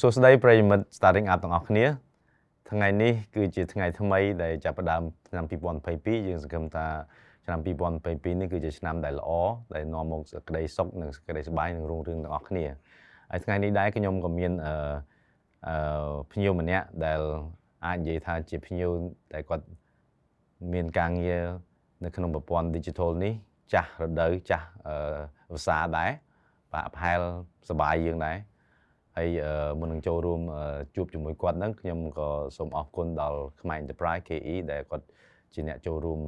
[0.00, 1.84] សួស្តីប្រិយមិត្ត Starting Up ទាំងអស់គ្នា
[2.70, 5.44] ថ្ងៃនេះគឺជាថ្ងៃថ្មីដែលចាប់ផ្ដើមឆ្នាំ
[5.86, 6.86] 2022យើងសង្ឃឹមថា
[7.44, 9.30] ឆ្នាំ2022នេះគឺជាឆ្នាំដែលល្អ
[9.74, 12.64] ដែលនាំមកសេចក្តីសុខនិងសេចក្តីសប្បាយនិងរុងរឿងទាំងអស់គ្នា
[13.30, 14.74] ហើយថ្ងៃនេះដែរខ្ញុំក៏មានអឺ
[15.68, 17.20] អឺភ្ញៀវម្នាក់ដែល
[17.86, 18.90] អាចនិយាយថាជាភ្ញៀវ
[19.32, 19.64] ដែលគាត់
[20.72, 21.42] មានការងារ
[22.04, 23.32] នៅក្នុងប្រព័ន្ធ digital នេះ
[23.72, 24.96] ចាស់រដូវចាស់អឺ
[25.50, 26.10] ភាសាដែរ
[26.72, 27.20] បាទប្រហែល
[27.68, 28.38] សប្បាយយើងដែរ
[29.18, 29.30] ហើយ
[29.78, 30.40] មុននឹងចូលរួម
[30.96, 35.06] ជួបជាមួយគាត់ហ្នឹងខ្ញុំក៏សូមអរគុណដល់ខ្មែរ Enterprise KE ដែលគាត់
[35.54, 36.20] ជាអ្នកចូលរួម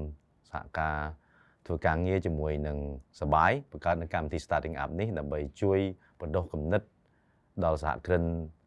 [0.51, 0.98] សហការ
[1.66, 2.78] ធ្វើការងារជាមួយនឹង
[3.20, 5.78] សបាយបង្កើតនៅកម្មវិធី Starting Up នេះដើម្បីជួយ
[6.20, 6.83] បណ្ដុះគំនិត
[7.64, 8.23] ដល់សហគ្រិន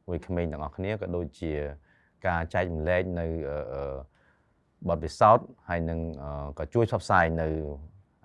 [0.08, 1.54] មួយក្មេងទាំងអស់គ្នាក៏ដូចជា
[2.28, 3.26] ការចែករំលែកនៅ
[4.90, 6.00] បទពិសោធន៍ហើយនឹង
[6.60, 7.48] ក៏ជួយផ្សព្វផ្សាយនៅ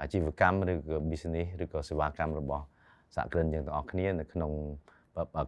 [0.00, 2.64] អាជីវកម្មឬក៏ business ឬក៏សេវាកម្មរបស់
[3.14, 4.52] សហគ្រិនយើងទាំងអស់គ្នានៅក្នុង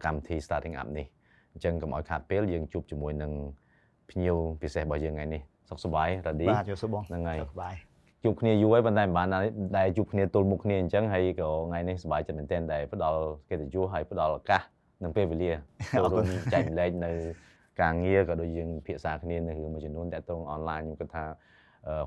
[0.05, 1.05] កម្មវិធី starting up នេះ
[1.51, 3.31] អញ្ចឹងកុំឲ្យខាតពេលយើងជួបជាមួយនឹង
[4.09, 7.75] ភ្ញៀវពិសេសរបស់យើងថ្ងៃនេះសុខសប្បាយរ៉ាឌីបាទជួបសុខបងហ្នឹងហើយសុខសប្បាយ
[8.23, 9.27] ជួបគ្នាយូរហើយប៉ុន្តែមិនបាន
[9.77, 14.61] ដែរជួបគ្នាទល់មុខគ្នាអញ្ចឹងហើយក៏ថ្ងៃនេះសប្បាយចិត្តមែនទែនដែលផ្ដល់កិត្តិយសហើយផ្ដល់ឱកាស
[15.03, 15.51] និងពេលវេលា
[15.97, 17.11] ចូលរួមចែកម្លែកនៅ
[17.81, 21.25] ការងារក៏ដូចយើងភាសាគ្នានៅរឿងមួយចំនួនតាក់ទងអនឡាញខ្ញុំគិតថា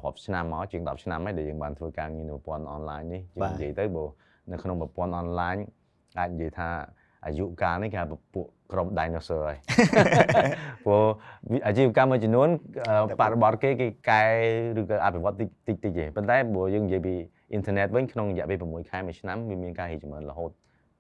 [0.05, 4.05] រាប់ឆ្នាំមកជាង10ឆ្នាំហើយដែលយើងបានធ្វើការងារនៅប្រព័ន្ធអនឡាញនេះយើងនិយាយទៅបើ
[4.53, 5.57] នៅក្នុងប្រព័ន្ធអនឡាញ
[6.19, 6.69] អាចនិយាយថា
[7.27, 9.59] អាយុកាលនេះគេហៅពួកក្រុម dinosaur ហើយ
[10.85, 11.05] ព្រោះ
[11.67, 12.49] អាជីវកម្មមួយចំនួន
[13.21, 14.23] បរិបទគេគេកែ
[14.79, 17.15] ឬក៏អភិវឌ្ឍតិចតិចតិចទេប៉ុន្តែបើយើងនិយាយពី
[17.53, 20.51] អ៊ីនធឺណិតវិញក្នុងរយៈពេល6ខែមួយឆ្នាំវាមានការរីកចម្រើនរហូត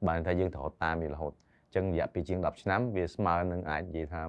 [0.09, 4.23] បានថាយើងត្រូវតាមវារហូតអញ្ចឹងរយៈពេលជាង10ឆ្នាំវាស្មើនឹងអាចនិយាយថា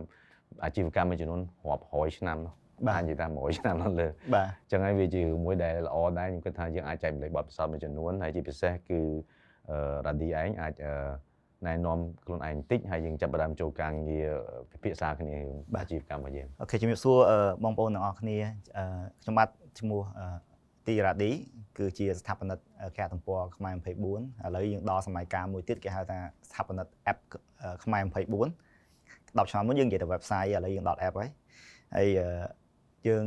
[0.63, 2.53] អាជីវកម្មមួយចំនួនរាប់រយឆ្នាំនោះ
[2.87, 9.01] បាទនិយាយថា100ឆ្នាំនៅលើបាទអញ្ចឹងហើយវាជារឿងមួយដែលល្អដែរខ្ញុំគិតថាយើងអាចចែកម្លែកបទពិសោធន៍មួយចំនួនហើយជាពិសេសគឺ
[10.05, 10.73] រ៉ាឌីឯងអាច
[11.67, 14.29] ណែនាំខ្លួនឯងបន្តិចហើយយើងចាប់ផ្ដើមចូលការងារ
[14.71, 15.35] ពិភាក្សាគ្នា
[15.75, 17.17] បាទជីវកម្មរបស់យើងអូខេជំរាបសួរ
[17.63, 18.37] បងប្អូនទាំងអស់គ្នា
[19.21, 20.01] ខ្ញុំបាទឈ្មោះ
[20.87, 21.31] ទីរ៉ាឌី
[21.77, 22.59] គឺជាស្ថាបនិក
[22.97, 23.93] គេទំព័រខ្មែរ24ឥ
[24.55, 27.19] ឡូវយើងដល់សម័យកាលមួយទៀតគេហៅថាស្ថាបនិក app
[27.83, 31.29] ខ្មែរ24 10ឆ្នាំមុនយើងនិយាយតែ website ឥឡូវយើងដល់ app ហើយ
[31.95, 32.07] ហើយ
[33.07, 33.25] យើង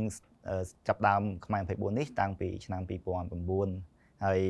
[0.87, 2.81] ចាប់ដើមខ្មែរ24នេះតាំងពីឆ្នាំ
[3.53, 4.41] 2009ហើយ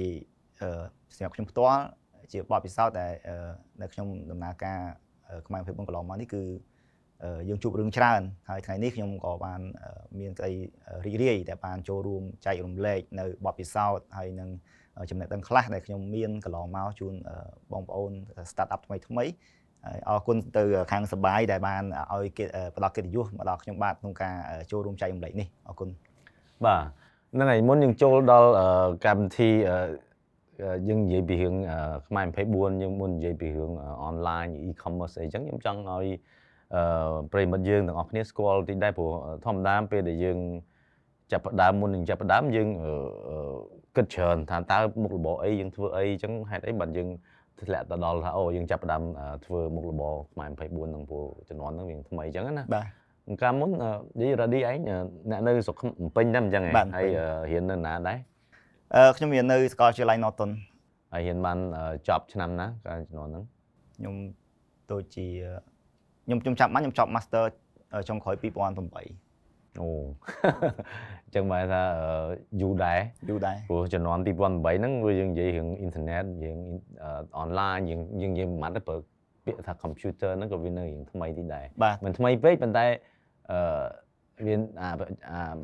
[1.15, 1.83] សម្រាប់ខ្ញុំផ្ទាល់
[2.31, 3.11] ជាបទពិសោធន៍ដែល
[3.81, 4.79] នៅខ្ញុំដំណើរការ
[5.47, 6.43] ខ្មែរ24កន្លងមកនេះគឺ
[7.49, 9.61] យើងជួបរឿងច្រើនហើយថ្ងៃនេះខ្ញុំក៏បាន
[10.19, 10.51] មានក្តី
[11.05, 14.49] រីករាយដែលបានចូលរួមចែករំលែកនៅបទពិសោធន៍ហើយនឹង
[15.09, 17.13] ចំណេះដឹងខ្លះដែលខ្ញុំមានកន្លងមកជូន
[17.71, 18.11] បងប្អូន
[18.51, 19.25] start up ថ្មីថ្មី
[19.85, 21.83] ហើយអរគុណទៅខាងសបាយដែលបាន
[22.13, 22.27] ឲ្យ
[22.75, 24.35] ផ្ដល់កិត្តិយសមកដល់ខ្ញុំបាទក្នុងការ
[24.71, 25.89] ចូលរួមចែករំលែកនេះអរគុណ
[26.65, 26.81] បាទ
[27.33, 28.49] ហ្នឹងហើយមុនយើងចូលដល់
[29.05, 29.49] កម្មវិធី
[30.87, 31.55] យើងនិយាយពីរឿង
[32.07, 33.71] ខ្មែរ24យើងមុននិយាយពីរឿង
[34.03, 36.07] អនឡាញ e-commerce អីចឹងខ្ញុំចង់ឲ្យ
[36.75, 36.81] អឺ
[37.33, 39.11] ប្រិមិត្តយើងទាំងអស់គ្នាស្គាល់តិចដែរព្រោះ
[39.45, 40.39] ធម្មតាពេលដែលយើង
[41.31, 42.69] ចាប់ផ្ដើមមុននឹងចាប់ផ្ដើមយើង
[43.95, 47.09] គិតច្រើនថាតើមុខរបរអីយើងធ្វើអីចឹងហេតុអីបានយើង
[47.61, 49.03] ធ្លាក់ទៅដល់ថាអូយើងចាប់ផ្ដើម
[49.45, 52.85] ធ្វើមុខរបរខ្មែរ24នឹងព្រោះជំនាន់ហ្នឹងវាថ្មីចឹងណាបាទ
[53.41, 53.69] កាលមុន
[54.19, 54.77] និយាយរ៉ាឌីឯង
[55.31, 56.63] អ្នកនៅស្រុកភ្នំពេញតែអញ្ចឹង
[56.95, 57.07] ហើយ
[57.51, 58.36] រៀននៅណាដែរអឺ
[59.15, 60.51] ខ្ញុំរៀននៅសាកលវិទ្យាល័យ Norton
[61.13, 61.57] ហើយរៀនបាន
[62.07, 63.43] ចប់ឆ្នាំណាកាលជំនាន់ហ្នឹង
[63.97, 64.15] ខ្ញុំ
[64.91, 65.25] ដូចជា
[66.25, 67.43] ខ្ញុំខ្ញុំចាប់មកខ្ញុំចប់ Master
[68.09, 69.89] ចុងក្រោយ2008អូ
[71.25, 71.81] អញ្ចឹងបែរថា
[72.61, 72.99] យូរដែរ
[73.29, 76.59] យូរដែរព្រោះជំនាន់2008ហ្នឹងវាយើងនិយាយរឿងអ៊ីនធឺណិតយើង
[77.39, 78.97] អនឡាញយើងយើងនិយាយមិនទៅប្រើ
[79.45, 81.65] ពាក្យថា computer ហ្នឹងក៏វានៅរឿងថ្មីទីដែរ
[82.03, 82.85] មិនថ្មីពេកប៉ុន្តែ
[83.51, 83.59] អឺ
[84.45, 84.89] វាអា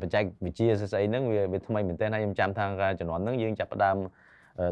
[0.00, 3.96] បច្ចេកវិទ្យាស្អីហ្នឹងវាវាថ្មីមែនទែនហើយខ្ញុំចាំថាការជំនាន់ហ្នឹងយើងចាប់ផ្ដើម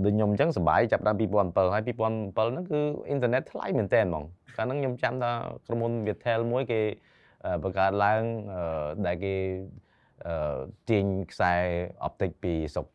[0.04, 4.24] ដូចខ្ញុំអញ្ចឹងសប្បាយចាប់ដើម2007ហើយ2007ហ្នឹងគឺអ៊ីនធឺណិតថ្លៃមែនទែនហ្មង
[4.56, 5.32] កាលហ្នឹងខ្ញុំចាំថា
[5.66, 6.80] ក្រុមហ៊ុន Viettel មួយគេ
[7.62, 8.22] បង្កើតឡើង
[9.06, 9.34] ដែលគេ
[10.88, 11.52] ទាញខ្សែ
[12.04, 12.86] អបទិកពីស្រុក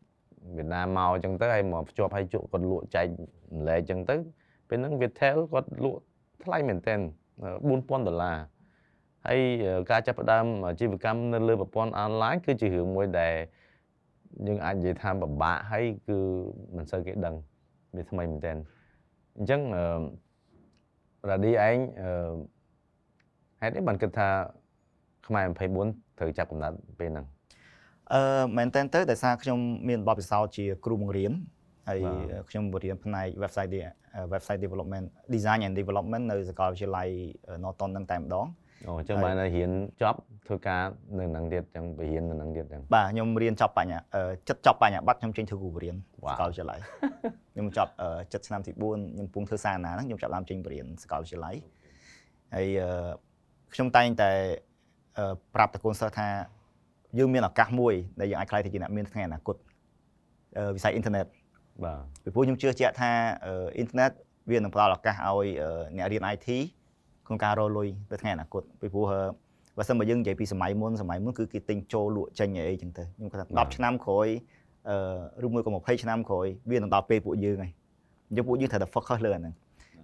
[0.56, 3.07] វៀតណាមមកអញ្ចឹងទៅហើយមកភ្ជាប់ឲ្យជក់គាត់លក់ចែក
[3.60, 4.15] ម្លែកអញ្ចឹងទៅ
[4.69, 6.01] ពេលហ្នឹង Viettel គាត់លក់
[6.44, 7.00] ថ្លៃមែនទែន
[7.48, 8.38] 4000ដុល្លារ
[9.29, 9.41] ហើយ
[9.91, 13.33] ការចាប់ផ្ដើមអាជីវកម្មនៅលើប្រព័ន្ធអនឡាញគឺជារឿងមួយដែល
[14.47, 16.18] យើងអាចនិយាយថាពិបាកហើយគឺ
[16.75, 17.35] មិនសូវគេដឹង
[17.95, 18.57] វាថ្មីមែនទែន
[19.38, 19.62] អញ្ចឹង
[21.29, 21.77] រ៉ាឌីឯង
[23.62, 24.29] ហេតុអីបានគិតថា
[25.27, 25.47] ខ្មែរ
[25.83, 27.25] 24ត្រូវចាប់កំណត់ពេលហ្នឹង
[28.13, 28.21] អឺ
[28.57, 29.59] មែនតើទៅដោយសារខ្ញុំ
[29.89, 31.31] មានបទពិសោធន៍ជាគ្រូបង្រៀន
[31.89, 32.00] ហើយ
[32.50, 33.71] ខ្ញុំបរៀនផ្នែក website
[34.33, 37.07] website development design and development នៅសាកលវិទ្យាល័យ
[37.63, 38.47] Norton ហ្នឹងតែម្ដង
[38.85, 39.71] អូអញ្ចឹងបានរៀន
[40.01, 40.81] ចប់ធ្វើការ
[41.19, 44.00] នៅនឹងទៀតអញ្ចឹងបរៀននៅនឹងទៀតអញ្ចឹងបាទខ្ញុំរៀនចប់បញ្ញា
[44.50, 46.79] ចិត្តចប់បញ្ញាបត្រខ្ញុំចេញធ្វើគ្រូបរៀនសាកលវិទ្យាល័យ
[47.53, 47.91] ខ្ញុំចប់
[48.33, 48.79] ចិត្តឆ្នាំទី4
[49.13, 51.56] ខ្ញុំពុំធ្វើសារណាហ្នឹងខ្ញុំចាប់ដើមចេញបរៀនសាកលវិទ្យាល័យ
[52.56, 52.89] ហើយអឺ
[53.74, 54.31] ខ្ញុំតែងតែ
[55.18, 56.27] អឺប្រាប់តកូនសិស្សថា
[57.18, 59.56] យើងមានឱកាសមួយដែលយើងអាចខ្លាយទៅជាអ្នកមានថ្ងៃអនាគត
[60.57, 61.25] អឺវិស័យអ៊ីនធឺណិត
[61.83, 63.12] បាទពីព្រោះខ្ញុំជឿជាក់ថា
[63.45, 64.12] អឺអ៊ីនធឺណិត
[64.51, 66.47] វានឹងផ្ដល់ឱកាសឲ្យអឺអ្នករៀន IT
[67.27, 69.21] ក្នុងការរកលុយទៅថ្ងៃអនាគតពីព្រោះអឺ
[69.77, 74.27] បើសិនបើយើងនិយាយពីសម័យមុនសម័យមុនគឺគេទិញចូលលក់ចេញអីចឹងទៅខ្ញុំគាត់ថា10ឆ្នាំក្រោយ
[74.89, 77.71] អឺឬមួយក៏20ឆ្នាំក្រោយវានឹងដល់ពេលពួកយើងហើយ
[78.29, 79.53] អញ្ចឹងពួកយើងត្រូវតែ focus លើអាហ្នឹង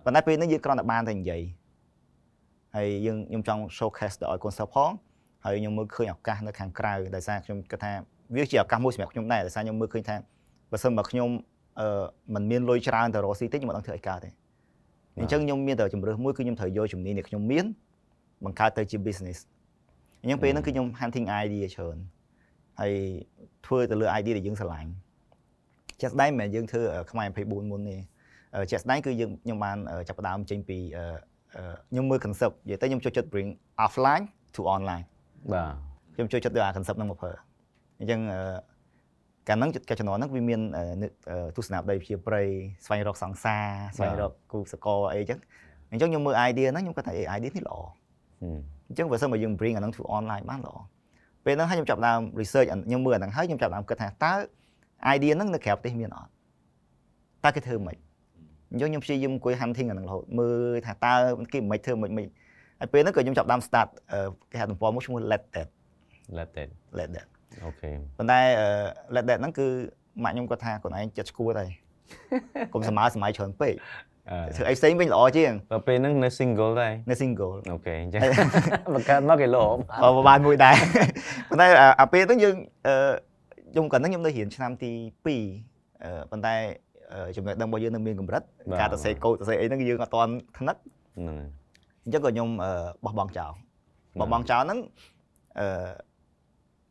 [0.04, 1.42] ប៉ុន្តែពេលនេះយើងគ្រាន់តែបានតែនិយាយ
[2.76, 4.92] ហើយយើងខ្ញុំចង់ showcase ដល់ឲ្យកូនសិស្សផង
[5.44, 7.92] ហើយខ្ញុំមើលឃើញឱកាសនៅខាងក្រៅដោយសារខ្ញុំគិតថា
[8.36, 10.16] វាជាឱកាសមួយសម្រាប់ខ្ញុំដែរដោយសារខ្ញុំមើលឃើញថា
[10.72, 11.30] បើសិនបើខ្ញុំ
[11.80, 12.04] អឺ
[12.34, 14.30] มันមានលុយច្រើនទៅរកស៊ីតិចខ្ញុំមិនដឹងធ្វើអីកើតទេ
[15.20, 17.66] អញ្ចឹងខ្ញុំមានតែជំរឿសមួយគឺខ្ញុំត្រូវយកជំនាញដែលខ្ញុំមាន
[18.46, 19.40] បង្កើតទៅជា business
[20.22, 21.98] អញ្ចឹងពេលហ្នឹងគឺខ្ញុំ hunting idea ច្រើន
[22.80, 22.94] ហើយ
[23.66, 24.92] ធ្វើទៅលើ idea ដែលយើងស្រឡាញ់
[26.02, 27.98] ជាក់ស្ដែងមិនមែនយើងធ្វើអឺខ្មែរ24មុនទេ
[28.56, 31.06] អឺជាក់ស្ដែងគឺយើងខ្ញុំបានអឺចាប់ផ្ដើមចេញពីអឺ
[31.56, 33.50] អឺខ្ញុំមើល concept និយាយទៅខ្ញុំចូលចិត្ត bring
[33.86, 34.26] offline
[34.56, 35.06] to online
[35.52, 35.74] បាទ
[36.16, 37.34] ខ្ញុំចូលចិត្តយកអា concept ហ្នឹងមកប្រើ
[38.00, 38.40] អញ្ចឹងអឺ
[39.48, 42.42] កាលហ្នឹងកាលជំនាន់ហ្នឹងវាមានអឺនឹកអឺទស្សនវិជ្ជាប្រៃ
[42.86, 43.66] ស្វែងរកសង្សារ
[43.98, 45.40] ស្វែងរកគូសកលអីចឹង
[45.92, 47.76] អញ្ចឹងខ្ញុំមើល idea ហ្នឹងខ្ញុំគាត់ថា idea នេះល្អ
[48.42, 50.76] ហឹមអញ្ចឹងបើសិនបើយើង bring អាហ្នឹង to online បានល្អ
[51.46, 54.34] ពេលហ្នឹងហើយខ្ញុំចាប់ផ្ដើម research អាខ្ញុំមើលអាហ្នឹងហើយខ្ញុំចាប់ផ្ដើមគិតថាតើ
[55.16, 56.30] idea ហ្នឹងនៅក្រៅប្រទេសមានអត់
[57.44, 57.96] តើគេធ្វើមិន
[58.72, 61.14] អញ្ចឹងខ្ញុំព្យាយាមអង្គុយ hunting អាហ្នឹងរហូតមើលថាតើ
[61.54, 62.28] គេមិនធ្វើមិនមិន
[62.80, 65.70] ហើយពេលហ្នឹងក៏ខ្ញុំចាប់ផ្ដើម start អឺគេហៅទំព័រមួយឈ្មោះ let that
[66.38, 67.28] let it let that
[67.66, 68.68] អូខេប៉ុន្តែអឺ
[69.16, 69.68] let that ហ្នឹងគឺ
[70.24, 71.70] ម៉ាក់ខ្ញុំគាត់ថាខ្លួនឯងចិត្តឈួតហើយ
[72.74, 73.74] កុំសម័យសម័យច្រើនពេក
[74.30, 78.22] អឺធ្វើអីផ្សេងវិញល្អជាងបើពេលហ្នឹងនៅ single ដែរនៅ single អូខេអញ្ចឹង
[78.96, 79.66] បង្កើតមកគេលោ
[80.04, 80.76] បើបានមួយដែរ
[81.50, 82.56] ប៉ុន្តែអាអាពេលហ្នឹងយើង
[82.88, 82.96] អឺ
[83.72, 84.92] ខ្ញុំកាលហ្នឹងខ្ញុំនៅរៀនឆ្នាំទី
[85.26, 86.56] 2អឺប៉ុន្តែ
[87.14, 88.42] អឺចំណេះដឹងរបស់យើងនៅមានកម្រិត
[88.80, 90.78] ការទៅសេកូដទៅសេអីហ្នឹងយើងអត់ទាន់ថ្នឹក
[91.18, 91.48] ហ្នឹងហើយ
[92.04, 92.72] អញ្ចឹងក៏ខ្ញុំអឺ
[93.06, 93.52] បោះបង់ចោល
[94.20, 94.80] បោះបង់ចោលហ្នឹង
[95.60, 95.68] អឺ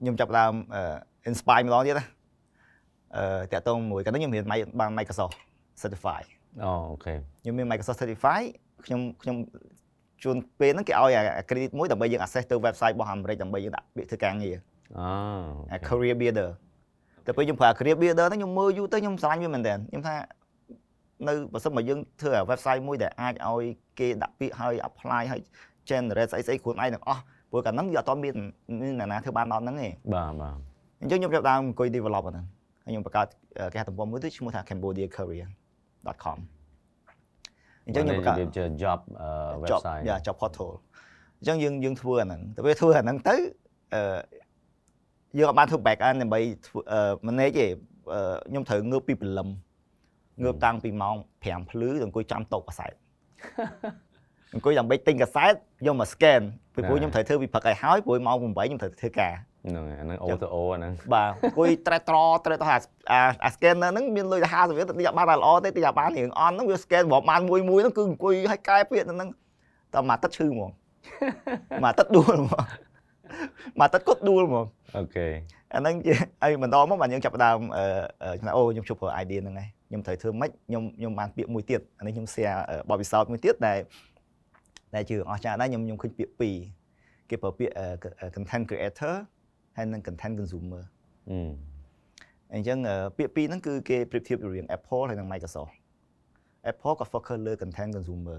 [0.02, 0.82] ខ្ញុំចាប់ផ្ដើមអឺ
[1.30, 2.06] inspire ម្ដងទៀតណា
[3.16, 4.44] អឺតាក់ទងមួយកាលហ្នឹងខ្ញុំរៀន
[4.80, 5.34] បាន Microsoft
[5.82, 6.22] certify
[6.64, 8.40] អូអូខេខ្ញុំមាន Microsoft certify
[8.84, 9.36] ខ្ញុំខ្ញុំ
[10.22, 14.56] ជួនពេលហ្នឹងគេឲ្យអា credit មួយដើម្បីយើង access ទៅ website របស់អាមេរិកដើម្បីយើងដាក់ពាក្យធ្វើការងារ
[14.98, 15.08] អូ
[15.72, 16.50] អា career builder
[17.26, 20.14] តែពេលខ្ញុំប្រើ career builder ហ្នឹងខ្ញុំមើលយូរទៅខ្ញុំស្រឡាញ់វាមែនតើខ្ញុំថា
[21.28, 23.64] នៅបើសិនមកយើងធ្វើអា website មួយដែលអាចឲ្យ
[23.98, 25.40] គេដាក់ពាក្យឲ្យ apply ឲ្យ
[25.90, 27.22] generate ស្អីស្អីខ្លួនឯងទាំងអស់
[27.52, 28.34] ព្រោះកាលហ្នឹងវាអត់តមាន
[28.80, 30.56] មានអ្នកណាធ្វើបានដល់ហ្នឹងទេបាទបាទ
[31.02, 32.46] អញ្ចឹងខ្ញុំចាប់ផ្ដើមអង្គុយ develop អាហ្នឹង
[32.84, 33.26] ហើយខ្ញុំបង្កើត
[33.72, 36.38] គេហទំព័រមួយទៅឈ្មោះថា cambodiacareer.com
[37.86, 40.70] អញ្ចឹងខ្ញុំបង្កើតវាជា job អឺ job website យ៉ា job portal
[41.38, 43.36] អញ្ចឹងយើងយើងធ្វើអាហ្នឹងតែពេលធ្វើអាហ្នឹងទៅ
[43.94, 44.18] អឺ
[45.38, 47.66] យើងអត់បានធ្វើ back end ដើម្បីធ្វើអឺ manage ទេ
[48.12, 49.48] អឺខ្ញុំត្រូវងើបពីព្រលឹម
[50.42, 52.92] ងើបតាំងពីម៉ោង5ភ្លឺទៅអង្គុយចាំតោកកាសែត
[54.54, 55.52] អង្គុយដើម្បីទិញកាសែត
[55.86, 56.42] យកមក scan
[56.74, 59.34] ពីព្រោះខ្ញុំត្រូវធ្វើពីព្រឹកឲ្យហើយព្រោះម៉ោង8ខ្ញុំត្រូវធ្វើការ
[59.66, 62.68] ហ្នឹងហើយអាហ្នឹង O to O អាហ្នឹងបាទអង្គុយត្រេះត្រត្រេះត្រ
[63.12, 69.28] អាអា scanner ហ្នឹងមានលុយទៅ50រៀលទៅទីបានតែល្អទេទីបានរៀងអន់ហ្នឹងវា scan រាប់បានមួយមួយហ្នឹងគឺអង្គុយឲ្យកែពាក្យទៅហ្នឹង
[69.94, 70.70] តែមួយទឹកឈឺហ្មង
[71.82, 72.48] មួយទឹកដួលហ្មង
[73.78, 74.64] មួយទឹកគាត់ដួលហ្មង
[74.96, 75.26] អូខេ
[75.74, 76.12] អាហ្នឹងជា
[76.42, 82.56] ហើយបន្តមកបាទយើងចាប់ផ្ដើមអឺខ្ញុំថាអូខ្ញុំជួបប្រើ idea ហ្នឹងហើយខ្ញុំត្រូវធ្វើម៉េចខ្ញុំខ្ញុំបានពាក្យមួយទៀតអានេះខ្ញុំ share
[82.88, 83.78] បបពិសោធន៍មួយទៀតដែល
[84.94, 86.56] ដែលជឿអស់ចាស់ដែរខ្ញុំខ្ញុំឃើញពាក្យពីរ
[87.30, 87.72] គេប្រើពាក្យ
[88.34, 89.14] content creator
[89.76, 90.82] ហើយនិង content consumer
[91.30, 91.38] អឺ
[92.54, 92.78] អញ្ចឹង
[93.16, 95.72] ពាក្យពីរហ្នឹងគឺគេប្រៀបធៀបរវាង Apple ហើយនិង Microsoft
[96.72, 98.38] Apple ក៏ focus លើ content consumer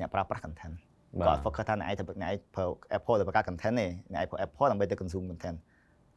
[0.00, 0.74] អ្នកប្រើប្រាស់ content
[1.20, 2.64] បាក៏ទ focus ថាអ្នកឯងទៅអ្នកឯងប្រើ
[2.98, 5.56] Apple ទៅបង្កើត content ទេអ្នកឯងប្រើ Apple ដើម្បីទៅ consume content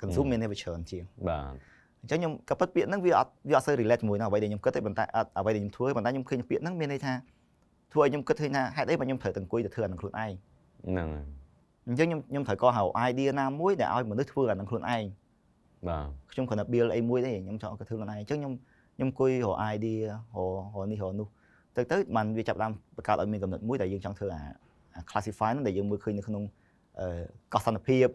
[0.01, 1.53] consume មានតែវាច្រើនជាងបាទ
[2.01, 7.13] អញ្ចឹងខ្ញុំក៏ពិតពាក្យហ្នឹងវាអត់វាអត់សូវ relate ជាមួយនឹងអ្វីដែលខ្ញុំគិតទេប៉ុន្តែអត់អ្វីដែលខ្ញុំធ្វើប៉ុន្តែខ្ញុំឃើញពាក្យហ្នឹងមានន័យថា
[7.95, 10.31] ធ្វើឲ្យខ្ញុំគិតឃើញថាហេតុអីបើខ្ញុំត្រូវតែអង្គុយទៅធ្វើអានឹងខ្លួនឯង
[10.87, 11.25] ហ្នឹងហើយ
[11.87, 15.03] អញ្ចឹងខ្ញុំខ្ញុំត្រូវក៏ហៅ idea ណាមួយដែលឲ្យមនុស្សធ្វើអានឹងខ្លួនឯង
[15.87, 18.53] បាទខ្ញុំគ្រាន់តែ build អីមួយទេខ្ញុំចង់ក៏ធ្វើខ្លួនឯងអញ្ចឹងខ្ញុំ
[18.95, 21.27] ខ្ញុំអង្គុយរក idea រករកនេះរកនោះ
[21.75, 24.41] ទៅទៅបានវាចាប់ផ្ដើមបង្កើតឲ្យមានកំណត់មួយដែលយើងចង់ធ្វើអា
[24.95, 26.43] អា classify ហ្នឹងដែលយើងមើលឃើញនៅក្នុង
[26.99, 27.07] អឺ
[27.53, 28.07] កសន្តិភាព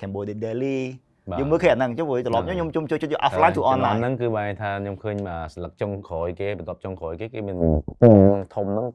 [0.00, 7.56] Cambodia Daily បាទ យើងមើលឃើញអាហ្នឹងអញ្ចឹងព្រោះត្រឡប់ខ្ញុំខ្ញុំជួយជួយយក offline to ចំណ online ហ្នឹងគឺបែរថាខ្ញុំឃើញមកស្លឹកចុងក្រោយគេបន្ទាប់ចុងក្រោយគេគេមាន
[8.54, 8.86] ធំហ្នឹង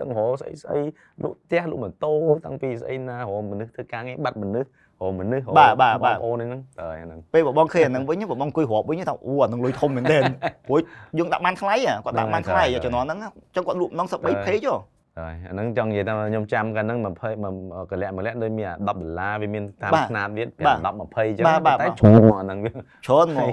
[0.00, 0.80] ទាំងរស្អីស្អី
[1.22, 2.12] លក់ផ្ទះលក់ម៉ូតូ
[2.44, 4.68] តាំងពីស្អីណារមនុស្សធ្វើការងារបាត់មនុស្ស
[5.02, 10.22] រមនុស្សរបាទបាទបាទបងប្អូនហ្នឹងតើហ្នឹងពេលបបងឃើញអាហ្នឹងវិញបបងអង្គុយរាប់វិញថាអូអាហ្នឹងលុយធំមែនទែន
[10.68, 10.78] ព្រោះ
[11.18, 23.50] យើងដាក់បានថ្លៃហ៎គាត់ដាក់បានថ្លៃជំនាន់ហ្នឹងអញ្ចឹងគាត់លក់ម្ដង13 page ហ៎ ហើយអាហ្នឹងចង់និយាយថាខ្ញុំចាំកាលហ្នឹង20កលៈម្លៈដូចមាន10ដុល្លារវាមានតាមបាទຂ្នាតវាបាទ5 10 20អញ្ចឹងបាទបាទតែបាទជ្រុលមកអាហ្នឹងវាច្រើនហ្មង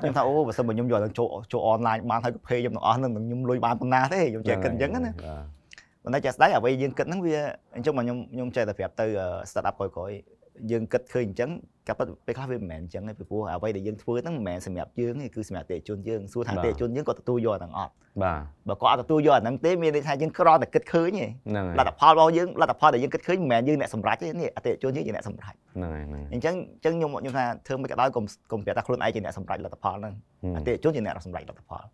[0.00, 5.14] ខ្ញុំថាអូបើសិនបើខ្ញុំយកទៅចូលចូល online បានហើយក៏ page ខ្ញុំទាំងអស់ហ្នឹងខ្ញុំលុយបានប៉ុណ្ណាទេខ្ញុំចេះគិតអញ្ចឹងណាបាទ
[6.04, 7.36] ប៉ុន្តែជាក់ស្ដែងអ្វីយើងគិតហ្នឹងវា
[7.76, 9.06] អញ្ចឹងមកខ្ញុំខ្ញុំចេះតែប្រាប់ទៅ
[9.50, 11.50] startup ក្រោយៗ យើងគិតឃើញអញ្ចឹង
[11.88, 17.92] ក៏ប៉ុន្តែពេលខ្លះវាមិនមែនអញ្ចឹងទេពីព្រោះអ្វីដែលយើងធ្វើហ្នឹងមិនមែនសម្រាប់យើងទេគឺសម្រាប់អតិថិជនយើងសួរថាអតិថិជនយើងគាត់ទទួលយកទាំងអត់
[18.22, 30.14] បាទបើគាត់អត់ទទួលយកអាហ្នឹងទេមានន័យថាយើងក្រតែគិតឃើញទេហ្នឹងហើយលទ្ធផលរបស់យើងលទ្ធផលដែលយើងគិតឃើញមិនមែនយើងអ្នកសម្រេចទេនេះអតិថិជនយើងជាអ្នកសម្រេចហ្នឹងហើយហ្នឹងហើយអញ្ចឹងអញ្ចឹងខ្ញុំខ្ញុំថាធ្វើមិនក៏ដោយកុំកុំប្រាប់ថាខ្លួនឯងជាអ្នកសម្រេចលទ្ធផលហ្នឹង
[30.56, 31.84] អតិថិជនជាអ្នកសម្រេចលទ្ធផល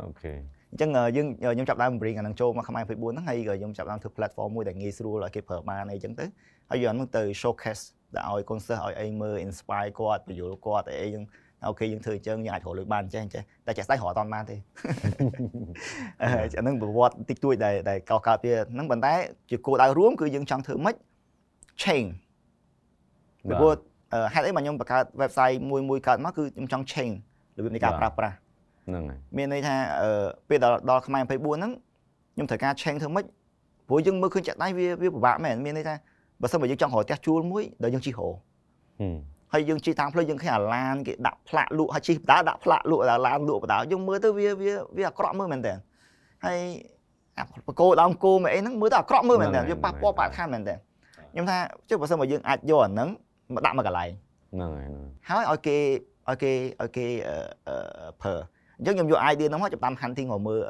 [0.00, 0.32] អូខេ
[0.72, 6.24] អញ្ចឹងយើងខ្ញុំចាប់ដើម bring អាហ្នឹងចូលមកខ្មែរ24ហ្នឹងហើយក៏ខ្ញុំចាប់ដើមធ្វើ platform មួយដែលងាយស្រួលឲ្យគេប្រើបានអីចឹងទៅ
[6.70, 7.82] ហើយយកអាហ្នឹងទៅ showcase
[8.14, 11.24] ដែលឲ្យ concert ឲ្យអីមើល inspire គាត់បញ្យល់គាត់អីចឹង
[11.66, 14.56] អូខេយើងធ្វើអញ្ចឹងយើងអាចរកលុយបានចេះចេះតែចេះស្ដេចរកអត់តាន់បានទេ
[16.22, 16.28] អា
[16.62, 19.14] ហ្នឹងប្រវត្តិតិចតួចដែលដែលកោកើតវាហ្នឹងប៉ុន្តែ
[19.50, 20.96] ជាគោលដៅរួមគឺយើងចង់ធ្វើម៉េច
[21.82, 22.10] change
[23.48, 23.72] ពីព្រោះ
[24.34, 27.16] ហេតុអីមកខ្ញុំបង្កើត website មួយមួយកើតមកគឺខ្ញុំចង់ change
[27.56, 28.36] របៀបនៃការប្រើប្រាស់
[28.86, 31.72] ហ្នឹងហើយមានន័យថាអឺពេលដល់ដល់ខ្មែរ24ហ្នឹង
[32.34, 33.24] ខ្ញុំត្រូវការ change ធ្វើម៉េច
[33.88, 35.94] ព្រោះយើងមើលឃើញចាក់ដៃវាវាពិបាកមែនមានន័យថា
[36.40, 38.28] បើសិនបើយើងចង់រកផ្ទះជួលមួយដែលយើងជិះរោ
[39.00, 39.16] ហឹម
[39.52, 45.74] ហើយយើងជិះតាមផ្លូវយើងឃើញអាឡានគេដាក់ផ្លាកលក់ហើយជិះបដាដាក់ផ្លាកលក់ដល់ឡានលក់បដាយើងមើលទៅវាវាវាអាក្រក់មើលមែនតើ
[46.44, 46.58] ហើយ
[47.38, 50.74] អាបកោដើមគោមកអីហ្នឹងមើលទៅអាក្រក់មើលមែនតើវាប៉ះពាល់បរិស្ថានមែនតើ
[51.32, 51.56] ខ្ញុំថា
[51.88, 53.08] ចុះបើសិនបើយើងអាចយកអាហ្នឹង
[53.54, 54.10] មកដាក់មកកន្លែង
[54.54, 55.76] ហ្នឹងហើយហ្នឹងហើយឲ្យគេ
[56.28, 57.36] ឲ្យគេឲ្យគេអឺ
[57.68, 58.34] អឺប្រើ
[58.82, 60.60] អញ្ចឹងខ្ញុំយក idea ហ្នឹងមកចាប់តាម hunting មកមើល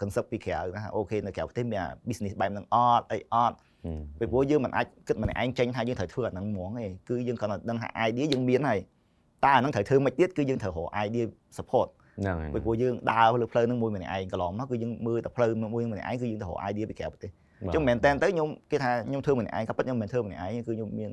[0.00, 8.78] concept ពីក្រៅណាអូខេនៅក្រៅប្រទេសមាន business បែបហ្នឹងអត់អីអត់ហឹមពីព្រោះយើងមិនអាចគិតម្នាក់ឯងចេញថាយើងត្រូវធ្វើអាហ្នឹងហ្មងទេគឺយើងគ្រាន់តែដឹងថា idea យើងមានហើយ
[9.44, 11.24] តែអាហ្នឹងត្រូវធ្វើមិនទៀតគឺយើងត្រូវរក idea
[11.56, 11.88] support
[12.22, 17.30] ហ្នឹងហើយពីព្រោះយើងដើរលើផ្លូវហ្នឹងមួយម្នាក់ឯងកន្លងមកគឺយើងមើលតែផ្លូវមួយម្នាក់ឯងគឺយើងទៅរក idea ពីក្រៅប្រទេស
[17.62, 21.10] អញ្ចឹងមិនមែនតែនទៅខ្ញុំគេថាខ្ញុំធ្វើម្នាក់ឯងក៏ពិតខ្ញុំមិនមែនធ្វើម្នាក់ឯងគឺខ្ញុំមាន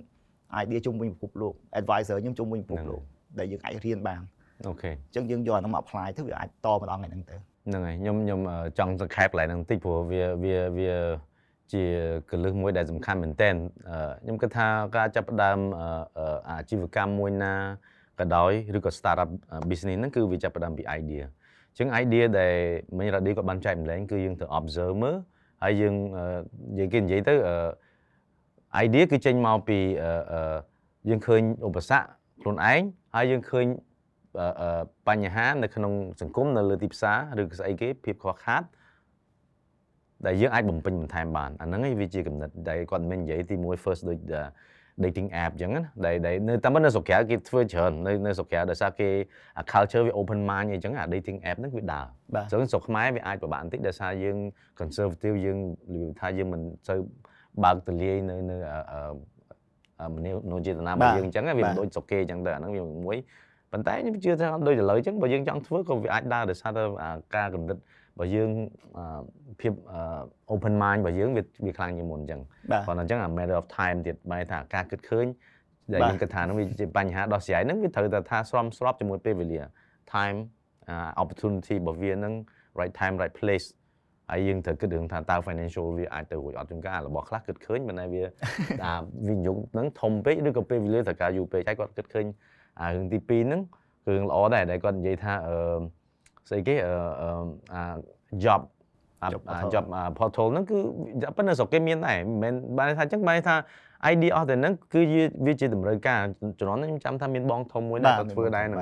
[0.62, 3.02] idea ជុំវិញពិភពលោក advisor ខ្ញុំជុំវិញពិភពលោក
[3.40, 4.22] ដែលយើងអាចរៀនបាន
[4.68, 7.36] អូខេអញ្ចឹងយើងយកអាហ្នឹងមក apply ទៅវាអាចតម្ដងថ្ងៃហ្នឹងទៅ
[7.68, 10.94] ហ្នឹងហើយខ្ញុំខ្ញុំអឺចង់សង្ខេបកន្លែងហ្នឹងបន្តិចព្រោះវាវាវា
[11.74, 11.84] ជា
[12.32, 13.50] កលឹះមួយដែលសំខាន់មែនតើ
[14.22, 17.54] ខ្ញុំគិតថាការចាប់ផ្ដើមអឺអឺអាជីវកម្មមួយណា
[18.20, 19.30] ក៏ដោយឬក៏ startup
[19.70, 21.24] business ហ្នឹងគឺវាចាប់ផ្ដើមពី idea
[21.70, 22.54] អញ្ចឹង idea ដែល
[22.98, 25.16] មិញរ៉ាឌីក៏បានចែកម្លែងគឺយើងត្រូវ observe មើល
[25.64, 26.26] ហើយយើងអឺ
[26.78, 27.56] និយាយគេនិយាយទៅអឺ
[28.86, 30.58] idea គឺចេញមកពីអឺអឺ
[31.10, 32.06] យើងឃើញឧបសគ្គ
[32.42, 32.82] ខ្លួនឯង
[33.16, 33.93] ហើយយើងឃើញអឺអឺ
[35.08, 38.64] បញ្ហានៅក្នុងសង្គមនៅលើទីផ្សារឬក៏ស្អីគេភាពខ្វះខាត
[40.26, 44.20] ដែលយើងអាចបំពេញបន្ថែមបានអាហ្នឹងឯងវាជាកំណត់ដែលគាត់មិននិយាយទី1 first ដូច
[45.04, 49.10] dating app អញ្ចឹងណាដែលដែលនៅតាមពិតនៅស្រុកក្រៅគេធ្វើច្រើននៅនៅស្រុកក្រៅដោយសារគេ
[49.58, 54.38] អា culture វា open mind អីចឹងអា dating app ហ្នឹងវាដើរបាទអញ្ចឹងស្រុកខ្មែរវាអាចពិបាកបន្តិចដោយសារយើង
[54.80, 55.58] conservative យើង
[55.94, 57.00] និយាយថាយើងមិនសូវ
[57.64, 59.00] បើកទលាយនៅនៅអឺអឺ
[60.00, 63.18] អឺមនោនោចេតនារបស់យើងអញ្ចឹងវាមិនដូចស្រុកគេអញ្ចឹងទៅអាហ្នឹងវាមួយ
[63.74, 67.82] ប៉ុន្តែខ្ញុំជឿថាដូចឥឡូវអញ្ចឹងបើយើងចង់ធ្វើក៏វាអាចដើរដោយសារតែអាការកំណត់
[68.14, 68.50] របស់យើង
[68.98, 69.22] អឺ
[69.62, 70.00] ភាពអឺ
[70.54, 75.26] open mind របស់យើងវាវាខ្លាំងជាងមុនអញ្ចឹងបាទប៉ុន្តែអញ្ចឹងអា matter of time ទៀតបែរថាការគិតឃើញ
[75.92, 79.62] ដែលបាទយើងគិតថាហ្នឹងវាជាបញ្ហាដោះស្រាយហ្នឹងវាត្រូវតែថាស្របស្របជាមួយពេលវេលា
[80.14, 80.38] time
[80.90, 82.34] អា opportunity របស់វាហ្នឹង
[82.80, 83.68] right time right place
[84.32, 88.24] ហើយយើងត្រូវគិតរឿងថាតើ financial វាអាចទៅរួចអត់ជួនកាលរបស់ខ្លះគិតឃើញប៉ុន្តែវា
[88.86, 88.94] អា
[89.28, 92.26] វិនិយោគហ្នឹងធំពេកឬក៏ពេលវេលាត្រូវការយូរពេកហើយគាត់គិតឃើញ
[92.82, 93.62] អារឿងទី2ហ្នឹង
[94.08, 95.56] រឿងល្អដែរដែលគាត់និយាយថាអឺ
[96.50, 96.94] ស្អីគេអឺ
[97.74, 97.84] អា
[98.44, 98.62] job
[99.22, 99.30] អា
[99.74, 99.86] job
[100.20, 100.78] portal ហ្នឹងគឺ
[101.36, 103.56] ប៉ុន្តែស្រុកគេមានដែរមិនបានថាអញ្ចឹងបានថា
[104.14, 105.02] idea អស់តែហ្នឹងគឺ
[105.46, 106.20] វាជាតម្រូវការ
[106.60, 108.80] ជំនាន់ខ្ញុំចាំថាមានបងធំមួយដែរគាត់ធ្វើដែរហ្នឹង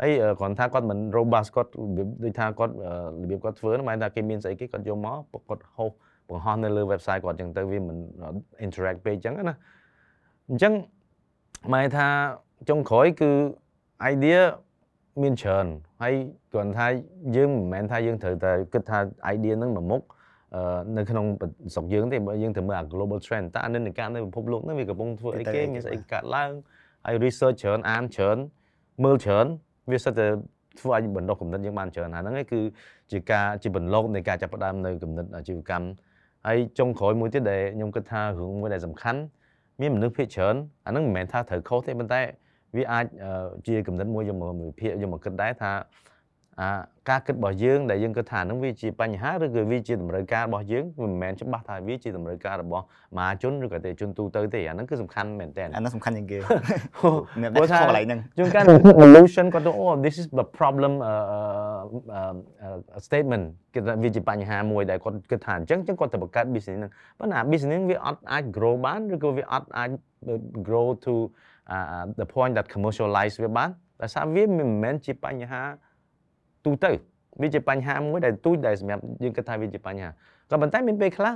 [0.00, 2.74] ហើយគ្រាន់ថាគាត់មិន robust គាត់របៀបដូចថាគាត់
[3.22, 5.18] របៀបគាត់ធ្វើហ្នឹងបានថាគេមានស្អីគេគាត់យកមក
[5.48, 5.90] គាត់ហោស
[6.28, 7.96] បង្ហោះនៅលើ website គាត់អញ្ចឹងទៅវាមិន
[8.66, 9.56] interact page អញ្ចឹងណា
[10.50, 10.72] អញ្ចឹង
[11.74, 12.06] មកថា
[12.68, 13.30] ចុងក្រោយគឺ
[14.12, 14.40] idea
[15.22, 15.66] មានច្រើន
[16.02, 16.14] ហើយ
[16.52, 16.86] គ្រាន់ថា
[17.36, 18.98] យើងមិនមែនថាយើងត្រូវតែគិតថា
[19.34, 20.02] idea ហ្នឹងមួយមុខ
[20.54, 20.62] អឺ
[20.96, 21.26] នៅក្នុង
[21.74, 26.50] ស្រុកយើងទេបើយើងត្រូវមើលអា global trend តើអានិន្នាការនៅពិភពលោកហ្នឹងវាកំពុងធ្វើអីគេមានស្អីកើតឡើង
[27.06, 28.38] ហើយ research ច្រើនអានច្រើន
[29.04, 29.46] មើលច្រើន
[29.92, 30.26] វាសិតតែ
[30.80, 32.60] ធ្វើឲ្យបណ្ដុះគំនិតយើងបានច្រើនអាហ្នឹងឯងគឺ
[33.12, 35.88] ជាការជាបន្លកនៃការចាប់ផ្ដើមនៅគំនិតអាជីវកម្ម
[36.46, 39.20] ហើយចុងក្រោយមួយទៀតដែលខ្ញុំគិតថារឿងមួយដែលសំខាន់
[39.80, 40.54] មានមនុស្សភាគច្រើន
[40.86, 42.22] អាហ្នឹងមិនមែនថាត្រូវខុសទេប៉ុន្តែ
[42.76, 43.30] វាអាចអឺ
[43.66, 45.72] ជាគំនិតមួយយកមកវិភាគយកមកគិតដែរថា
[46.60, 46.70] អា
[47.10, 52.84] ការគិតរបស់យើងដែលយើងគិតថាហ្នឹងវាជាបញ្ហាឬក៏វាជាតម្រូវការរបស់យើងវាមិនមែនច្បាស់ថាវាជាតម្រូវការរបស់
[53.16, 56.38] មហាជនឬក៏ទេជនទូទៅទេអាហ្នឹងគឺសំខាន់មែនតើអាហ្នឹងសំខាន់ជាងគេ
[57.42, 58.64] មានព្រោះតែថាខុសកន្លែងហ្នឹងជួនកាល
[59.02, 61.14] solution គាត់ទៅអូ this is the problem អឺ
[62.94, 63.44] អឺ statement
[63.74, 69.90] គេថាវាជាបញ្ហាមួយដែលគាត់គិតថាអញ្ចឹងអញ្ចឹងគាត់ទៅបង្កើត business ហ្នឹងប៉ុន្តែ business ហ្នឹងវាអត់អាច grow បានឬក៏វាអត់អាច
[70.66, 71.47] grow to uh,
[72.20, 73.68] the point that commercialize វាបាន
[74.02, 75.62] ដោយសារវាមិនមែនជាបញ្ហា
[76.64, 76.92] ទូទៅ
[77.40, 80.08] វាជាបញ្ហាមួយដែលទូចដែលសម្រាប់យើងគិតថាវាជាបញ្ហា
[80.50, 81.34] ក៏ប៉ុន្តែមានពេលខ្លះ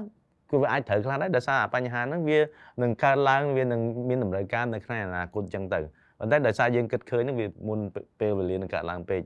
[0.51, 2.39] គឺវាអាចត្រូវខ្លះដែរដោយសារអាបញ្ហាហ្នឹងវា
[2.83, 5.81] នឹងកើតឡើងវានឹងមានតម្រូវការនៅក្នុងអនាគតអញ្ចឹងទៅ
[6.19, 7.79] ប៉ុន្តែដោយសារយើងគិតឃើញហ្នឹងវាមុន
[8.21, 9.23] ពេលវេលានឹងកើតឡើងពេក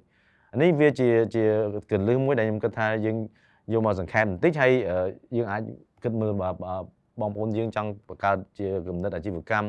[0.53, 1.45] អានេះវាជាជា
[1.91, 3.17] កលឹះមួយដែលខ្ញុំគិតថាយើង
[3.73, 4.73] យកមកសង្ខេបបន្តិចហើយ
[5.37, 5.63] យើងអាច
[6.05, 6.51] គិតមើលបើ
[7.21, 9.69] បងប្អូនយើងចង់បង្កើតជាគំនិតអាជីវកម្ម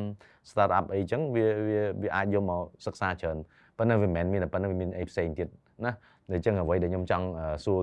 [0.49, 3.37] start up អីចឹងវាវាវាអាចយកមកសិក្សាច្រើន
[3.77, 5.47] ប៉ុន្តែវាមិនមែនមានតែប៉ុណ្្នឹងវាមានអីផ្សេងទៀត
[5.85, 5.93] ណា
[6.31, 7.25] ដូច្នេះអ្វីដែលខ្ញុំចង់
[7.65, 7.79] សួរ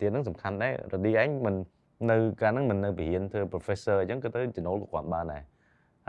[0.00, 1.54] ទៀតហ្នឹងសំខាន់ដែររឌីឯងមិន
[2.10, 5.42] នៅកាលហ្នឹងមិននៅបរិញ្ញាធ្វើ professor អញ្ចឹងក៏ទៅចំណូលគាត់បានដែរ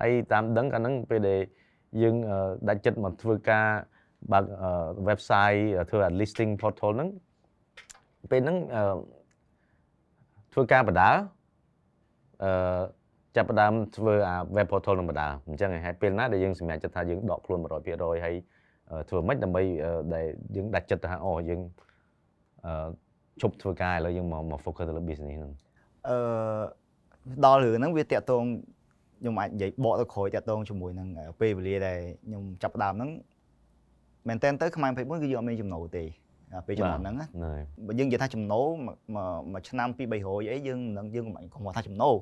[0.01, 1.39] ហើយតាមដឹងកាលហ្នឹងពេលដែល
[2.01, 2.15] យើង
[2.69, 3.67] ដាច់ចិត្តមកធ្វើការ
[4.31, 4.45] បើក
[5.07, 7.09] website ធ្វើ listing portal ហ្នឹង
[8.31, 8.57] ពេលហ្នឹង
[10.53, 11.09] ធ្វើការបដា
[12.43, 12.83] អឺ
[13.35, 18.35] ចាប់ផ្ដើមធ្វើអា web portal នឹងបដាអញ្ចឹងហើយពេលណាដែលយើងសម្រេចចិត្តថាយើងដកខ្លួន100%ហើយ
[19.09, 19.61] ធ្វើម៉េចដើម្បី
[20.13, 20.25] ដែល
[20.55, 21.59] យើងដាច់ចិត្តថាអូយើង
[22.65, 22.89] អឺ
[23.41, 25.51] ឈប់ធ្វើការឥឡូវយើងមកមក focus ទៅលើ business ហ្នឹង
[26.09, 26.17] អឺ
[27.45, 28.43] ដល់រឿងហ្នឹងវាតាក់ទង
[29.19, 31.07] ខ្ញុំអាចនិយាយបកទៅក្រោយតាក់ទងជាមួយនឹង
[31.39, 33.11] ពេលវេលាដែលខ្ញុំចាប់ផ្ដើមហ្នឹង
[34.27, 36.03] មែនតើទៅខ្មែរ24គឺយើងអត់មានចំណូលទេ
[36.67, 37.15] ពេលចំណុចហ្នឹង
[37.87, 38.67] បើយើងនិយាយថាចំណូល
[39.53, 42.15] មួយឆ្នាំពី300អីយើងនឹងយើងមិនគំថាចំណូល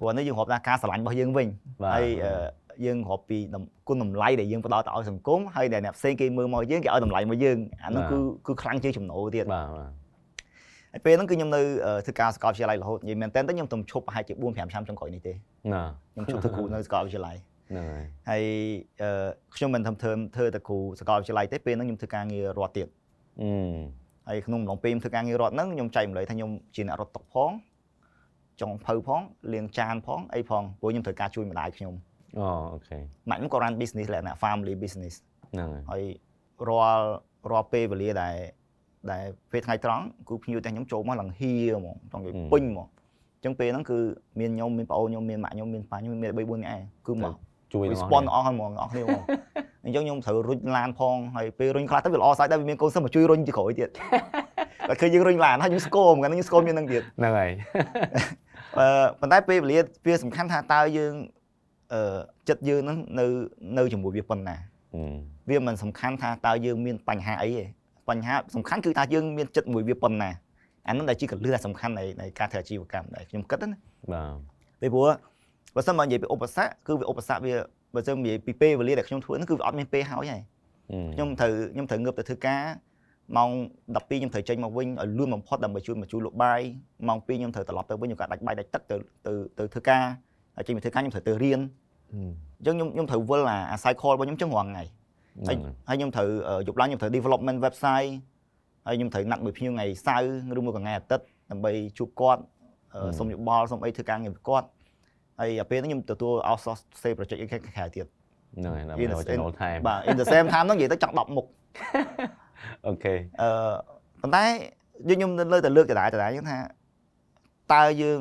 [0.00, 1.48] ព្រោះនេះយើងរាប់ថាការស្រឡាញ់របស់យើងវិញ
[1.94, 2.06] ហើយ
[2.84, 3.38] យើងរាប់ពី
[3.88, 9.68] គុណតម្លៃដែលយើងផ្ដល់ទៅឲ្យសង្គមហើយដែលអ្នកផ្សេងគេមើលមកយើងគេឲ្យតម្លៃមកយើងអានោះគឺគឺខ្លាំងជាងចំណូលទៀតបាទ
[10.92, 11.60] ហើយពេលហ្នឹងគឺខ្ញុំនៅ
[12.06, 15.32] ធ្វើការសាកលវិទ្យាល័យរហូតនិយាយមែនតើខ្ញុំទំឈប់ប្រហែលជា4 5ឆ្នាំចុងក្រោយនេះទេ
[15.74, 15.82] ណា
[16.14, 17.36] ខ្ញុំឈប់ធ្វើគ្រូនៅសាកលវិទ្យាល័យ
[17.70, 18.42] ហ្នឹងហើយហើយ
[19.56, 23.01] ខ្ញុំមិនធ្វើធ្វើតែគ្រូសាកលវិទ្យាល័យទេពេលហ្នឹងខ្ញុំធ្វើការងាររដ្ឋទៀតអឺ
[24.28, 27.50] ហើយក្នុងអំឡុងពេលធ្វើការងាររដ្ឋហ្នឹងខ្ញុំចែកម្លែកថាខ្ញុំជាអ្នករត់តុកផង
[28.60, 29.20] ចុងភៅផង
[29.52, 31.94] លាងចានផងអីផងព្រោះខ្ញុំត្រូវការជួយម្ដាយខ្ញុំ
[32.38, 32.98] អូអូខេ
[33.30, 35.14] ម៉ាក់ខ្ញុំក៏ run business លក្ខណៈ family business
[35.52, 36.02] ហ្នឹងហើយ
[36.68, 37.06] រាល់
[37.50, 38.36] រាល់ពេលវេលាដែល
[39.10, 42.86] ដែលពេលថ្ងៃត្រង់គឺភ្ញៀវតែខ្ញុំចូលមកឡើងហៀហ្មងចង់និយាយពេញហ្មង
[43.36, 43.98] អញ្ចឹងពេលហ្នឹងគឺ
[44.40, 47.34] មានខ្ញុំមានប្អូនខ្ញុំមានម៉ាក់ខ្ញុំមានប៉ាខ្ញុំមាន3 4នាក់ឯងគឺមក
[47.72, 49.22] ជួយ respond អស់ហើយហ្មងអស់គ្នាហ្មង
[49.84, 53.88] អញ្ចឹងខ្ញុំត្រូវរុញឡានផងហើយពេលរុញខ្លះទៅវាល្អស្អាតដែរវាមានកូនសិស្សមកជួយរុញទីក្រោយទៀត
[54.88, 57.50] តែឃើញយើងរុញឡានហើយខ្ញុំស្គមហ្នឹងខ្ញុំស្គមមាននឹងទៀតហ្នឹងហើយ
[58.78, 58.86] អឺ
[59.20, 61.14] ប៉ុន្តែពេលវេលាវាសំខាន់ថាតើយើង
[61.92, 63.26] អឺចិត្តយើងហ្នឹងនៅ
[63.78, 64.56] នៅជាមួយវាប៉ុណ្ណា
[65.50, 67.64] វាមិនសំខាន់ថាតើយើងមានបញ្ហាអីទេ
[68.08, 70.30] បញ្ហាសំខាន់គឺថាយើងមានចិត្តមួយវាប៉ុណ្ណា
[70.88, 73.76] អានោះដែលជាកលឹះសំខាន់នៃការធ្វើអាជីវកម្មដែរខ្ញុំគិតណា
[74.12, 74.36] បាទ
[74.80, 75.08] ពេលព្រោះ
[75.74, 77.54] បើសិនមកនិយាយពីឧបសគ្គគឺវាឧបសគ្គវា
[77.94, 80.42] បើសិននិយាយពីពេលវេលាដែលខ្ញុំធ្វើហ្នឹងគឺវាអត់មានពេលហើយហើយ
[81.14, 82.62] ខ្ញុំត្រូវខ្ញុំត្រូវងើបទៅធ្វើការ
[83.36, 83.50] ម៉ោង
[83.86, 86.60] 12ខ្ញុំត្រូវចេញមកវិញឲ្យលឿនបំផុតដើម្បីជួយមកជួយលក់បាយ
[87.08, 90.02] ម៉ោង2ខ្ញុំត្រូវត្រឡប់ទៅវិញខ្ញុំក៏ដាច់បាយដាច់ទឹកទៅទៅទៅធ្វើការ
[90.56, 91.60] ហើយចេញមកធ្វើការខ្ញុំត្រូវទៅរៀន
[92.12, 92.14] អ
[92.62, 94.84] ញ្ចឹងខ្ញុំខ្ញុំត្រូវវិលអា cycle របស់ខ្ញុំចឹងរាល់ថ្ងៃ
[95.48, 95.56] ហើយ
[95.88, 96.28] ហើយខ្ញុំត្រូវ
[96.66, 98.10] យប់ឡើងខ្ញុំត្រូវ development website
[98.86, 102.42] ហើយខ្ញុំត្រូវណាត់មួយភ្ញៀវថ្ងៃសៅរ៍ឬមួយក៏ថ្ងៃអាទិត្យដើម្បីជួបគាត់
[103.18, 104.66] សុំយោបល់សុំអីធ្វើការងារគាត់
[105.40, 108.06] ហើយពេលហ្នឹងខ្ញុំទទួល outsource save project អីក្រៅទៀត
[108.56, 111.46] ហ្នឹងហើយដើម្បី general time បាទ in the same time ហ្នឹងនិយាយទៅចង់10មុខ
[112.86, 113.48] អូខេអឺ
[114.22, 114.44] ប៉ុន្តែ
[115.08, 116.58] យើងខ្ញុំលើតែលើកដដែលដដែលថា
[117.72, 118.20] តើយើង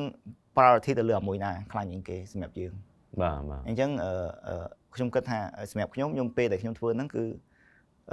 [0.55, 2.73] priority ទៅលើអាមួយណាខ្លាំងជាងគេសម្រាប់យើង
[3.21, 5.39] បាទបាទអញ្ចឹងអឺខ្ញុំគិតថា
[5.71, 7.23] សម្រាប់ខ្ញុំខ្ញុំពេលដែលខ្ញុំធ្វើហ្នឹងគឺ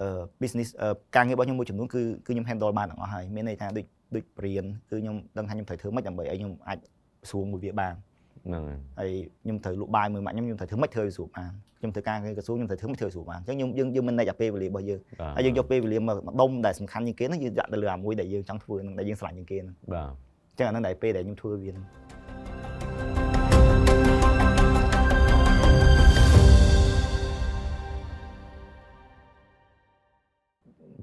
[0.01, 0.69] អឺ business
[1.17, 6.79] ការងាររបស់ខ្ញុំមួយចំនួនគឺគឺខ្ញុំ handle បានទាំងអស់ហើយមានន័យថាដូចដូចបរៀនគឺខ្ញុំដឹងថាខ្ញុំត្រូវធ្វើម៉េចដើម្បីឲ្យខ្ញុំអាច
[7.31, 7.95] ស្រួលមួយវាបាន
[8.49, 8.63] ហ្នឹង
[8.99, 9.11] ហើយ
[9.43, 15.01] ខ្ញុំត្រូវលក់បាយមួយម៉ាក់ខ្ញុំខ្ញុំត្រូវធ្វើម៉េចធ្វើឲ្យស្រួលបានខ្ញុំធ្វើការងារក្រសួងខ្ញុំត្រូវធ្វើម៉េចធ្វើឲ្យស្រួលបានអញ្ចឹងខ្ញុំយើងយើងមិនណែកអាពេលវេលារបស់យើង
[15.37, 20.11] ហើយយើងយកពេលវេលាមកដុំដែលសំខាន់ជាងគេហ្នឹងយើងដាក់ទៅលើអាមួយដែលយើងចង់ធ្វើហ្នឹងដែលយើងស្រឡាញ់ជាងគេហ្នឹងបាទ
[20.51, 21.85] អញ្ចឹងអាហ្នឹងដែលពេលដែលខ្ញុំធ្វើវាហ្នឹង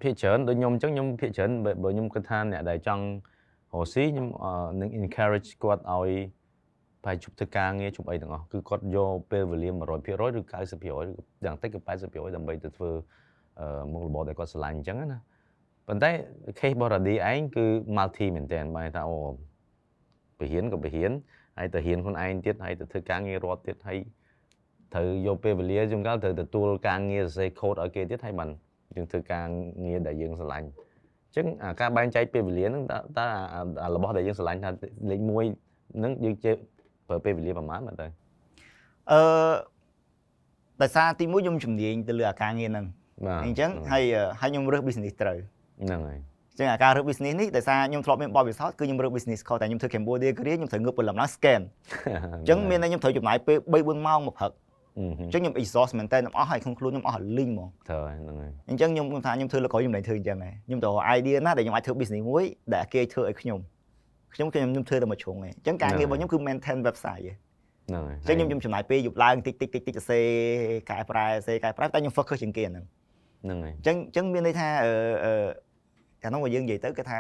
[0.01, 1.51] ភាគច្រើនដូចខ្ញុំអញ្ចឹងខ្ញុំភាគច្រើន
[1.83, 3.03] បើខ្ញុំគិតថាអ្នកដែលចង់
[3.73, 4.27] រកស៊ីខ្ញុំ
[4.81, 6.09] នឹង encourage គាត់ឲ្យ
[7.05, 11.05] ប្រហែលជប់ធ្វើការងារជប់អីទាំងអស់គឺគាត់យកពេលវេលា100%ឬ90%ឬ
[11.45, 12.91] យ៉ាងតិចក៏80%ដើម្បីទៅធ្វើ
[13.91, 15.19] មុខរបរដែលគាត់ស្រឡាញ់អញ្ចឹងណា
[15.87, 16.11] ប៉ុន្តែ
[16.59, 17.65] case របស់ Radi ឯងគឺ
[17.97, 19.17] multi មែនតើបែរថាអូ
[20.39, 21.11] បរិញ្ញាក៏បរិញ្ញា
[21.57, 23.99] ហើយទៅរៀនខ្លួនឯងទៀតហើយទៅធ្វើការងាររដ្ឋទៀតហើយ
[24.93, 28.49] ត្រូវយកពេលវេលាជួនកាលត្រូវទទួលការងារសរសេរ code ឲ្យគេទៀតហើយបាន
[28.95, 29.47] យើងធ្វើការ
[29.85, 31.45] ងារដែលយើងស្រឡាញ់អញ្ចឹង
[31.81, 32.83] ការបែងចែកពេលវេលាហ្នឹង
[33.19, 33.27] តើ
[33.95, 34.69] របស់ដែលយើងស្រឡាញ់ថា
[35.09, 36.55] លេខ1ហ្នឹងយើងជិះ
[37.07, 38.07] ប្រើពេលវេលាប្រហែលមើលទៅ
[39.11, 39.19] អឺ
[40.81, 42.85] ដោយសារទី1ខ្ញុំជំនាញទៅលើអាការងារហ្នឹង
[43.45, 44.03] អញ្ចឹងហើយ
[44.39, 45.37] ហើយខ្ញុំរើស business ត្រូវ
[45.83, 46.19] ហ្នឹងហើយ
[46.59, 51.61] ចឹងអាការរើស business នេះដោយសារខ្ញុំធ្លាប់មានបទពិសោធន៍គឺខ្ញុំរើស business ខុសតែខ្ញុំធ្វើ Cambodia គ្រាខ្ញុំត្រូវងើបពេលលំណា scan
[52.39, 54.51] អញ្ចឹងមានតែខ្ញុំត្រូវចំណាយពេល3 4ម៉ោងមកព្រឹក
[54.97, 63.59] អញ្ចឹងខ្ញុំ exhaust មែនតើខ្ញុំអស់ហើយក្នុងខ្លួនខ្ញុំអស់លីងហ្មងត្រូវហើយហ្នឹងហើយអញ្ចឹងខ្ញុំថាខ្ញុំធ្វើលើក្រោយខ្ញុំមិនធ្វើអញ្ចឹងដែរខ្ញុំទៅ idea ណាដែលខ្ញុំអាចធ្វើ business មួយដែលគេធ្វើឲ្យខ្ញុំ
[64.35, 67.35] ខ្ញុំខ្ញុំខ្ញុំធ្វើតែមួយជ្រុងឯងអញ្ចឹងការងាររបស់ខ្ញុំគឺ maintain website ឯង
[67.87, 70.25] ហ្នឹងហើយអញ្ចឹងខ្ញុំខ្ញុំចំណាយពេលយប់ឡើងតិចតិចតិចតិចសរសេរ
[70.89, 72.85] កែប្រែសរសេរកែប្រែតែខ្ញុំ focus ជាងគេអាហ្នឹង
[73.43, 74.91] ហ្នឹងហើយអញ្ចឹងអញ្ចឹងមានន័យថាអឺ
[75.25, 75.33] អឺ
[76.23, 77.19] អានោះមកយើងនិយាយទៅគឺថា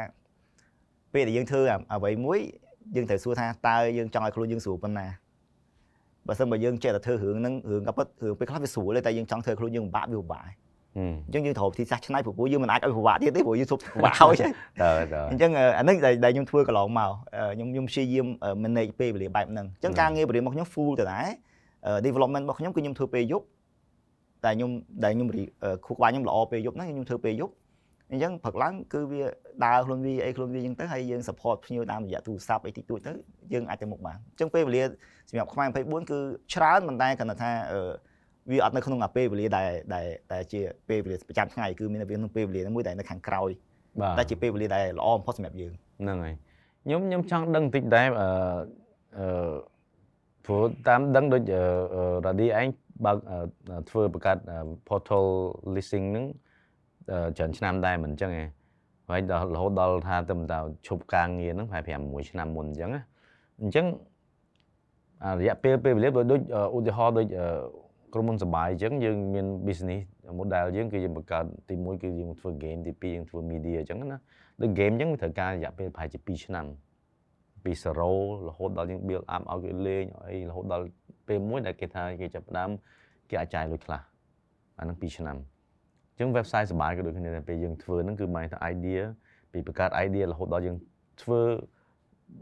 [1.13, 1.61] ពេលដែលយើងធ្វើ
[1.93, 2.39] អ្វីមួយ
[2.95, 5.07] យើងត្រូវសួរថាតើយើងចង់ឲ្យខ្លួនយើងស្រួលប៉ុណ្ណា
[6.27, 10.64] បើសិនបើយើងចេះតែធ្វើរឿងហ្នឹងរឿងក៏ពិតរឿងពេលខ្លះវាស្រួលទេតែយើងចង់ធ្វើខ្លួនយើងពិបាកវាពិបាកហឹម
[10.97, 17.11] អញ្ចឹងយើងត្រូវវិធីសាស្ត្រឆ្នៃព្រោះយើងមិនអាចឲ្យពិបាកទៀតទេព្រោះយើងសុបពិបាកហើយតើតើអញ្ចឹងអាហ្នឹងដែលដែលខ្ញុំធ្វើកន្លងមក
[17.55, 18.27] ខ្ញុំខ្ញុំព្យាយាម
[18.63, 21.27] manage ពេលវេលាបែបហ្នឹងអញ្ចឹងការងារបរិយារបស់ខ្ញុំ full ទៅដែរ
[22.05, 23.45] development របស់ខ្ញុំគឺខ្ញុំធ្វើពេលយប់
[24.45, 24.71] តែខ្ញុំ
[25.03, 25.27] ដែលខ្ញុំ
[25.85, 27.53] ខួរក្បាលខ្ញុំល្អពេលយប់ហ្នឹងខ្ញុំធ្វើពេលយប់
[28.11, 29.23] អញ្ចឹងព្រឹកឡើងគឺវា
[29.65, 33.11] ដើរខ្លួនវាអីខ្លួនវាអញ្ចឹងទៅហើយយើង support ភ្ញៀវតាមរយៈទូរស័ព្ទអីតិចតួចទៅ
[33.53, 34.83] យើងអាចទៅមុខបានអញ្ចឹងពេលវេលា
[35.29, 36.19] សម្រាប់ខ្មែរ24គឺ
[36.53, 37.51] ច្រើនប៉ុន្តែគាត់ថា
[38.51, 43.49] វាអត់នៅក្នុងអាពេលវេលាដែលដែលដែលជាពេលវេលាប្រចាំថ្ងៃគឺមានវាក្នុងពេលវេលាមួយដែលនៅខាងក្រោយ
[44.01, 46.35] បាទតែជាពេលវេលាដែលល្អបំផុតសម្រាប់យើងហ្នឹងហើយ
[46.85, 48.27] ខ្ញុំខ្ញុំចង់ដឹងបន្តិចដែរអឺ
[49.17, 49.53] អឺ
[50.45, 51.61] ព្រោះតាមដឹងដូចអឺ
[51.95, 52.67] អឺរ៉ាឌីឯង
[53.05, 55.25] បើកអឺធ្វើបង្កើតអឺ portal
[55.75, 56.25] listing ហ្នឹង
[57.11, 58.47] អឺច្រើនឆ្នាំដែរមិនអញ្ចឹងឯង
[59.09, 63.01] ហើយដល់រហូតដល់ថាទៅតើឈប់ការងារហ្នឹងប្រហែល5 6ឆ្នាំមុនអញ្ចឹងណា
[63.61, 63.85] អញ្ចឹង
[65.23, 67.47] អារយៈពេលពេលវេលាបើដូចអឺឧទាហរណ៍ដូចអឺ
[68.15, 70.03] ក្រុមហ៊ុនសបាយអញ្ចឹងយើងមាន business
[70.39, 74.19] model យើងគឺយើងបង្កើតទី1គឺយើងធ្វើ game ទី2យើងធ្វើ media អញ្ចឹងណា
[74.61, 76.65] ដូច game អញ្ចឹងវាត្រូវការរយៈពេលប្រហែលជា2ឆ្នាំ
[77.63, 80.85] ពី0រហូតដល់យើង build up ឲ្យគេលេងអីរហូតដល់
[81.27, 82.69] ពេលមួយដែលគេថាគេចាប់ផ្ដើម
[83.29, 84.01] គេអាចចាយលុយខ្លះ
[84.79, 85.37] អាហ្នឹង2ឆ្នាំ
[86.11, 89.01] អញ្ចឹង website សបាយក៏ដូចគ្នាដែរពេលយើងធ្វើហ្នឹងគឺមានថា idea
[89.51, 90.77] ពីបង្កើត idea រហូតដល់យើង
[91.21, 91.41] ធ្វើ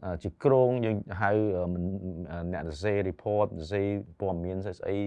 [0.05, 1.31] អឺជាក្រងយើងហៅ
[1.73, 1.83] មិន
[2.53, 3.87] អ្នកសរសេរ report សរសេរ
[4.19, 4.97] ព័ត៌មានស្អីស្អី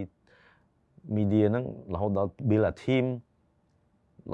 [1.16, 1.64] media ហ្នឹង
[1.94, 3.04] រហូតដល់ build a team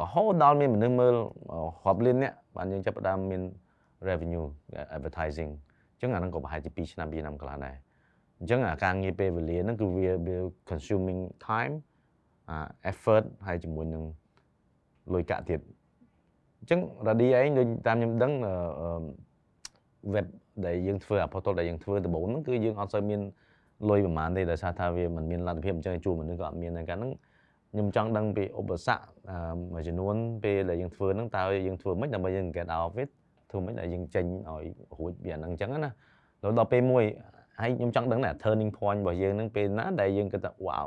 [0.01, 1.15] រហូតដល់មានមនុស្សមើល
[1.87, 3.43] រាប់លានអ្នកបានយើងចាប់ផ្ដើមមាន
[4.09, 4.47] revenue
[4.97, 5.51] advertising
[5.93, 7.77] អញ្ចឹងអាហ្នឹងក៏ប្រហែលជា2ឆ្នាំ2ឆ្នាំកន្លះដែរ
[8.39, 10.37] អញ្ចឹងអាការងារពេលវេលាហ្នឹងគឺវាវា
[10.71, 11.75] consuming time
[12.51, 12.59] អា
[12.91, 14.03] effort ហើយជាមួយនឹង
[15.13, 15.61] លុយកាក់ទៀត
[16.59, 18.55] អញ្ចឹង ready ឯងដូចតាមខ្ញុំដឹងអឺ
[20.15, 20.27] web
[20.67, 23.21] ដែលយើងធ្វើអា portal ដែលយើងធ្វើដំបូងហ្នឹងគឺយើងអត់សូវមាន
[23.89, 27.13] លុយប្រហែលទេដោយសារថាវាមិនមានលទ្ធភាពអញ្ចឹងជួបមនុស្សក៏អត់មានដែរកាលហ្នឹង
[27.73, 29.37] ខ្ញុំចង់ដឹងពីឧបសគ្គអឺ
[29.73, 30.15] មួយចំនួន
[30.45, 33.11] ពេលដែលយើងធ្វើហ្នឹងតើយើងធ្វើមិនដើម្បីយើង get out of it
[33.51, 34.65] ធ្វើមិនដែលយើងចេញឲ្យ
[34.97, 37.05] រួចពីអាហ្នឹងអញ្ចឹងណារហូតដល់ពេលមួយ
[37.61, 40.87] ហើយខ្ញុំចង់ដឹងថា turning point របស់យើងហ្នឹងពេលណាដែលយើងគិតថា wow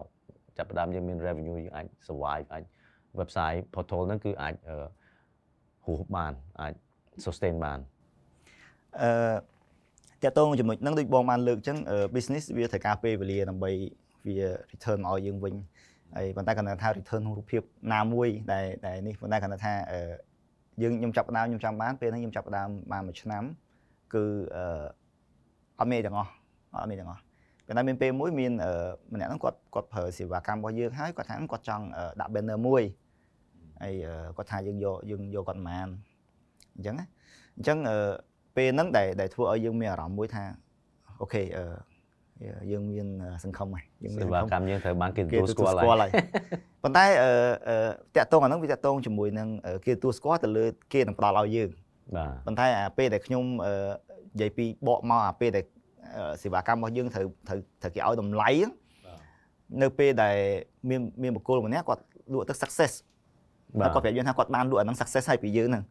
[0.57, 2.63] ចាប់ផ្ដើមយើងមាន revenue យើងអាច survive អាច
[3.19, 4.77] website portal ហ្នឹងគឺអាចអឺ
[5.85, 6.73] ហួសបានអាច
[7.25, 7.79] sustain បាន
[9.01, 9.11] អឺ
[10.25, 11.77] តកតងចំណុចហ្នឹងដូចបងបានលើកអញ្ចឹង
[12.15, 13.71] business វាត្រូវការពេលវេលាដើម្បី
[14.27, 14.37] វា
[14.71, 15.53] return មកឲ្យយើងវិញ
[16.15, 17.61] ហើយប៉ុន្តែគាត់ថា return ក្នុងរូបភាព
[17.93, 19.99] ណាមួយដែលដែលនេះប៉ុន្តែគាត់ថាអឺ
[20.81, 23.43] យើងខ្ញុំចាប់ផ្ដើមខ្ញុំចាំបានពេលហ្នឹងខ្ញុំចាប់ផ្ដើមបានមួយឆ្នាំ
[24.13, 24.23] គឺ
[24.55, 24.85] អឺ
[25.79, 26.31] អត់មានទាំងអស់
[26.81, 27.21] អត់មានទាំងអស់
[27.67, 28.71] ប៉ុន្តែមានពេលមួយមានអឺ
[29.13, 31.85] ម្នាក់ហ្នឹងគាត់គាត់ប្រើសេវាកម្មរបស់យើងហើយគាត់ថាគាត់ចង់
[32.19, 32.83] ដាក់ banner មួយ
[33.83, 33.93] ហើយ
[34.37, 35.87] គាត់ថាយើងយកយើងយកគាត់មិនបាន
[36.75, 37.05] អញ្ចឹងណា
[37.57, 37.97] អញ្ចឹងអឺ
[38.55, 40.43] ពេលហ្នឹងដែលដែលធ្វើឲ្យយើងមានអារម្មណ៍មួយថា
[41.21, 41.65] អូខេអឺ
[42.71, 43.07] យើងមាន
[43.43, 46.23] សង្ឃឹមហើយយើងមានសេវាកម្មយើងត្រូវបានគេគេទទួលទទួលស្គាល់ស្គាល់ហើយហើយ
[46.83, 47.31] ប៉ុន្តែអឺ
[47.69, 47.77] អឺ
[48.15, 49.47] តាក់តងអាហ្នឹងវាតាក់តងជាមួយនឹង
[49.85, 51.69] គេទទួលស្គាល់ទៅលើគេនឹងផ្ដល់ឲ្យយើង
[52.15, 53.73] បាទប៉ុន្តែអាពេលដែលខ្ញុំអឺ
[54.35, 55.65] និយាយពីបកមកអាពេលដែល
[56.41, 58.71] សេវាកម្មរបស់យើងត្រូវត្រូវត្រូវគេឲ្យតម្លៃហ្នឹង
[59.81, 60.35] នៅពេលដែល
[60.89, 62.91] មានមានបុគ្គលម្នាក់គាត់លក់ទៅ success
[63.79, 65.83] បាទគាត់ប្រាប់យើងថាគាត់បានលក់អាហ្នឹង success ហើយពីយើងហ្នឹង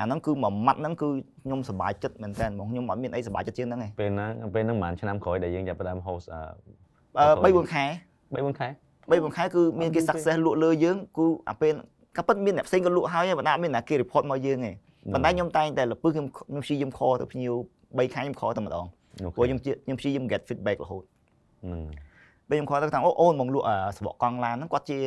[0.00, 1.08] អាហ្នឹងគឺមួយម៉ាត់ហ្នឹងគឺ
[1.44, 6.40] ខ្ញុំសប្បាយចិត្តមែនតើហ្មងខ្ញុំអត់មានអីសប្បាយចិត្តជាងហ្នឹងទេពេលហ្នឹងពេលហ្នឹងប្រហែលឆ្នាំក្រោយដែលយើងចាប់ផ្ដើម host អឺ
[7.18, 7.84] អឺ3 4ខែ
[8.34, 8.68] 3 4ខែ
[9.10, 11.72] 3 4ខែគឺមានគេអត់មានទេ success លក់លើយើងគឺអាពេល
[12.16, 14.72] ក៏ពិតមានអ្នកផ្សេងក៏លក់ហើយប៉ុន្តែអត់មានអ្នកគេ report មកយើងទេ
[15.12, 17.54] ប៉ុន្តែខ្ញុំតែងតែលពឹសខ្ញុំខ្ញុំព្យាយាមខលទៅភ្ញៀវ
[17.84, 18.86] 3ខែខ្ញុំខលតែម្ដង
[19.22, 21.02] អូព្រោះខ្ញុំជាខ្ញុំព្យាយាម get feedback រហូត
[21.62, 21.82] ហ្នឹង
[22.48, 24.98] ពេលខ្ញុំខលទៅថាអូអូនមកលក់អាសបកកង់ឡានហ្នឹងគាត់ជា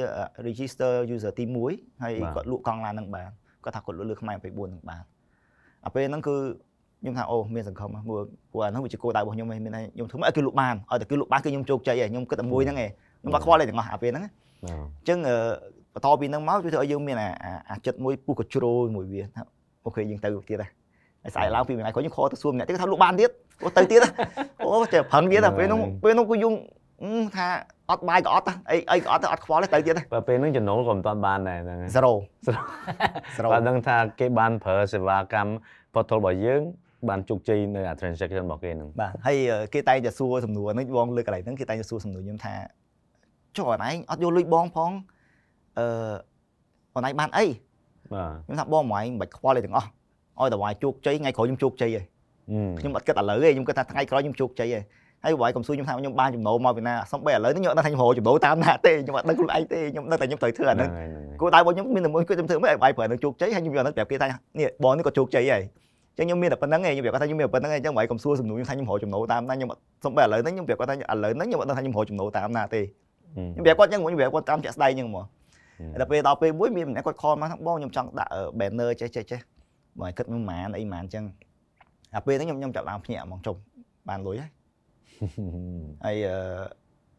[0.48, 3.30] register user ទី1ហើយគាត់លក់កង់ឡានហ្នឹងបាន
[3.70, 5.04] គាត់ថាគាត់លក់លើខ្មែរ24ហ្នឹងបាន
[5.86, 6.36] អាពេលហ្នឹងគឺ
[7.02, 8.20] ខ្ញុំថាអូមានសង្ឃឹមព្រោះ
[8.52, 14.32] ព្រោះអាហ្នឹងវាជាគោលដៅរបស់ខ្ញុំឯងមានតែខ្ញុំធ្វើមកឲ្យគេលក់បានឲ្យតែគេលក់បានគឺខ្ញុំជោគជ័យហើយខ្ញុំគិតតែមួយហ្នឹងឯងខ្ញុំបាត់ខ្វល់ទេទាំងអស់អាពេលហ្នឹងបាទ
[14.66, 15.36] អញ្ចឹងអឺ
[15.94, 19.42] បន្តពីហ្នឹងមកវាធ្វើឲ្យយើងមានអាអាអាចិត្តមួយពុះកជ្រោមួយវាថា
[19.86, 20.72] អូខេយើងទៅទៀតហើយ
[21.24, 23.30] ហើយស្អែកឡើងពីមួយថ្ងៃក្រោយយើងខលទៅសួរម្នាក់ទៀតគាត់ថាលក់បានទៀត
[23.64, 24.10] អូទៅទៀតហ៎
[24.64, 26.79] អូចេះប្រឹងទៀតហ៎ពេលហ្នឹងពេលហ្នឹងគឺយើងអឺ
[27.36, 27.48] ថា
[27.92, 32.00] អត់បាយក៏អត់ហ៎អីអីក៏អត់ទៅអត់ខ្វល់ទេទៅទៀតហ៎បើពេលហ្នឹងចំណូលក៏មិនតាន់បានដែរហ្នឹងហើយ0
[33.48, 35.52] 0បើដឹងថាគេបានប្រើសេវាកម្ម
[35.94, 36.62] portal របស់យើង
[37.10, 39.38] បានជោគជ័យនៅអា transaction របស់គេហ្នឹងបាទហើយ
[39.74, 42.54] គេតែងតែសួរសំណួរហ្នឹងបងលើកកន្លែងហ្នឹងគេតែងតែសួរសំណួរខ្ញុំថា
[43.58, 44.92] ចុះអនឯងអត់យកលុយបងផង
[45.80, 45.86] អឺ
[46.96, 47.46] អនឯងបានអី
[48.14, 49.88] បាទខ្ញុំថាបងមកឯងមិនបាច់ខ្វល់ទេទាំងអស់
[50.40, 52.06] ឲ្យតែវាយជោគជ័យថ្ងៃក្រោយខ្ញុំជោគជ័យហើយ
[52.52, 54.80] អខ្ញុំអត់គិតឥឡូវទេខ្ញុំគិតថាថ្ងៃក្រោយខ្ញុំជោគជ័យទេ
[55.24, 64.28] ហើយបើឲ្យកុំសួរខ្ញុំថាខ្ញុំបានចំណូលមកពីណាសំបីឥឡូវនេះខ្ញុំអត់ដឹងថាខ្ញុំរកចំណូលតាមណាទេខ្ញុំអត់ដឹងខ្លួនឯងទេខ្ញុំដឹងតែខ្ញុំត្រូវធ្វើអាហ្នឹហ្នឹងងហើយហ្នឹងហើយគោលដៅរបស់ខ្ញុំមានតែមួយគឺខ្ញុំធ្វើមិនឲ្យបាយប្រើនឹងជោគជ័យហើយខ្ញុំយកហ្នឹងប្រាប់គេថា
[64.60, 65.64] នេះបងនេះក៏ជោគជ័យហើយ
[66.18, 69.70] អញ្ចឹងខ្ញុំមានតែប៉ុណ្្នឹងឯងខ្ញុំប្រាប់គាត់ថាខ្ញុំមានតែប៉ុណ្្នឹងឯងអញ្ចឹងបើឲ្យកុំសួរសំណួរខ្ញុំថាខ្ញុំរកចំណូលតាមណាខ្ញុំ
[70.06, 72.82] សំបីឥឡូវហ្នឹងខ្ញុំប្រាប់គាត់ថាឥឡូវហ្នឹងខ្ញុំអត់ដឹងថាខ្ញុំរកចំណូលតាមណាទេ
[73.54, 75.26] ខ្ញុំប្រាប់គាត់អញ្ចឹងខ្ញុំប្រាប់គាត់តាមជាក់ស្ដែងអញ្ចឹងមក
[76.00, 79.40] ដល់ពេលដល់ពេលមួយមានម្នាក់គាត់ខលមកថាបងខ្ញុំចង់ដាក់ banner ចេះចេះចេះ
[80.00, 81.24] បងឲ្យគិតមួយម៉ានអីម៉ានអញ្ចឹង
[82.14, 83.56] ដល់ពេលហ្នឹងខ្ញុំខ្ញុំចាប់ដើមភ្ញាក់ហ្មងចុះ
[84.10, 84.52] បានលុយហើយ
[86.06, 86.38] ហើយអឺ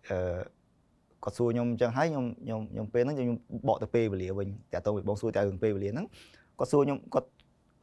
[0.08, 0.38] អឺ
[1.24, 3.36] គាត់សួរខ្ញុំអញ្ចឹងហើយខ្ញុំខ្ញុំខ្ញុំពេលហ្នឹងខ្ញុំ
[3.68, 6.06] បកទៅពេលវេលាវិញតែតើបងសួរតែរឿងពេលវេលាហ្នឹង
[6.58, 7.28] គាត់សួរខ្ញុំគាត់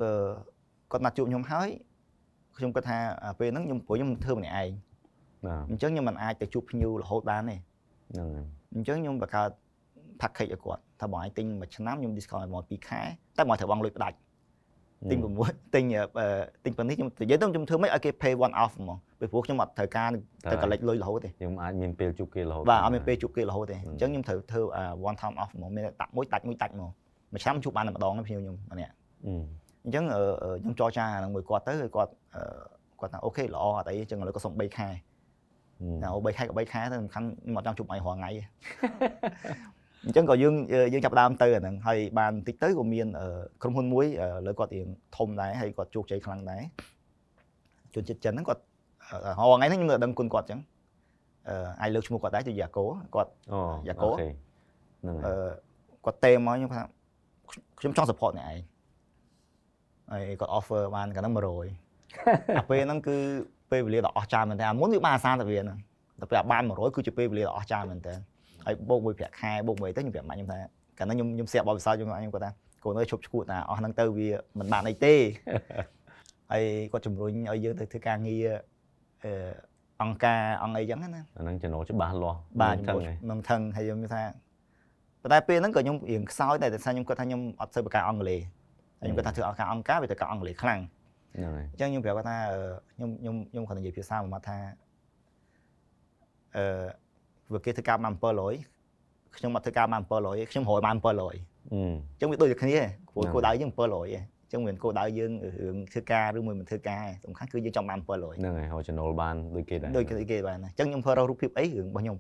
[0.01, 0.09] អឺ
[0.91, 1.69] គាត់ណាត់ជួបខ្ញុំហើយ
[2.57, 2.97] ខ្ញុំគាត់ថា
[3.39, 4.69] ពេលហ្នឹងខ្ញុំព្រោះខ្ញុំធ្វើម្នាក់ឯង
[5.45, 7.55] បាទអញ្ចឹងខ្ញុំមិនអាចទៅជួបភ្ញៀវរហូតបានទេ
[8.11, 9.49] ហ្នឹងហើយអញ្ចឹងខ្ញុំបង្កើត
[10.21, 13.01] package ឲ្យគាត់ថាបងឯងទិញមួយឆ្នាំខ្ញុំ discount ឲ្យបង2ខែ
[13.37, 14.17] តែបងត្រូវបងលុយផ្ដាច់
[15.11, 16.25] ទិញ6ទិញអឺ
[16.65, 20.09] ទិញប៉ុណ្នេះខ្ញុំនិយាយទៅខ្ញុំធ្វើមិនឲ្យគេ pay one off ហ្មងពីព្រោះខ្ញុំអត់ត្រូវការ
[20.51, 24.61] ទៅ collect លុយរហូតទេខ្ញុំអាចមានពេលជួបគេរហូតបាទអត់មានពេលជួបគេរហូតទេអញ្ចឹងខ្ញុំត្រូវធ្វើ
[25.09, 26.89] one time off ហ្មងមានតែដាក់មួយដាច់មួយដាច់ហ្មង
[27.31, 28.93] មួយឆ្នាំជួបបានតែម្ដងទេភ្ញៀវខ្ញុំម្នាក់
[29.25, 29.33] អឺ
[29.85, 32.41] អញ្ចឹងអឺអឺខ្ញុំចរចាអាហ្នឹងមួយគាត់ទៅហើយគាត់អឺ
[32.99, 34.89] គាត់ថាអូខេល្អអត់អីអញ្ចឹងឥឡូវក៏សុំ3ខែ
[36.01, 38.43] ណាអូ3ខែក៏3ខែទៅសំខាន់ខ្ញុំអត់ចង់ជួបអីរាល់ថ្ងៃទេ
[40.05, 40.55] អញ្ចឹងក៏យើង
[40.93, 43.27] យើងចាប់ផ្ដើមទៅអាហ្នឹងហើយបានតិចទៅក៏មានអឺ
[43.61, 46.61] ក្រុមហ៊ុនមួយអឺលើគាត់រៀងធំដែរហើយគាត់ជោគជ័យខ្លាំងដែរ
[47.95, 48.61] ជនជាតិចិនហ្នឹងគាត់
[49.09, 50.59] អឺរាល់ថ្ងៃហ្នឹងខ្ញុំនៅតែដឹងគុណគាត់អញ្ចឹង
[51.49, 52.83] អឺអាចលើកឈ្មោះគាត់ដែរជាយ៉ាកូ
[53.15, 54.27] គាត់អូយ៉ាកូអូខេ
[55.01, 55.51] ហ្នឹងអឺហើយ
[56.05, 56.81] គាត់ទេមកខ្ញុំថា
[57.79, 58.59] ខ្ញុំចង់ support អ្នកឯង
[60.11, 61.39] ហើយគាត់ offer បានកណ្ដឹង100
[62.57, 63.17] អាពេលហ្នឹងគឺ
[63.71, 65.77] ពេលវេលាដ៏អស្ចារ្យមែនតើអាមុនវាបានអាសានតែវាហ្នឹង
[66.19, 68.15] តែពេលអាបាន100គឺជាពេលវេលាដ៏អស្ចារ្យមែនតើ
[68.67, 70.59] ហើយបូកមួយប្រាក់ខែបូកមួយទៅខ្ញុំប្រាប់ម៉ាក់ខ្ញុំថា
[70.97, 72.51] កាលហ្នឹងខ្ញុំខ្ញុំស្រាប់បបិសោខ្ញុំខ្ញុំគាត់ថា
[72.83, 75.15] កូនអើយឈប់ឈួតណាអស់ហ្នឹងទៅវាមិនបានអីទេ
[76.51, 78.45] ហើយគាត់ជំរុញឲ្យយើងទៅធ្វើការងារ
[79.25, 79.31] អឺ
[80.01, 84.23] អង្គការអង្គអីចឹងណាអាហ្នឹងចំណូលច្បាស់លាស់បាទមិនខ្ញុំថឹងឯងនឹងថឹងហើយខ្ញុំថា
[85.21, 88.39] ប៉ុន្តែពេលហ្នឹងក៏ខ្ញុំរៀងខ្សោយតែតែខ្ញុំគាត់ថាខ្ញុំអត់សូវបកការអង់គ្លេស
[88.99, 90.79] ហើយខ្ញុំគាត់ថាធ្វើអង្គការអង្គការវាទៅការអង់គ្លេសខ្លាំង
[91.35, 92.59] ហ្នឹងហើយអញ្ចឹងខ្ញុំប្រាប់គាត់ថាអឺ
[92.93, 94.57] ខ្ញុំខ្ញុំខ្ញុំគាត់និយាយភាសាមួយម៉ាត់ថា
[96.57, 96.65] អឺ
[97.53, 98.13] វាគេធ្វើការបាន
[98.73, 101.27] 700ខ្ញុំអត់ធ្វើការបាន700ខ្ញុំរយបាន700អ
[101.71, 102.77] អឺញ្ចឹងវាដូចតែគ្នា
[103.13, 105.31] ព្រោះហ្នឹងគោលដៅយើង700ឯងអញ្ចឹងមិនគោលដៅយើង
[105.61, 112.17] រឿងធ្វើការឬមួយមិនធ្វើការឯងសំខាន់គឺយើងចង់បាន700ហ្នឹងហើយហៅចំណូលបានដូចគេដែរដូចគេគេបានណាអញ្ចឹងខ្ញុំប្រើរូបភាពអីរឿងរបស់ខ្ញុំ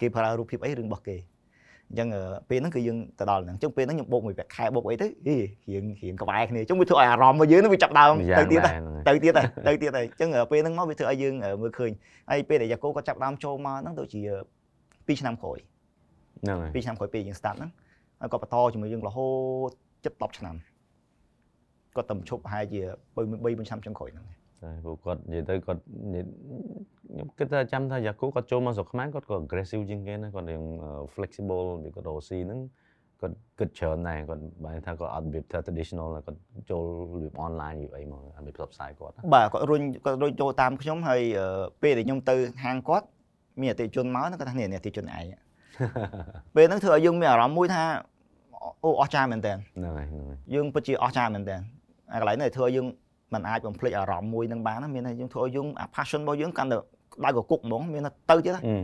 [0.00, 1.16] គេប្រើរូបភាពអីរឿងរបស់គេ
[1.92, 5.36] អញ្ចឹងអឺពេលហ្នឹងគឺយើងទៅដល់ហ្នឹងអញ្ចឹងពេលហ្នឹងខ្ញុំបូកមួយប្រាក់ខែបូកអីទៅអី
[5.70, 11.90] រៀងរៀងក្បែរគ្នាអញ្ចឹងវាធ្វើឲ្យអារម្មណ៍របស់យើងហ្នឹងវាចាប់ដើមម្យ៉ាងទៅទៀតដែរហើយហ្នឹងហើយទៅទៀតហើយទៅទៀតហើយអញ្ចឹងពេលហ្នឹងមកវាធ្វើឲ្យយើងមើលឃើញ
[12.30, 14.20] ហើយពេលដែលយ៉ាកូគាត់ចាប់ដើមចូលមកហ្នឹងដូចជា
[15.16, 15.58] 2ឆ្នាំក្រោយ
[16.42, 17.70] ហ្នឹងហើយ2ឆ្នាំក្រោយពេលយើង start ហ្នឹង
[18.20, 19.28] ហើយគាត់បន្តជាមួយយើងរហូ
[19.68, 19.70] ត
[20.04, 20.54] ជិត10ឆ្នាំ
[21.96, 22.80] គាត់តែឈប់ប្រហែលជា
[23.16, 24.26] 3 4ឆ្នាំចុងក្រោយហ្នឹង
[24.62, 25.80] តែពួកគាត់និយាយទៅគាត់
[26.14, 26.24] និយាយ
[27.12, 30.62] ខ្ញុំគិតថាចាំថាយ៉ាគូគាត់ចូលមកស្រុកខ្មែរគាត់ក៏ aggressive ជាងគេណាគាត់រៀង
[31.14, 32.60] flexible វាគាត់រកស៊ីហ្នឹង
[33.20, 36.38] គាត់គិតច្រើនដែរគាត់បែរថាគាត់អត់របៀបថា traditional ណាគាត់
[36.70, 43.06] ចូលរបៀប online របៀបអីមករបៀបផ្សព្វផ្សាយគាត់ណាបាទគាត់រុញគាត់រុញចូលតាមខ្ញុំហើយអឺពេលដែលខ្ញុំទៅហាងគាត់
[43.60, 45.24] មានអតិថិជនមកហ្នឹងគាត់ថានេះនេះអតិថិជនឯង
[46.56, 47.82] ពេលហ្នឹងធ្វើឲ្យយើងមានអារម្មណ៍មួយថា
[48.84, 51.56] អូអស្ចារ្យមែនតើហ្នឹងហើយហ្នឹងហើយយើងពិតជាអស្ចារ្យមែនតើ
[52.12, 52.86] អាកន្លែងនេះធ្វើឲ្យយើង
[53.34, 56.78] មិនអាចបំភ្លេចអារម្មណ៍មួយហ្នឹងបានណាមានតែយើងធ្វើឲ្យយើងអា passion របស់យើងកាន់តែ
[57.24, 58.76] ដៅកគុកហ្មងមានតែទៅទៀតណាអឺ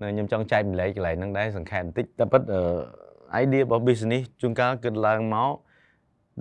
[0.00, 2.60] នៅខ្ញុំចង់ចែកម្លែកកន្លែងហ្នឹងដែរសង្ខេបបន្តិចតែពិតអឺ
[3.42, 5.52] idea របស់ business ជួនកាលគិតឡើងមក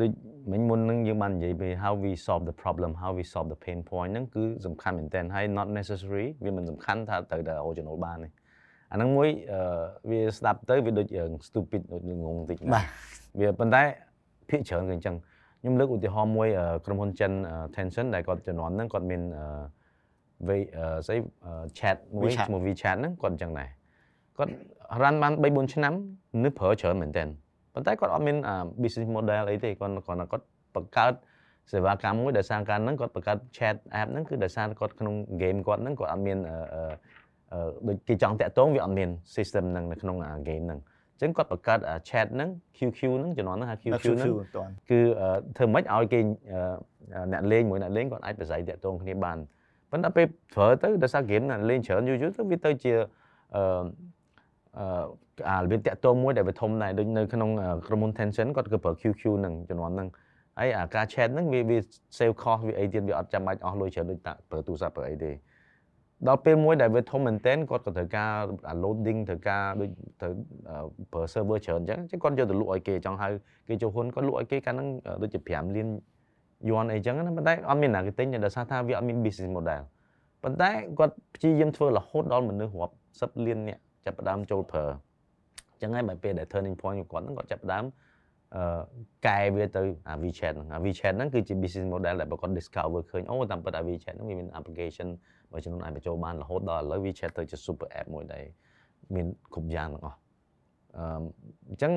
[0.01, 0.11] ដូច
[0.51, 7.53] មិញមុនហ្នឹងយើងបាននិយាយពី how we solve the problem how we solve the pain point ហ្នឹងគឺសំខាន់មែនទែនហើយ not necessary វាមិនសំខាន់ថាត្រូវតែ
[7.65, 8.29] original បានទេ
[8.91, 9.61] អាហ្នឹងមួយអឺ
[10.09, 12.85] វាស្ដាប់ទៅវាដូចរឿង stupid ដូចងងបន្តិចណាបាទ
[13.39, 13.83] វាប៉ុន្តែ
[14.49, 15.15] ភាគច្រើនគឺអញ្ចឹង
[15.67, 19.45] ខ្ញុំលើកឧទាហរណ៍មួយអឺក្រុមហ៊ុនចិនអឺ Tencent ដែលគាត់ជំនាន់ហ្នឹងគាត់មានអឺ
[20.47, 23.69] វេអឺស្អីអឺ chat មួយ WeChat ឈ្មោះ WeChat ហ្នឹងគាត់អញ្ចឹងដែរ
[24.37, 24.51] គាត់
[25.01, 25.93] run បាន3 4ឆ្នាំ
[26.43, 27.23] នឹកប្រើច្រើនមែនតើ
[27.73, 31.13] ប៉ុន្តែគាត់អត់មានអា business model អីទេគាត់គាត់គាត់បង្កើត
[31.71, 36.81] សេវាកម្មមួយដោយសារការហ្នឹងគាត់បង្កើត chat app ហ្នឹងគឺដោយសារគាត់ក្នុង game គាត់ហ្នឹងគាត់អត់មានអឺអឺ
[37.51, 40.79] អឺដូចគេចង់តាក់ទងវាអត់មាន system ហ្នឹងនៅក្នុងអា game ហ្នឹង
[41.17, 46.19] អញ្ចឹងគាត់បង្កើតអា chat ហ្នឹង QQ ហ្នឹងជំនាន់ហ្នឹងហៅនៅ QQ ហ្នឹងមិនតាន់គឺអឺធ្វើម៉េចឲ្យគេ
[46.51, 49.37] អឺអ្នកលេងមួយអ្នកលេងគាត់អាចប្រស័យតាក់ទងគ្នាបាន
[49.91, 50.25] ប៉ុន្តែពេល
[50.55, 52.93] ប្រើទៅដោយសារហ្គេមអ្នកលេងច្រើនយូរយូរទៅវាទៅជា
[53.55, 53.63] អឺ
[54.79, 60.07] អឺអារបៀបតាក់ទងមួយដែលវាធំដែរដូចនៅក្នុងអឺក្រុមហ៊ុន Tencent គាត់គឺប្រើ QQ ហ្នឹងជំនាន់ហ្នឹង
[60.59, 61.77] ហើយអាការ chat ហ្នឹងវាវា
[62.17, 65.31] save cost វាអីទៀតវាអត់ចាំបាច់អស់លុយច្រើនដូចតាប្រើទូរស័ព្ទប្រើអីទេ
[66.25, 68.31] ដល់ពេលមួយដែលវាធំមែនទែនគាត់ក៏ត្រូវការ
[68.69, 69.89] អា loading ត្រូវការដូច
[70.21, 70.33] ត្រូវ
[70.69, 70.77] អឺ
[71.13, 73.27] ប្រើ server ច្រើនអញ្ចឹងអញ្ចឹងគាត់យកទៅលក់ឲ្យគេចង់ហៅ
[73.67, 75.87] គេចូលហ៊ុនគាត់លក់ឲ្យគេកាលហ្នឹងអឺដូចជា5លាន
[76.69, 79.81] យន់អីចឹងណាប៉ុន្តែអត់មានណាគេទិញទេដោយសារថាវាអត់មាន business model
[80.43, 84.85] ប៉ុន្តែគាត់ព្យាយាមធ្វើរហូតដល់មនុស្សរាប់សិបលាននាក់ចាប់ផ្ដើមចូលប្រើ
[85.71, 88.06] អញ្ចឹងហើយបើពេលដែល turning point của គាត់ហ្នឹងគាត់ចាប់ផ្ដើមអឺ
[89.27, 95.07] កែវាទៅអា WeChat ហ្នឹងអា WeChat ហ្នឹងគឺជា business model ដែលបើគាត់ discover ឃើញអូតាមពិតអា WeChat ហ្នឹងវាមាន application
[95.51, 98.43] មួយចំនួនអាចបញ្ចូលបានរហូតដល់ឥឡូវ WeChat ទៅជា super app មួយដែល
[99.15, 100.17] មានគ្រប់យ៉ាងទាំងអស់
[100.97, 101.05] អឺ
[101.69, 101.93] អញ្ចឹង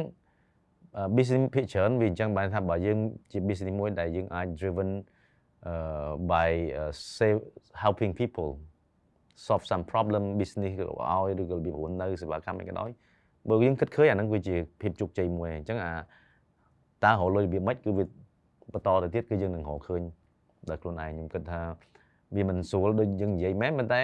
[1.16, 2.98] business ភាគច្រើនវាអញ្ចឹងបានថាបើយើង
[3.32, 4.90] ជា business មួយដែលយើងអាច driven
[5.70, 6.48] uh, by
[6.80, 7.40] uh, save
[7.82, 8.50] helping people
[9.46, 12.90] solve some problem business ក៏ឲ្យឬក៏របៀបរស់នៅសេវាកម្មអីក៏ដោយ
[13.48, 15.92] បើយើងគិតឃើញអាហ្នឹងវាជាភាពជោគជ័យមួយអញ្ចឹងអា
[17.04, 18.04] តើរកលុយរបៀបម៉េចគឺវា
[18.72, 20.02] បន្តទៅទៀតគឺយើងនឹងរកឃើញ
[20.70, 21.60] ដោយខ្លួនឯងខ្ញុំគិតថា
[22.36, 24.02] វាមិនស្រួលដូចយើងនិយាយមែនប៉ុន្តែ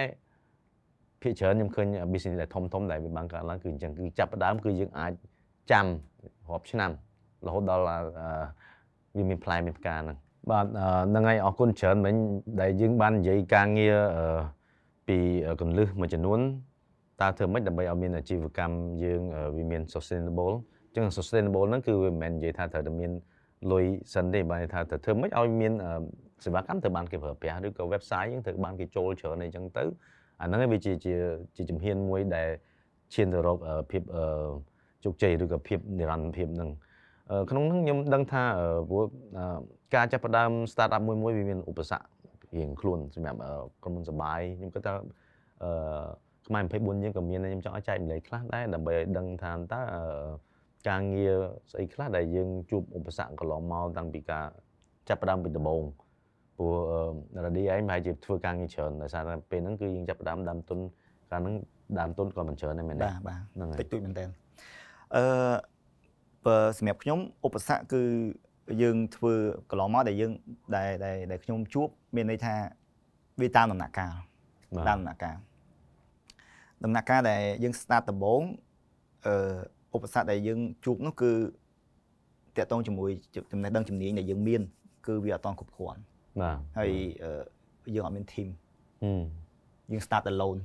[1.21, 5.11] ភាគច្រើនខ្ញុំឃើញ business ដែលធំធំដែលវាបានកើតឡើងគឺអញ្ចឹងគឺចាប់ផ្ដើមគឺយើងអាច
[5.71, 5.85] ចាំ
[6.49, 6.91] រាប់ឆ្នាំ
[7.45, 7.83] រហូតដល់
[9.15, 10.17] វាមានផ្លែមានផ្កាហ្នឹង
[10.49, 10.65] បាទ
[11.09, 12.15] ហ្នឹងហើយអរគុណច្រើនមិញ
[12.61, 13.97] ដែលយើងបាននិយាយការងារ
[15.07, 15.17] ពី
[15.61, 16.39] កលឹះមួយចំនួន
[17.21, 19.21] តើធ្វើម៉េចដើម្បីឲ្យមានអាជីវកម្មយើង
[19.55, 23.11] វាមាន sustainable អញ្ចឹង sustainable ហ្នឹងគឺវាមិនមែននិយាយថាត្រូវតែមាន
[23.71, 25.73] លុយសិនទេបើថាត្រូវធ្វើម៉េចឲ្យមាន
[26.43, 29.83] សេវាកម្មត្រូវបានគេប្រើប្រាស់ឬក៏ website យើងត្រូវបានគេចូលច្រើនអីចឹងទៅ
[30.41, 31.13] អាហ្នឹងវាជាជា
[31.55, 32.49] ជាជំហានមួយដែល
[33.13, 33.57] ឈានទៅរក
[33.91, 34.01] ភាព
[35.03, 36.69] ជោគជ័យឬក៏ភាពនិរន្តរភាពហ្នឹង
[37.49, 38.43] ក្នុងហ្នឹងខ្ញុំដឹងថា
[38.89, 39.03] ព្រោះ
[39.95, 43.39] ការចាប់ផ្ដើម startup មួយមួយវាមានឧបសគ្គរៀងខ្លួនសម្រាប់
[43.83, 44.93] ក្រុមហ៊ុនសបាយខ្ញុំគិតថា
[45.63, 46.07] អឺ
[46.47, 49.81] ខ្មែរ24យើងក៏មានខ្ញុំចង់ឲ្យចែកម្លែកខ្លះដែរដើម្បីឲ្យដឹងថាតើ
[50.89, 51.35] ការងារ
[51.71, 54.45] ស្អីខ្លះដែលយើងជួបឧបសគ្គកន្លងមកតាំងពីការ
[55.09, 55.83] ចាប់ផ្ដើមពីដំបូង
[56.57, 56.73] ព្រោះ
[57.45, 60.79] រ៉ាឌីឯងប្រហែលជាធ្វើការងារច្រើនដោយសារតែពេលហ្នឹងគឺយើងចាប់ផ្ដើមដើមទុន
[61.31, 61.55] កាលហ្នឹង
[61.99, 64.25] ដើមទុនក៏មិនច្រើនដែរមែនទេបាទបាទហ្នឹងហើយតិចតួចមែនតើ
[65.15, 65.25] អឺ
[66.45, 68.03] បើសម្រាប់ខ្ញុំឧបសគ្គគឺ
[68.81, 69.33] យើងធ្វើ
[69.69, 70.31] កន្លងមកដែលយើង
[70.75, 72.55] ដែលដែលដែលខ្ញុំជួបមានន័យថា
[73.41, 74.13] វាតាមដំណាក់កាល
[74.75, 75.37] បាទតាមដំណាក់កាល
[76.83, 78.41] ដំណាក់កាលដែលយើង start ដំបូង
[79.27, 79.57] អឺ
[79.97, 81.31] ឧបសគ្គដែលយើងជួបនោះគឺ
[82.57, 83.09] តកតងជាមួយ
[83.51, 84.61] ចំណេះដឹងជំនាញដែលយើងមាន
[85.07, 86.01] គឺវាអត់តគ្រប់គ្រាន់
[86.41, 86.91] បាទហើយ
[87.23, 88.47] អឺយើងអត់មាន team
[89.03, 89.21] ហឹម
[89.91, 90.61] យើង start alone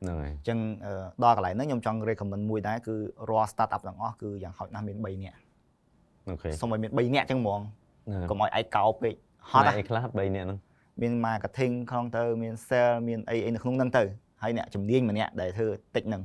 [0.00, 0.92] ហ្នឹងហើយអញ្ចឹងអឺ
[1.24, 2.94] ដល់កន្លែងហ្នឹងខ្ញុំចង់ recommend មួយដែរគឺ
[3.30, 5.38] រាល់ startup ទាំងអស់គឺយ៉ាងហោចណាស់មាន3នាក់
[6.28, 7.60] អូខេសូមឲ្យមាន3នាក់អញ្ចឹងហ្មង
[8.06, 9.14] ហ្នឹងហើយកុំឲ្យឯកោពេក
[9.50, 10.58] ហអត់ត់ណាអីខ្លះ3នាក់ហ្នឹង
[11.00, 14.04] មាន marketing ក្នុងទៅមាន sale មានអីអីនៅក្នុងហ្នឹងទៅ
[14.42, 16.22] ហើយអ្នកជំនាញម្នាក់ដែលធ្វើតិចហ្នឹង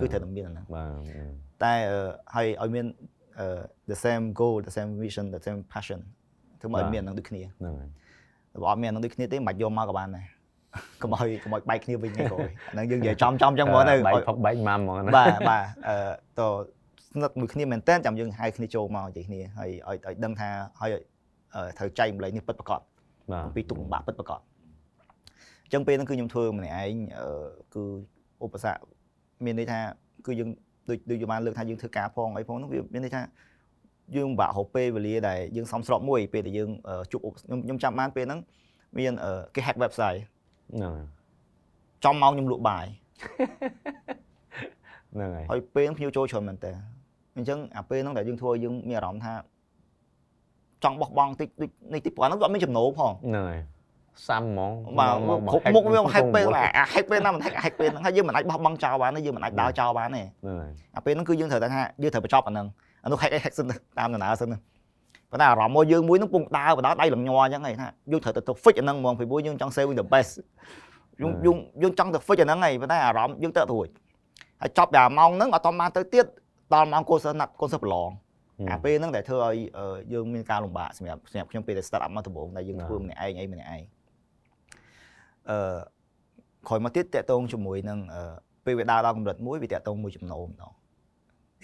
[0.00, 2.86] គឺត្រូវតែមានអាហ្នឹងបាទតែអឺហើយឲ្យមាន
[3.40, 3.46] អឺ
[3.90, 6.00] the same goal the same vision the same passion
[6.60, 10.26] ធ្វើមកឲ្យមានអាហ្នឹងដូចគ្នាហ្នឹងហើយបើអត់មានអាហ្នឹងដូចគ្នាទេមិនបាច់យកមកក៏បានដែរ
[11.02, 15.96] កុំឲ្យកុំឲ្យបែកគ្នាវិញទេគ្រូអាហ្នឹងយើងនិយាយចំចំអញ្ចឹងហ្មងទៅបែកឲ្យផឹកបែកម៉ាំហ្មងណាបាទបាទអឺ
[16.38, 16.40] ត
[17.12, 20.48] ស្និទ្ធមួយគ្នាមែនតើចាំយើងហៅគ្នាចូលមកនិយាយគ្នាហើយឲ្យឲ្យដឹងថា
[20.80, 20.90] ហើយ
[21.54, 22.80] អឺត្រូវចែកម្លែកនេះពិតប្រាកដ
[23.32, 24.40] បាទអំពីទុកលំបាកពិតប្រាកដ
[25.64, 27.28] អញ្ចឹងពេលហ្នឹងគឺខ្ញុំធ្វើម្នាក់ឯងអឺ
[27.74, 27.84] គឺ
[28.44, 28.80] ឧបសគ្គ
[29.44, 29.78] មានន័យថា
[30.26, 30.48] គឺយើង
[30.88, 33.22] ដូចដូចយើងបានលើកថាយើងធ្វើការផងអីផងហ្នឹងវាមានន័យថា
[34.16, 38.40] យើងពិបាករកពេលវេលាដែលយើងសំស្របមួយពេលដែលយើងអឺជួបឧបខ្ញុំខ្ញុំចាំបានពេលហ្នឹង
[38.98, 40.20] មានអឺគេ hack website
[40.74, 41.06] ហ្នឹងហើយ
[42.04, 42.86] ចំម៉ោងខ្ញុំលក់បាយ
[45.14, 46.72] ហ្នឹងហើយហើយពេលហ្នឹងភ្ញៀវចូលច្រើនមែនតើ
[47.36, 49.34] អញ្ចឹងអាពេលហ្នឹងដែលយើងធ្វើឲ្យយើងមានអារម្មណ៍ថា
[50.84, 53.58] ចង់បោះបង់តិចដូចនេះតិចព្រោះអាហ្នឹងក៏អត់មានចំណូលផងហ្នឹងហើយ
[54.28, 62.66] សាំហ្មងបាទមកគ្រប់មុខវាហែកពេលអាហែកពេលណាមិនហែកហែកពេលហ្នឹងហើយយើងមិនអាចបោះបង់ចោលបានទេយើងមិនអាចដើរចោលបានទេហ្នឹងហើយអាពេលហ្នឹងគឺយើងត្រូវតែថាយើងត្រូវបញ្ចប់អាហ្នឹង
[63.04, 64.56] អានោះហែកហែកសិនទៅតាមដំណើរសិនទៅ
[65.30, 70.32] ប៉ុន្តែអារម្មណ៍មកយើងមួយហ្នឹងពងដើរបដៅដៃលំញ័រអញ្ចឹងឯងថាយើងត្រូវតែទៅ fix អាហ្នឹងហ្មងពីព្រោះយើងចង់ saving the best
[71.22, 73.88] យើងយើងយើងចង់ទៅ fix អាហ្នឹងឯងប៉ុន្តែអារម្មណ៍យើងទៅរួច
[74.60, 76.26] ហើយចប់តែម៉ោងហ្នឹងអត់តបានទៅទៀត
[76.74, 78.10] ដល់ម៉ោងកូនសិស្សណាត់កូនសិស្សប្រឡង
[78.70, 83.82] អាពេលហ្នឹងដែលធ្វើឲ្យអឺយើងមានការលំបាកសម្រាប់សម្រាប់ខ្ញុំពេលដែល start up មកដំបូងដែលយើងបាទធ្វើម្នាក់ឯងអីម្នាក់ឯង
[85.50, 85.58] អឺ
[86.68, 88.22] ក្រោយមកទៀតតកតងជាមួយនឹងអឺ
[88.64, 90.72] ពេលវាដើរដល់កម្រិតមួយវាតកតងមួយចំណូលម្ដង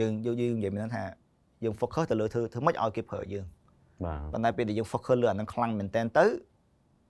[0.01, 1.05] យើងយើងយើងនិយាយមានន័យថា
[1.65, 3.47] យើង focus ទៅលើធ្វើធ្វើម៉េចឲ្យគេប្រើយើង
[4.05, 6.25] បាទប៉ុន្តែពេលដែលយើង focus លើអាហ្នឹងខ្លាំងមែនតើទៅ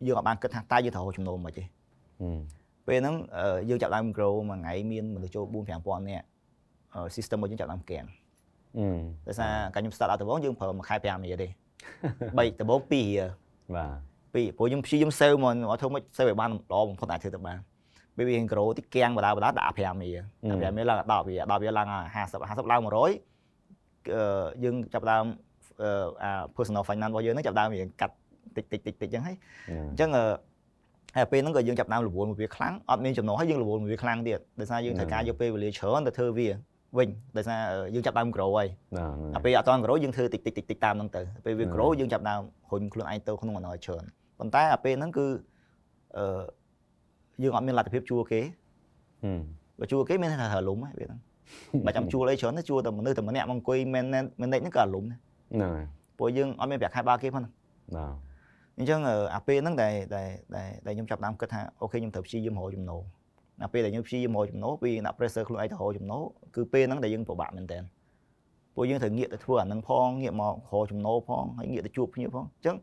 [0.07, 2.39] យើងអាចបានគិតថាតើយើងត្រូវរកចំណូលមិនទេហឹម
[2.87, 5.55] ពេលហ្នឹងអឺយើងចាប់ដើម grow មួយថ្ងៃមានមនុស្សចូល4
[5.85, 6.27] 5000នាក់
[6.95, 8.05] អឺ system របស់យើងចាប់ដើមកាំង
[8.79, 13.25] ហឹមដោយសារកាលខ្ញុំ start up ដំបូងយើងប្រើមួយខែ5រៀលទេ3ដំបូង2រៀល
[13.77, 17.59] បាទ ពីព្រោះខ្ញុំព្យាយាម save មកមកធ្វើមិន save ឲ្យបានល្អបំផុតអាចធ្វើទៅបាន
[18.17, 23.11] ពេលវា grow ទីកៀងបដាបដាដាក់5រៀល5រៀលឡើង10រៀល10រៀលឡើង50 50ឡើង100អឺ
[24.65, 25.25] យើងចាប់ដើម
[25.83, 25.91] អឺ
[26.23, 28.15] អា personal finance របស់យើងហ្នឹងចាប់ដើមរៀងកាត់
[28.57, 29.37] តិចតិចតិចតិចអញ្ចឹងហើយ
[29.91, 30.25] អញ្ចឹងអឺ
[31.17, 36.49] ហើយពេលហ្នឹងក៏យើងចាប់ដើមរវល់មួយវាខ្លាំងអត់មានចំណូលហើយយើងរវល់មួយវាខ្លាំងទៀតដោយសារយើងត្រូវការយកពេលវេលាច្រើនទៅធ្វើវា
[36.99, 37.59] វិញដោយសារ
[37.95, 42.41] យើងចាប់ដើម grow ហើយបាទអាពេលអត់ត grow យើងធ្វើតិចតិចតិចតិចតាមហ្នឹងទៅពេលវា grow យើងចាប់ដើម
[42.73, 44.05] រុញខ្លួនឯងទៅក្នុងអំណោយច្រើន
[44.45, 45.27] ប៉ុន្តែអាពេលហ្នឹងគឺ
[46.17, 46.43] អឺ
[47.43, 48.41] យើងអត់មានលទ្ធភាពជួលគេ
[49.25, 49.41] ហឹម
[49.79, 51.21] បើជួលគេមានតែត្រូវលុំហ្នឹងវាហ្នឹង
[51.87, 55.19] បើចាំជួលអីច្រើនទៅជួលតែមនុស្សតែម្នាក់មកអង្គុយ manage manage ហ្នឹងក៏អាលុំដែរ
[55.53, 55.87] ហ្នឹងហើយ
[56.19, 57.49] ព្រោះយើងអត់មានប្រាក់ខែបើគេផងបាទ
[58.79, 59.01] អញ្ចឹង
[59.35, 60.29] អាពេលហ្នឹងដែលដែល
[60.87, 63.03] ដែលខ្ញុំចាប់ដើមគិតថាអូខេខ្ញុំត្រូវព្យាយាមរកចំណូល
[63.65, 66.23] អាពេលដែលខ្ញុំព្យាយាមរកចំណូលពីដាក់ pressure ខ្លួនឯងទៅរកចំណូល
[66.57, 67.79] គឺពេលហ្នឹងដែលយើងពិបាកមែនតើ
[68.75, 72.77] ព្រោះយើងត្រូវងាកទៅធ្វើអាហ្នឹងផងងាកមករកចំណូលផងហើយងាកទៅជួបភ្ញៀវផងអញ្ចឹង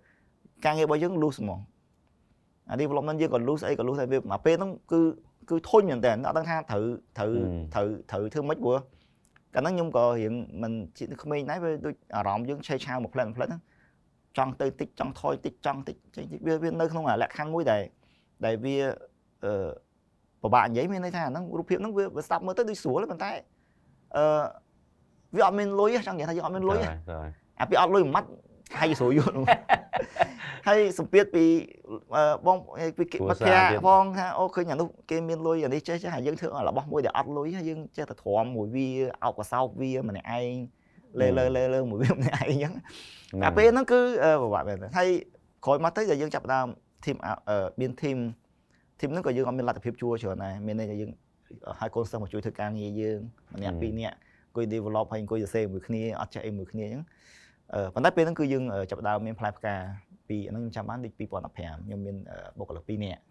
[0.66, 1.60] ការងាររបស់យើង lose ហ្មង
[2.70, 5.00] អា development យើងក៏ lose អីក៏ lose ហើយវាមកពេលហ្នឹងគឺ
[5.50, 6.84] គឺធុញមែនតើអត់ដឹងថាត្រូវ
[7.18, 7.32] ត្រូវ
[7.74, 8.78] ត្រូវត្រូវធ្វើម៉េចព្រោះ
[9.56, 13.62] កាលហ្នឹងខ្ញុំក៏រៀងមិនជាក្មេងដែរវាដូចអារម្មណ៍យើងឆេះឆាវមួយផ្លែតមួយផ្លែតហ្នឹង
[14.38, 17.82] ចង់ទៅតិចចង់ថយតិចចង់តិចចេញតិចវាវានៅក្នុងអាលក្ខខណ្ឌមួយដែល
[18.46, 18.76] ដែលវា
[19.46, 19.54] អឺ
[20.42, 23.32] ពិបាកនិយាយមានន័យថាអាហ្នឹងរូបភាពហ្នឹងវាវាស្ដាប់មើលទៅដូចស្រួលទេប៉ុន្តែ
[24.18, 24.24] អឺ
[25.36, 27.32] វាអត់មានលុយទេចង់និយាយថាយើងអត់មានលុយទេបាទបាទ
[27.62, 28.30] អាពីអត់លុយមួយម៉ាត់
[28.80, 29.46] ហើយស្រួលយល់នោះ
[30.68, 31.46] ហើយសម្ពាធពី
[32.16, 32.58] អឺបង
[32.98, 38.90] ពីគេបាត់ផ្ទះផងថាអូឃើញអានោះគេមានលុយអានេះចេះចេះហើយយើងធ្វើរបស់មួយដែលអត់លុយហើយយើងចេះតែទ្រាំមួយវា
[39.24, 40.54] អោបកសោបវាម្នាក់ឯង
[41.20, 42.74] លើលើលើលើមួយវាម្នាក់ឯងអញ្ចឹង
[43.44, 44.00] អាពេលហ្នឹងគឺ
[44.42, 45.10] ពិបាកមែនហើយ
[45.66, 46.68] ក្រោយមកទៅដែលយើងចាប់ផ្ដើម
[47.06, 47.16] ធីម
[47.82, 48.18] មានធីម
[49.00, 51.12] ធីមហ្នឹងក៏យើងអត់មានលទ្ធភាពជួច្រើនដែរមានន័យថាយើង
[51.80, 53.20] ហើយកូនសិស្សមកជួយធ្វើការងារយើង
[53.56, 54.16] ម្នាក់ពីរនាក់
[54.48, 57.12] អង្គុយ develop ហើយអង្គុយសរសេរមួយគ្នាអត់ចេះអីមួយគ្នាអញ្ចឹងអឺ
[57.94, 59.76] ប៉ុន្តែពេលហ្នឹងគឺយើងចាប់ផ្ដើមមានផ្លែផ្កា
[60.30, 62.16] ពីអាហ្នឹងខ្ញុំចាំបានដូច2015ខ្ញុំមាន
[62.58, 63.22] បុគ្គលិក2នាក់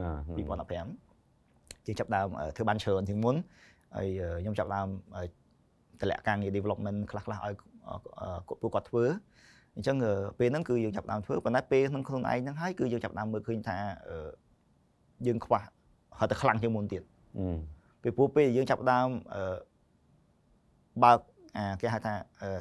[0.00, 2.26] បាទ2015ជាងចាប់ផ្ដើម
[2.56, 3.36] ធ្វើបានច្រើនជាងមុន
[3.96, 4.08] ហើយ
[4.42, 4.88] ខ្ញុំចាប់ផ្ដើម
[6.00, 7.54] តម្លាក់ការងារ development ខ្លះខ្លះឲ្យ
[8.62, 9.04] ពួកគាត់ធ្វើ
[9.76, 9.96] អញ្ចឹង
[10.38, 13.76] ពេលហ្នឹងគឺយើងចាប់ដើមធ្វើប៉ុន្តែពេលក្នុងខ្លួនឯងហ្នឹងហើយគឺយើងចាប់ដើមមើលឃើញថា
[15.26, 15.60] យើងខ្វះ
[16.18, 17.02] ហត់តែខ្លាំងជាងមុនទៀត
[18.02, 19.08] ពីព្រោះពេលយើងចាប់ដើម
[21.04, 21.18] បើក
[21.56, 22.12] អាគេហៅថា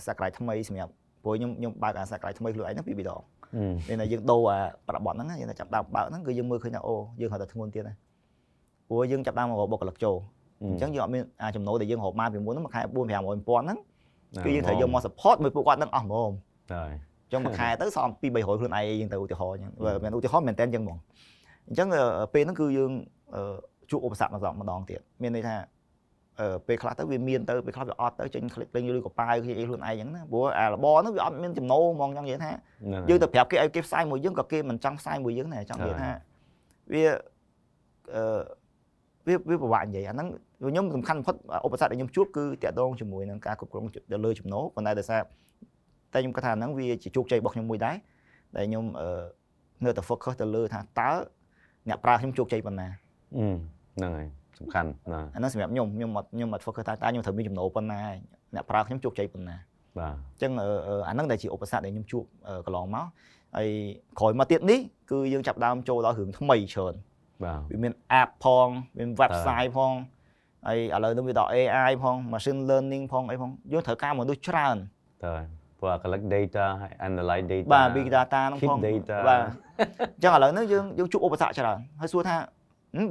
[0.07, 0.93] សក្តាយថ្មីសម្រាប់
[1.28, 3.21] ព្រោះខ្ញុំខ្ញុំបើកអាសក្តាយថ្មីខ្លួនឯងហ្នឹងពីរដង
[3.88, 7.93] ពេលដែលយើងដូរអាប្រព័ន្ធហ្នឹងយើងចាប់ដើមបើកហ្នឹងគឺយើងមើលឃើញថាអូយើងហត់តែធ្ងន់ទៀតណា
[8.88, 10.15] ព្រោះយើងចាប់ដើមមកបុគ្គលិកចូល
[10.63, 13.78] អញ្ចឹងយើងអត់មានអាចំណូលដែលយើងរកមកពីមុនហ្នឹងមួយខែ4 500 1000ហ្នឹង
[14.45, 16.30] គឺយើងត្រូវយកមក support មួយពួកគាត់ហ្នឹងអស់ហ្មង
[16.73, 19.71] ហើយអញ្ចឹងមួយខែទៅសល់2 300ខ្លួនឯងយើងទៅឧទាហរណ៍អញ្ចឹង
[20.03, 20.97] មិនឧទាហរណ៍មែនតើអញ្ចឹងហ្មង
[21.67, 21.88] អញ្ចឹង
[22.34, 22.91] ពេលហ្នឹងគឺយើង
[23.91, 25.55] ជួបឧបសគ្គម្ដងម្ដងទៀតមានន័យថា
[26.66, 32.53] ពេលខ្លះទៅវាមានទៅពេលខ្លះវាអត់ទៅចេញคลิกលេងលុយកប៉ាវគេអីខ្លួនឯងអញ្ចឹងណាព្រោះអារបរហ្នឹងវាអត់មានចំណូលហ្មងចង់និយាយថា
[33.09, 36.11] យើងទៅប្រាប់គេឲ្យគេផ្សាយមួយយើងក៏គេមិនចង់ផ្សាយមួយយើងដែរចង់និយាយថា
[36.92, 37.05] វា
[38.14, 38.40] អឺ
[39.26, 40.28] វាវាពិបាកនិយាយអាហ្នឹង
[40.70, 45.20] ខ្ញុំសំខាន់បំផុតឧបសគ្គដែលខ្ញុំជួបគឺតាក់ទងជាមួយនឹងការគ្រប់គ្រងទៅលើចំណូលប៉ុន្តែដោយសារ
[46.12, 47.96] តែខ្ញុំគិតថាហ្នឹងវាជាជោគជ័យរបស់ខ្ញុំមួយដែរ
[48.57, 48.84] ដែលខ្ញុំ
[49.84, 51.11] នៅតែ focus ទៅលើថាតើ
[51.88, 52.88] អ្នកប្រើខ្ញុំជោគជ័យប៉ុណ្ណា
[53.96, 54.26] ហ្នឹងហើយ
[54.60, 58.01] សំខាន់ណាអាហ្នឹងសម្រាប់ខ្ញុំខ្ញុំអត់ខ្ញុំអត់ focus ថាតើខ្ញុំត្រូវមានចំណូលប៉ុណ្ណា
[58.55, 59.55] អ្នកប្រើខ្ញុំជោគជ័យប៉ុណ្ណា
[59.99, 60.51] បាទអញ្ចឹង
[61.08, 62.24] អាហ្នឹងដែលជាឧបសគ្គដែលខ្ញុំជួប
[62.66, 63.05] កន្លងមក
[63.58, 63.70] ហើយ
[64.20, 64.80] ក្រោយមកទៀតនេះ
[65.12, 66.93] គឺយើងចាប់ដើមចូលដល់រឿងថ្មីច្រើន
[67.43, 69.93] បាទវាមាន app ផងវាមាន website ផង
[70.68, 74.78] ហើយឥឡូវនេះវាដល់ AI ផង machine learning ផងអីផងយើងត្រូវការមនុស្សច្រើន
[75.26, 75.36] តើ
[75.80, 82.36] ព្រោះ collect data ហើយ analyze data បាទ big data ហ្នឹងផង data បាទអញ្ចឹងឥឡូវនេះយើងយើងជួបឧបសគ្គច្រើនហើយសួរថា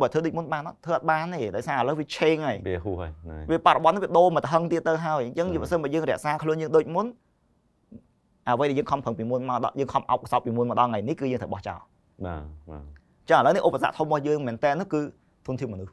[0.01, 3.11] បើធ្វើដូចមុនបានអត់ធ្វើអត់បានទេដោយសារឥឡូវវា change ហើយវាហួសហើយ
[3.51, 7.07] វាបរិបទនេះវាដូរមកទៅហឹងទៀតទៅហើយអញ្ចឹងបើសិនបើយើងរក្សាខ្លួនយើងដូចមុន
[8.49, 11.80] អ្វីដែលយើងខំប្រឹងពីមុនមកដល់យើងខំអោបកសោបពីមុនមកដល់ថ្ងៃនេះគឺយើងត្រូវបោះចោល
[12.26, 12.82] បាទបាទ
[13.30, 15.01] ចឹងឥឡូវនេះឧបសគ្គធំរបស់យើងមែនតើនោះគឺ
[15.47, 15.93] ធនធានមនុស្ស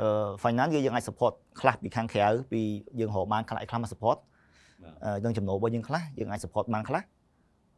[0.00, 2.60] អឺ finance យើងអាច support ខ្លះពីខាងក្រៅពី
[2.98, 4.16] យើងរកបានខ្លះខ្លះមក support
[5.24, 7.02] នឹងចំណូលរបស់យើងខ្លះយើងអាច support បានខ្លះ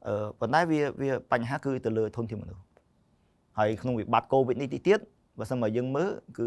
[0.07, 2.63] អឺប៉ុន្តែវាវាបញ្ហាគឺទៅលើធនធានមនុស្ស
[3.59, 5.01] ហើយក្នុងវិបត្តិ COVID នេះទៀត
[5.39, 6.47] បើសិនមកយើងមើលគឺ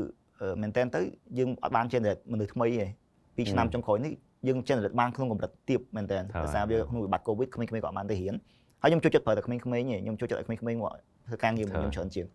[0.61, 1.01] មែនតើទៅ
[1.37, 2.87] យើងអត់បាន generate មនុស្សថ្មីទេ
[3.35, 4.13] ពីឆ្នាំចុងក្រោយនេះ
[4.47, 8.33] យើង generate បានក្នុងកម្រិតទាបមែនតើដោយសារវាក្នុងវិបត្តិ COVID ក្មេងៗក៏អត់បានទៅរៀន
[8.81, 10.91] ហើយខ្ញុំចូលចិត្តប្រើតែក្មេងៗទេខ្ញុំចូលចិត្តឲ្យក្មេងៗមក
[11.27, 12.25] ធ្វើការងារមួយខ្ញុំច្រើនជាង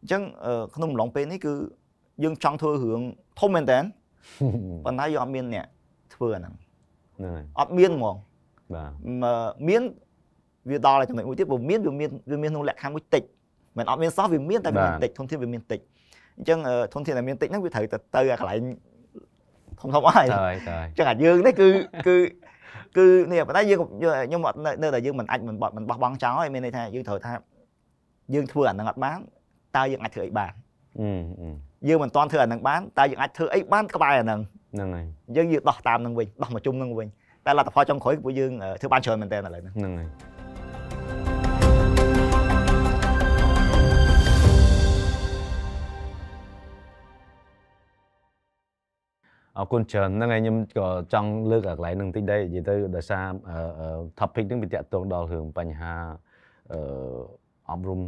[0.00, 0.22] អញ្ចឹង
[0.74, 1.52] ក្នុងអំឡុងពេលនេះគឺ
[2.24, 3.00] យើងចង់ធ្វើរឿង
[3.40, 3.78] ធំមែនតើ
[4.84, 5.66] ប៉ុន្តែយើងអត់មានអ្នក
[6.14, 6.54] ធ្វើអាហ្នឹង
[7.18, 8.16] ហ្នឹងហើយអត់មានហ្មង
[8.74, 8.90] បាទ
[9.68, 9.82] មាន
[10.70, 13.22] វាដល់ចំណុចមួយទៀតព្រោះមានវាមានវាមានក្នុងលក្ខខណ្ឌមួយតិច
[13.78, 15.80] មិនអត់មានសោះវាមានតែវាមានតិចធនធានវាមានតិច
[16.36, 16.58] អញ្ចឹង
[16.94, 18.62] ធនធានដែលមានតិចហ្នឹងវាត្រូវទៅទៅអាកន្លែង
[19.80, 21.68] ធំធំហើយហើយហើយអញ្ចឹងអាយើងនេះគឺ
[22.06, 22.16] គឺ
[22.96, 27.32] គឺនេះប៉ុន្តែយើងខ្ញុំអត់នៅតែយើងមិនអាចមិនបត់មិនបោះបង់ចោលហើយមានន័យថាយើងត្រូវថា
[28.34, 29.18] យើងធ្វើអានឹងអត់បាន
[29.76, 30.52] តើយើងអាចធ្វើអីបាន
[31.88, 34.40] យើងមិនទាន់ធ្វើអានឹងបានតើយើងអាចធ្វើអីបានក្បែរអានឹង
[34.74, 35.04] ហ្នឹងហើយ
[35.36, 37.08] យើងយើងដោះតាមនឹងវិញដោះមកជុំនឹងវិញ
[37.46, 40.08] តែលទ្ធផលចុងក្រោយគឺពួកយើងធ្វើបានច្រើនមែនតើឥឡូវហ្នឹងហើយ
[49.58, 53.88] អរគុណច្រើនហ្នឹងហើយខ្ញុំក៏ចង់លើកអាកន្លែងហ្នឹងតិចដែរនិយាយទៅដោយសារអឺអឺ
[54.18, 55.94] topic ហ្នឹងវាតាក់ទងដល់រឿងបញ្ហា
[56.72, 56.80] អឺ
[57.70, 58.00] អប់រំ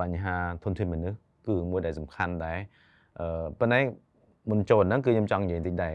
[0.00, 0.34] បញ្ហា
[0.64, 2.58] ធនធានមនុស្សគឺមួយដែលសំខាន់ដែរ
[3.20, 3.80] អឺប៉ុន្តែ
[4.50, 5.94] មុនចូលហ្នឹងគឺខ្ញុំចង់និយាយតិចដែរ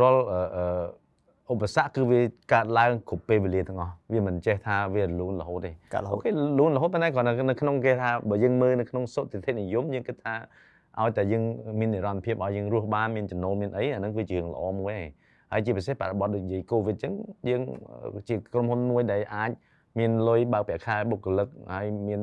[0.00, 0.64] រាល់អឺអឺ
[1.52, 2.20] ឧបសគ្គគឺវា
[2.52, 10.34] កើតឡើងគ្រប់ពេលវេលាទាំងអស់វាមិនចេះថាវារលូនរហូតទេកាត់រហូអូតខេលូនរហូតប៉ុន្តែគ្រាន់តែនៅក្នុងគេថាបើយើងមើលនៅក្នុងសុតិធិនិយមយើងគិតថា
[11.02, 11.42] ឲ្យតែយើង
[11.80, 15.10] មាននិរន្តរភាពឲ្យយើងរស់បានមានចំណូលមានអីអាហ្នឹងគឺជារឿងល្អមួយហើយ
[15.52, 17.12] ហើយជាពិសេសបរិបទដូចនិយាយ COVID អញ្ចឹង
[17.48, 17.62] យើង
[18.28, 19.50] ជាក្រុមហ៊ុនមួយដែលអាច
[19.98, 22.20] មានលុយបើកប្រាក់ខែបុគ្គលិកហើយមាន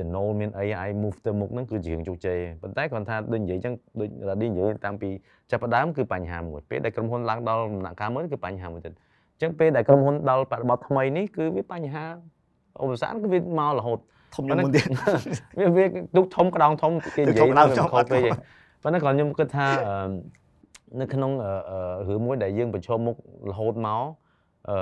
[0.00, 5.10] ចំណូលមានអីឲ្យ move ទៅមុខហ្នឹងគឺជារឿងជោគជ័យប៉ុន្តែគ្រាន់ថាដូចនិយាយអញ្ចឹងដូចរ៉ាឌីនិយាយតាំងពី
[5.50, 8.92] ចាប់ផ្ដើមគឺបញ្ហាមួយពេលដែលក្រុមហ៊ុនឡើងដល់ដំណាក់កាលមួយគឺបញ្ហាមួយទៀត
[9.34, 12.04] អញ្ចឹងពេលដែលក្រុមហ៊ុនដល់បរិបទថ្មីនេះគឺវាបញ្ហា
[12.82, 13.98] ឧបសគ្គគឺវាមករហូត
[14.34, 14.84] ធំជាងមុនទៀត
[15.58, 15.84] វាវា
[16.16, 18.38] ទុកធំក្តោងធំគេនិយាយទុកក្តោងធំខុសពេកអត់ឯង
[18.82, 20.10] ប៉ុន្តែគាត់ខ្ញុំគិតថាអឺ
[21.00, 23.16] នៅក្នុងអឺអឺរឿងមួយដែលយើងប្រឈមមុខ
[23.50, 24.02] រហូតមក
[24.68, 24.76] អឺ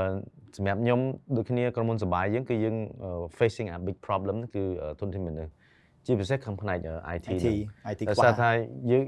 [0.57, 1.01] សម្រាប់ខ្ញុំ
[1.37, 2.77] ដូចគ្នាក្រុមហ៊ុនសបាយយើងគឺយើង
[3.39, 4.65] facing a big problem ហ្នឹងគឺ
[5.01, 5.53] ទុនធានមនុស្ស
[6.07, 6.79] ជាពិសេសខាងផ្នែក
[7.17, 7.57] IT IT ហ្នឹង
[7.93, 8.51] IT ដោយខ្វះសារថា
[8.91, 9.05] យើង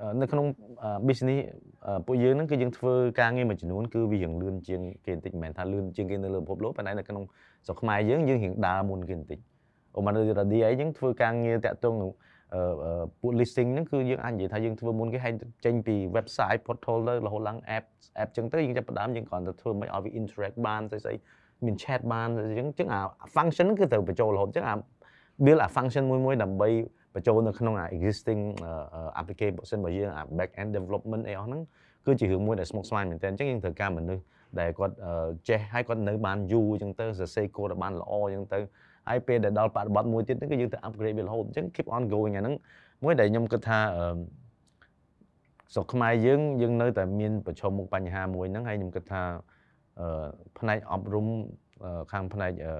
[0.00, 0.46] អឺនៅក្នុង
[0.82, 1.40] អឺ business
[1.86, 7.24] អឺពួកយើងហ្នឹងគឺយើងធ្វើការងារមួយចំនួនគឺវារៀងលឿនជាងគេបន្តិចមិនមែនថាលឿនជាងគេនៅលើពិភពលោកប៉ុន្តែនៅក្នុង
[7.66, 9.38] ស្រុកខ្មែរយើងយើងរៀងដើរមុនគេបន្តិច
[9.98, 12.10] ឧបមានៅរ៉ាឌីអីយើងធ្វើការងារតាក់ទងនឹង
[12.54, 15.34] អឺអឺពួក listing ហ្នឹងគឺយើងអាចនិយាយថាយើងធ្វើមុនគេហើយ
[15.64, 17.84] ចេញពី website portal ទៅរហូតឡើង app
[18.22, 21.14] app ចឹងទៅយើងចាប់ផ្ដើមយើងគ្រាន់តែធ្វើមិនឲ្យវា interact បានស្អីស្អី
[21.64, 23.00] មាន chat បានអញ្ចឹងអញ្ចឹងអា
[23.36, 24.74] function ហ្នឹងគឺត្រូវបញ្ចូលរហូតអញ្ចឹងអា
[25.44, 26.68] build អា function មួយមួយដើម្បី
[27.14, 31.60] បញ្ចូលនៅក្នុងអា existing អឺអឺ application របស់យើងអា back end development អីអស់ហ្នឹង
[32.06, 34.22] គឺជារឿងមួយដែលស្មុគស្មាញមែនទែនអញ្ចឹងយើងត្រូវការមនុស្ស
[34.60, 38.60] ដែលគាត់អឺចេះហើយគាត់នៅបានយូរអញ្ចឹងទៅសរសេរកូដឲ្យបានល្អអញ្ចឹងទៅ
[39.08, 42.54] ហើយពេលដែលដល់បរិបត្តិមួយទៀតហ្នឹងគឺយើងត្រូវ upgrade វារហូតអញ្ចឹង keep on going អាហ្នឹង
[43.04, 44.18] មួយដែលខ្ញុំគិតថាអឺ
[45.74, 49.22] ស្រុកខ្មែរយើងយើងនៅតែមានប្រឈមមុខបញ្ហាមួយហ្នឹងហើយខ្ញុំគិតថា
[50.00, 50.26] អឺ
[50.58, 51.26] ផ្នែកអប់រំ
[51.84, 52.72] អឺខាងផ្នែកអឺ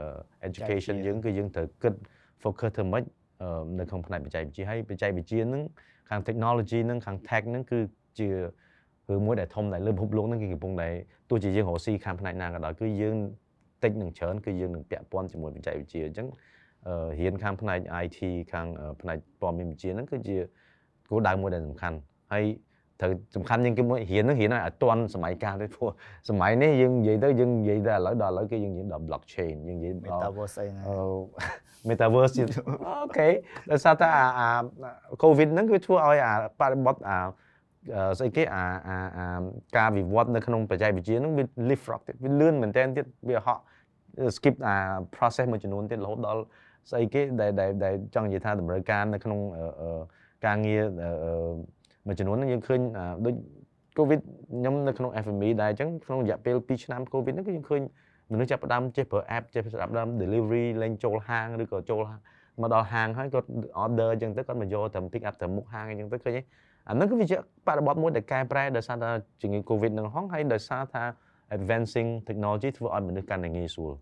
[0.48, 1.94] education វិទ្យាយើងគឺយើងត្រូវគិត
[2.42, 3.04] focus ធ្វើម៉េច
[3.42, 5.62] អឺនៅក្នុងផ្នែកបច្ចេកវិទ្យាហើយបច្ចេកវិទ្យាហ្នឹង
[6.10, 7.78] ខាង technology ហ្នឹងខាង tech ហ្នឹងគឺ
[8.18, 8.28] ជា
[9.10, 10.88] រឿងមួយដែលធំដែលលើពិភពលោកហ្នឹងគឺកំពុងតែ
[11.30, 13.16] ទោះជាយើងរកស៊ីខាងផ្នែកណាក៏ដោយគឺយើង
[13.82, 16.26] តិចនឹងច្រើនគឺយើងនឹងពាក់ព័ន្ធជាមួយបច្ចេកវិទ្យាអញ្ចឹង
[16.86, 18.18] អឺរៀនខាងផ្នែក IT
[18.52, 20.36] ខាងអឺផ្នែកព័ត៌មានវិទ្យាហ្នឹងគឺជា
[21.10, 21.96] គោលដៅមួយដែលសំខាន់
[22.32, 22.44] ហើយ
[23.00, 25.88] ត្រូវសំខាន់ជាងគេមួយរៀនហ្នឹងរៀនឲ្យអត់ទាន់សម័យកាលទេព្រោះ
[26.28, 32.48] សម័យនេះយើងនិយាយទៅយើងនិយាយតែឥឡូវដល់ឥឡូវគឺយើងនិយាយដល់ blockchain យើងនិយាយដល់ Metaverse អីហ្នឹងអឺ metaverse ទៀត
[32.86, 33.28] អូខេ
[33.70, 34.48] ដោយសារតែអាអា
[35.22, 37.47] covid ហ្នឹងគឺធ្វើឲ្យអាបរិបទអាអឺ
[38.18, 39.26] ស្អីគេអាអាអា
[39.76, 43.62] ការវិវត្តនៅក្នុងបច្ចេកវិទ្យាហ្នឹងវា leapfrog ទៀតវាលឿនមែនតើទៀតវាហក់
[44.36, 44.76] skip អា
[45.14, 46.42] process មួយចំនួនទៀតរហូតដល់
[46.90, 50.00] ស្អីគេដែលដែលដែលចង់និយាយថាតម្រូវការនៅក្នុងអឺអឺ
[50.46, 51.52] ការងារអឺអឺ
[52.06, 53.34] មួយចំនួនហ្នឹងយើងឃើញអាដូច
[53.98, 54.20] covid
[54.52, 57.82] ខ្ញុំនៅក្នុង FME ដែរអញ្ចឹងក្នុងរយៈពេល2ឆ្នាំ covid ហ្នឹងគឺយើងឃើញ
[58.32, 62.02] មនុស្សចាប់ផ្ដើមចេះប្រើ app ចេះចាប់ផ្ដើម delivery លេងចូលហាងឬក៏ចូល
[62.60, 63.48] មកដល់ហាងហើយគាត់
[63.84, 66.42] order អញ្ចឹងទៅគាត់មកយកទៅ pick up ទៅមុខហាងអញ្ចឹងទៅឃើញទេ
[66.88, 67.36] អាហ្នឹងគឺវាជា
[67.66, 69.10] បរិបទមួយដែលកែប្រែដោយសារតែ
[69.42, 71.02] ជំងឺ Covid ហ្នឹងហងហើយដោយសារថា
[71.56, 73.92] advancing technology ធ្វើឲ្យមនុស្សកាន់តែងាយស្រួល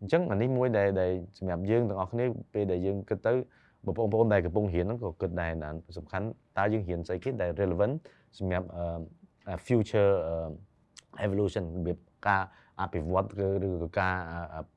[0.00, 2.24] អញ្ចឹងអានេះមួយដែលដែលសម្រាប់យើងទាំងអស់គ្នា
[2.54, 3.32] ពេលដែលយើងគិតទៅ
[3.84, 6.26] បងប្អូនដែលកំពុងរៀនហ្នឹងក៏គិតដែរណាសំខាន់
[6.58, 7.94] តើយើងរៀនស្អីគេដែល relevant
[8.38, 10.12] សម្រាប់អឺ future
[11.18, 12.42] អឺ evolution របៀបការ
[12.80, 14.14] អភិវឌ្ឍគឺឬក៏ការ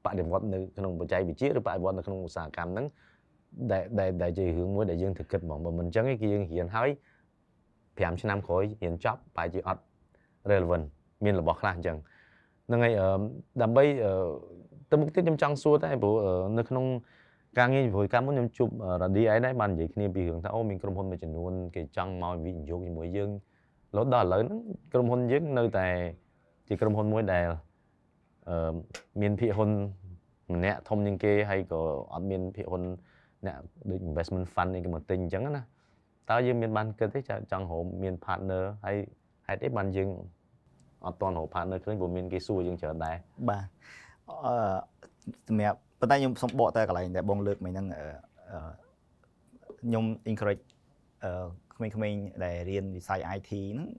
[0.03, 2.85] បដិវត្តនៅក្នុងបច្ចេកវិទ្យាឬបដិវត្តនៅក្នុងឧស្សាហកម្មហ្នឹង
[3.71, 6.89] ដែលដែលដែលជារឿងមួយដែលយើងត្រូវគិតហ្មងបើមិនអញ្ចឹងទេគឺយើងរៀនហើយ
[7.97, 9.81] 5ឆ្នាំក្រោយរៀនចប់បែរជាអត់
[10.51, 10.85] relevant
[11.23, 11.97] មានរបស់ខ្លះអញ្ចឹង
[12.67, 13.07] ហ្នឹងហើយអឺ
[13.61, 14.13] ដើម្បីអឺ
[14.91, 16.85] ទៅមុខទៀតខ្ញុំចង់សួរតែព្រោះអឺនៅក្នុង
[17.59, 18.69] ការងារជំនួយកម្មមុនខ្ញុំជួប
[19.01, 23.29] រ៉ាឌីអីដែរបាននិយាយគ្នាពីរឿងថាអូមានក្រុមហ៊ុនមួយចំនួនគេចង់មកវិនិយោគជាមួយយើង
[23.95, 24.59] រហូតដល់ឥឡូវហ្នឹង
[24.93, 25.87] ក្រុមហ៊ុនយើងនៅតែ
[26.67, 27.45] ជាក្រុមហ៊ុនមួយដែល
[28.49, 28.73] អឺ
[29.21, 29.69] មានភាគហ៊ុន
[30.53, 31.81] ម្នាក់ធំជាងគេហើយក៏
[32.13, 32.83] អត់មានភាគហ៊ុន
[33.45, 33.57] អ្នក
[33.89, 35.63] ដូច investment fund អីគេមកទិញអញ្ចឹងណា
[36.29, 37.19] តើយើងមានបានគិតទេ
[37.51, 38.97] ចង់រកមាន partner ហើយ
[39.47, 40.09] ហេតុអីបានយើង
[41.05, 43.15] អត់តន់រក partner ឃើញព្រោះមានគេសួរយើងច្រើនដែរ
[43.49, 43.65] បាទ
[44.45, 44.53] អឺ
[45.47, 48.03] សម្រាប់ប៉ុន្តែខ្ញុំសូមបកតែកន្លែងដែលបងលើកមិញហ្នឹងអឺ
[48.51, 48.71] អឺ
[49.81, 50.63] ខ្ញុំ encourage
[51.23, 51.45] អឺ
[51.75, 53.89] ក្មេងៗដែលរៀនវិស័យ IT ហ្នឹង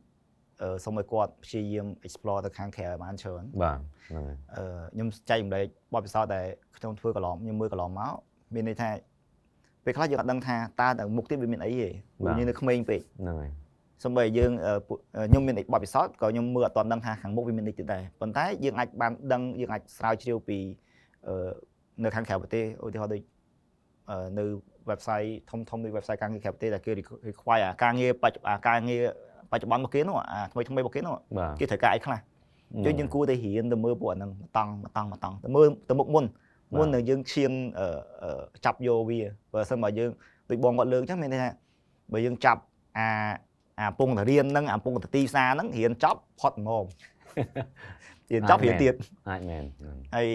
[0.62, 4.64] អឺសូមឲ្យគាត់ព្យាយាម explore ទៅខាងក្រៅឲ្យបានច្រើនបាទហ្នឹងហើយអឺ
[4.94, 6.46] ខ្ញុំចែករំលែកបទពិសោធន៍ដែល
[6.76, 8.14] ខ្ញុំធ្វើកន្លងខ្ញុំមើលកន្លងមក
[8.54, 8.88] មានន័យថា
[9.84, 13.50] ពេលខ្លះយើងអត់ដឹងថាតើទៅមុខទៀតវាមានអីទេព្រោះយើងនៅក្មេងពេកហ្នឹងហើយ
[14.04, 14.98] សំបីយើងអឺពួក
[15.30, 20.58] ខ្ញុំមានបទពិសោធន៍ក៏ខ្ញុំមើលអត់ទាន់ដឹងថាខាងមុខវាមាននេះទៀតដែរប៉ុន្តែយើងអាចបានដឹងយើងអាចស្រាវជ្រាវពី
[21.26, 21.50] អឺ
[22.04, 23.22] នៅខាងក្រៅប្រទេសឧទាហរណ៍ដូច
[24.10, 24.44] អឺនៅ
[24.90, 26.92] website ធំធំដូច website ការងារក្រៅប្រទេសដែលគេ
[27.28, 29.02] require អាការងារបច្ចុប្បន្នអាការងារ
[29.52, 32.18] បច្ចុប្បន្នរបស់គេនោះអាថ្មីថ្មីរបស់គេនោះបាទគេត្រូវការអីខ្លះ
[32.74, 36.24] អញ្ចឹងយើងគួរតែរៀនទៅមើលពួកអាហ្នឹងតង់តង់តង់ទៅមើលទៅមុខមុន
[36.78, 37.86] មុននឹងយើងឈានអឺ
[38.22, 39.20] អឺចាប់យកវា
[39.52, 40.10] បើមិនបើយើង
[40.50, 41.50] ដូចបងគាត់លើកអញ្ចឹងមានន័យថា
[42.12, 42.60] បើយើងចាប់
[42.98, 43.08] អា
[43.80, 46.84] អាពងតារៀនហ្នឹងអាពងតាទីផ្សារហ្នឹងរៀនចប់ផុតហ្មង
[48.30, 48.94] រៀនចប់រៀនទៀត
[49.30, 50.28] អាចមែនហ្នឹងហើយ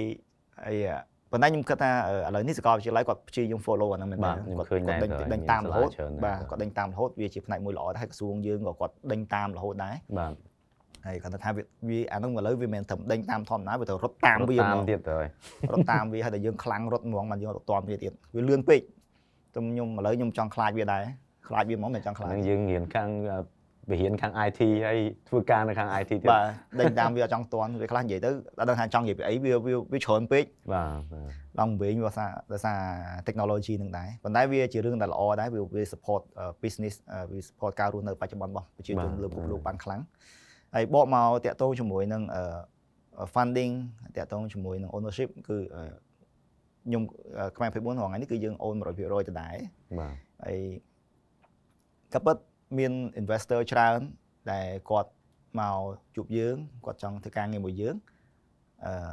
[0.66, 1.02] ហើយអ่ะ
[1.32, 10.34] ប៉ុន្តែខ្ញុំគិតថាអឺឥឡូវនេះសាកលវិទ្យាល័យគាត់ព្យាយាម follow អាហ្នឹងមែនបាទទេខ្ញុំគាត់ឃើញគាត់ដែរដេញទៅដេញមានតាមរហូតសាលាច្រើនដែរបាទគាត់ដេញតាមរហូតវាជាផ្នែកមួយល្អដែរហើយក្រសួងយើងក៏គាត់ដេញតាមរហូតដែរបាទ
[11.10, 15.28] ហើយគាត់ថាវាវាអាហ្នឹងឥឡូវវាមិនមែនត្រឹមដេញតាមធម្មតាវាទៅរត់តាមវាតាហ្មមងទៀតទៅហើយ
[15.72, 18.82] រត់តាមវាហើយតែយើងខ្លាំងរត់ហ្មងមិនយើងរត់តាមវាទៀតវាលឿនពេក
[19.54, 21.04] តែខ្ញុំឥឡូវខ្ញុំចង់ខ្លាចវាដែរ
[21.48, 23.40] ខ្លាចវាហ្មងមិនចង់ខ្លាចហ្នឹងយើងរៀនខាងអឺ
[23.90, 25.00] វិរៀនខាង IT ហើយ
[25.30, 26.46] ធ្វើការនៅខាង IT ទៀតបាទ
[26.80, 28.30] ដេញតាមវាអត់ចង់តាន់វាខ្លះនិយាយទៅ
[28.60, 32.80] អត់ដឹងថាចង់និយាយពីអីវាវាវាច្រើនពេកបាទបាទឡើងវិញវាសារដោយសារ
[33.28, 40.02] technology នឹងដែរប៉ុន្តែវាជារឿងដែលល្អដែរវាវា support អឺ business អឺវា support ការរស់នៅបច្ចុប្បន្នរបស់ប្រជាជនលើពិភពលោកបានខ្លាំង
[40.76, 43.74] ហើយបកមកតាក់ទងជាមួយនឹងអឺ funding
[44.18, 45.84] តាក់ទងជាមួយនឹង ownership គឺអឺ
[46.86, 47.04] ខ្ញុំ
[47.40, 49.56] អឺខ្មែរ24ថ្ងៃនេះគឺយើង own 100%ទៅដែរ
[50.00, 50.60] បាទហើយ
[52.14, 52.38] ក៏ពិត
[52.78, 52.92] មាន
[53.22, 54.00] investor ច្រើន
[54.52, 55.12] ដែលគាត់
[55.60, 55.80] មក
[56.16, 56.56] ជួបយើង
[56.86, 57.96] គាត់ចង់ធ្វើការងារមួយយើង
[58.86, 59.12] អឺ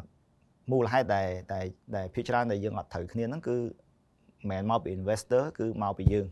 [0.73, 6.27] មូលហេតុដែលដែលដែលភាគច្រើនដែលយើងអត់ត្រូវគ្នាហ្នឹងគឺមិនមែនមកពី investor គឺមកពីយើង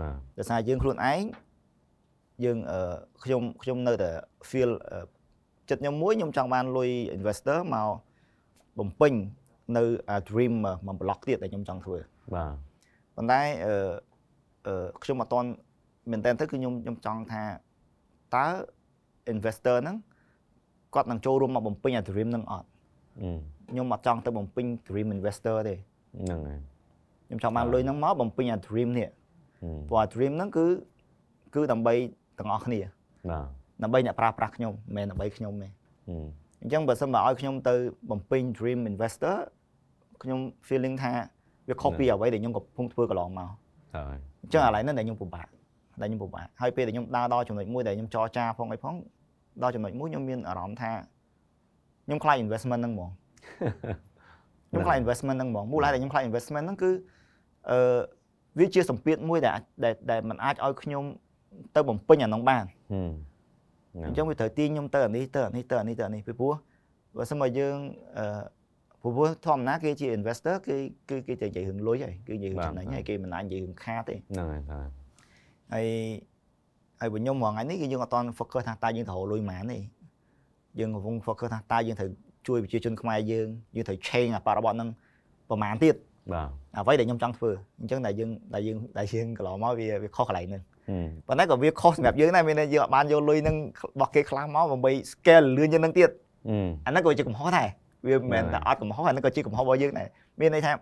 [0.00, 1.22] បាទដោយសារយើងខ្លួនឯង
[2.44, 4.10] យើងអឺខ្ញុំខ្ញុំនៅតែ
[4.50, 5.06] feel អឺ
[5.70, 7.88] ចិត្តខ្ញុំមួយខ្ញុំចង់បានលុយ investor មក
[8.78, 9.12] បំពេញ
[9.76, 10.52] នៅអា dream
[10.86, 11.98] មួយ block ទៀតដែលខ្ញុំចង់ធ្វើ
[12.34, 12.54] បាទ
[13.16, 13.74] ប៉ុន្តែអឺ
[14.66, 15.48] អឺខ្ញុំអត់តន់
[16.10, 17.42] មែនតើទៅគឺខ្ញុំខ្ញុំចង់ថា
[18.36, 18.46] តើ
[19.34, 19.96] investor ហ្នឹង
[20.94, 22.68] គាត់នឹងចូលរួមមកបំពេញអា dream ហ្នឹងអត់
[23.20, 23.28] អឺ
[23.70, 25.74] ខ្ញុំអត់ចង់ទៅបំពេញ dream investor ទេ
[26.22, 26.60] ហ្នឹងហើយ
[27.26, 29.08] ខ្ញុំចង់បានលុយហ្នឹងមកបំពេញអា dream នេះ
[29.62, 30.66] អឺព្រោះអា dream ហ្នឹងគឺ
[31.54, 31.94] គឺដើម្បី
[32.38, 32.80] ទាំងអស់គ្នា
[33.30, 33.46] បាទ
[33.82, 35.68] ដើម្បីអ្នកប្រើប្រាស់ខ្ញុំមិនមែនដើម្បីខ្ញុំទេ
[36.08, 36.16] អឺ
[36.62, 37.74] អញ្ចឹងបើសិនបើឲ្យខ្ញុំទៅ
[38.10, 39.36] បំពេញ dream investor
[40.22, 41.12] ខ្ញុំ feeling ថា
[41.68, 43.50] វាខុសពីអ្វីដែលខ្ញុំកំពុងធ្វើកន្លងមក
[43.94, 45.48] ហើយអញ្ចឹងឥឡូវហ្នឹងដែលខ្ញុំពិបាក
[46.00, 48.94] ដែលខ្ញុំពិបាកហើយពេលដែលខ្ញុំដើរដល់ចំណុចមួយដែលខ្ញុំចរចាផងអីផង
[49.62, 50.92] ដល់ចំណុចមួយខ្ញុំមានអារម្មណ៍ថា
[52.06, 53.10] ខ្ញុំខ្លាច investment ហ្នឹងហ្មង
[54.70, 56.90] ខ្ញុំខ្លាច investment ហ្នឹងហ្មងមូលហេតុដែលខ្ញុំខ្លាច investment ហ្នឹងគឺ
[57.70, 57.98] អឺ
[58.58, 61.04] វាជាសម្ពាធមួយដែលដែលដែលมันអាចឲ្យខ្ញុំ
[61.74, 63.12] ទៅបំពេញអានោះបានហឹម
[64.06, 66.54] អញ្ចឹងវាត្រូវទាញខ្ញុំទៅអានេះទៅអានេះទៅអានេះទៅអានេះពីព្រោះ
[67.16, 67.76] បើសិនមកយើង
[68.18, 68.24] អឺ
[69.02, 70.76] ព្រោះធម្មតាគេជា investor គេ
[71.10, 74.88] គឺគេតែនិយាយរឿងលុយហើយគឺនិយាយរឿងចំណេញហើយគេមិនអាចនិយាយរឿងខាតទេហ្នឹងហើយបាទ
[75.72, 75.88] ហើយ
[77.00, 79.78] ហើយបើខ្ញុំរងថ្ងៃនេះគឺយើងអត់តន់ focus ថាតើយើងត្រូវរកលុយប៉ុន្មានទេ
[80.78, 82.10] យើងកំពុង focus ថាតើយើងត្រូវ
[82.46, 83.46] ជួយប្រជាជនខ្មែរយើង
[83.76, 84.88] យើងត្រូវ change អាបរិបទហ្នឹង
[85.48, 85.94] ប្រហែលទៀត
[86.32, 87.50] បាទអ្វីដែលខ្ញុំចង់ធ្វើ
[87.80, 90.73] អញ្ចឹងដែលយើងដែលយើងដែលយើងកន្លងមកវាវាខុសកន្លែងហ្នឹងហឹម
[91.26, 93.56] ប៉ុន្តែក៏វាខុសសម្រាប់យើងដែរមានន័យយើងអត់បានយកលុយហ្នឹង
[93.94, 96.10] របស់គេខ្លះមកដើម្បី scale លឿនជាងហ្នឹងទៀត
[96.48, 96.56] អឺ
[96.86, 97.68] អាហ្នឹងក៏ជាកំហុសដែរ
[98.06, 100.08] វាមិនមែនហ្នឹងតែហើយអត់កំហុសអាហ្នឹងក៏ជាកំហុសរបស់យើងដែរ
[100.40, 100.72] មានន័យថា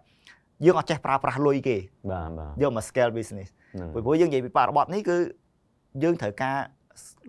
[0.65, 1.77] យើងអត់ចេះប្រើប្រាស់លុយគេ
[2.11, 5.17] បាទបាទយកមក scale business ហ្នឹងពីព្រោះយើងនិយាយពីបរិបទនេះគឺ
[6.03, 6.57] យើងត្រូវការ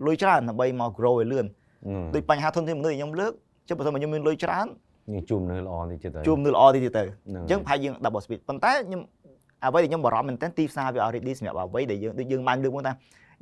[0.06, 3.32] លុយច្រើនដើម្បីមក grow ឲ្យលឿនហ្នឹងដូចបញ្ហាធនធានមនុស្សដែលខ្ញុំលើក
[3.68, 4.66] ចុះបើសិនមកខ្ញុំមានលុយច្រើន
[5.12, 9.00] យើងជុំនៅល្អតិចទៀតទៅជួមនៅល្អតិចទៀតទៅហ្នឹងអញ្ចឹងប្រហែលយើង double speed ប៉ុន្តែខ្ញុំ
[9.66, 12.92] អ្វីដែលខ្ញុំបារម្ភមែនទែនទីផ្សារវាអត់ ready សម្រាប់អ្វីដែលយើងដូចយើងបានលើកមកថា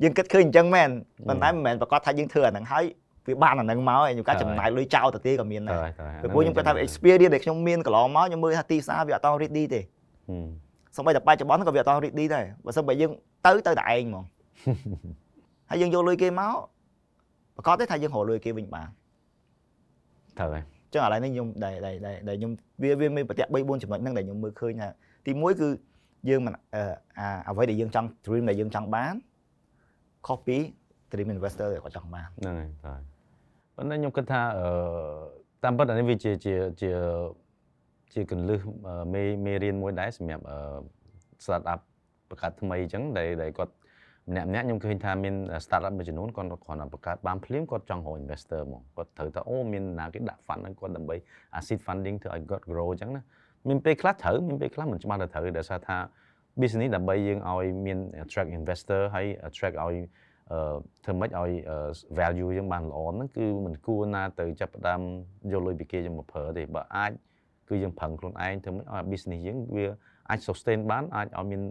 [0.03, 0.89] យើងគិតឃើញអញ្ចឹងមែន
[1.29, 2.85] ប៉ុន្តែមិនមែនប្រកាសថាយើងធ្វើអាហ្នឹងហើយ
[3.29, 9.81] វាបានអាហ្នឹងមកហើយខ្ញុំកាចំណាយលុយចោលទៅទេក៏មានដែរទៅហើយទៅហើយពីព្រោះខ្ញុំគិតថា experience ដែលខ្ញុំមានកន្លងមកខ្ញុំមើលថាទីផ្សារវាអត់ត ready ទេ
[10.29, 10.47] ហឹម
[10.97, 13.11] សូម្បីតែបច្ចុប្បន្នក៏វាអត់ត ready ដែរបើសិនបើយើង
[13.47, 14.25] ទៅទៅតែឯងហ្មង
[15.70, 16.55] ហើយយើងយកលុយគេមក
[17.57, 18.89] ប្រកាសទេថាយើងរកលុយគេវិញបាន
[20.39, 20.62] ទៅហើយ
[20.93, 22.51] ចឹងឥឡូវនេះខ្ញុំដែលដែលដែលដែលខ្ញុំ
[22.83, 24.89] វាវាមានប្រតិ3 4ចំណុចហ្នឹងដែលខ្ញុំមើលឃើញថា
[25.27, 25.68] ទី1គឺ
[26.29, 26.83] យើងមិនអឺ
[27.18, 29.14] អាអ្វីដែលយើងចង់ dream ដែលយើងចង់បាន
[30.29, 30.59] copy
[31.12, 33.03] dream investor ដែលគាត់ចង់បានហ្នឹងហើយទៅហើយ
[33.77, 34.66] ប៉ុន្តែខ្ញុំគិតថាអឺ
[35.64, 36.91] តាមពិតអានេះវាជាជាជា
[38.12, 40.57] ជាកន្លឹះអឺមេមេរៀនមួយដែរសម្រាប់អឺ
[41.45, 41.81] start up
[42.29, 43.73] បង្កើតថ្មីអញ្ចឹងដែលដែលគាត់
[44.31, 51.16] ម្នាក់ម្នាក់ខ្ញុំឃើញថាមាន start up មួយចំនួនគាត់គ្រាន់តែបង្កើតបានភ្លាមគាត់ចង់រក investor ហ្មងគាត់ត្រូវថាអូមានណាគេដាក់ fund ហ្នឹងគាត់ដើម្បី
[51.66, 53.23] seed funding ធ្វើឲ្យគាត់ grow អញ្ចឹងណា
[53.68, 55.97] មានពេលខ្លះត្រូវមានពេលខ្លះមិនច្បាស់ទៅត្រូវដោយសារថា
[56.61, 59.95] business ដើម្បីយើងឲ្យមាន attract investor ហើយ attract ឲ្យ
[60.51, 60.59] អឺ
[61.03, 61.78] ធ្វើម៉េចឲ្យអឺ
[62.20, 65.01] value យើងបានល្អហ្នឹងគឺមិនគួរណាទៅចាប់ផ្ដើម
[65.51, 67.11] យកលុយពីគេយើងមកប្រើទេបើអាច
[67.70, 69.86] គឺយើងប្រឹងខ្លួនឯងធ្វើម៉េចឲ្យ business យើងវា
[70.30, 71.61] អាច sustain បានអាចឲ្យមាន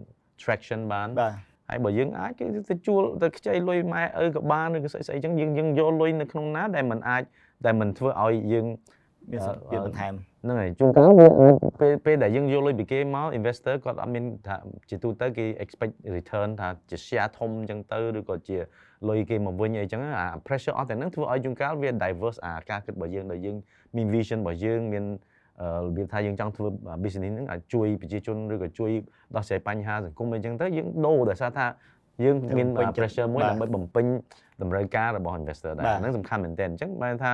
[0.41, 1.33] traction បាន បាទ
[1.69, 7.23] ហើយបើយើងអាចគឺទៅជួលទៅខ្ចីលុយម៉ែឪក៏បានឬក៏ស្អីស្អីចឹងយើងយើងយកលុយនៅក្នុងណាដែលมันអាច
[7.65, 8.65] ដែលมันធ្វើឲ្យយើង
[9.31, 14.56] មានសម្ពាធបន្ថែម ហ្នឹងហើយជួនកាលវាអាចពេលពេលដែលយើងយកលុយពីគេមក investor គាត់អត់មានថា
[14.90, 18.58] ជាទូទៅគេ expect return ថាជា share ធំអញ្ចឹងទៅឬក៏ជា
[19.08, 23.56] លុយគេមកវិញអីចឹងអា pressure អស់តែហ្នឹងធ្វើឲ្យជួនកាលវា diverse អាការគិតរបស់យើងដែលយើង
[23.96, 25.04] មាន vision របស់យើងមាន
[25.86, 26.66] របៀបថាយើងចង់ធ្វើ
[27.02, 28.90] business ហ្នឹងអាចជួយប្រជាជនឬក៏ជួយ
[29.36, 31.66] ដោះស្រាយបញ្ហាសង្គមអីចឹងទៅយើងដូរដោយសារថា
[32.24, 34.06] យើងមាន pressure មួយដើម្បីបំពេញ
[34.62, 37.32] តម្រូវការរបស់ investor ដែរហ្នឹងសំខាន់មែនទែនអញ្ចឹងបានថា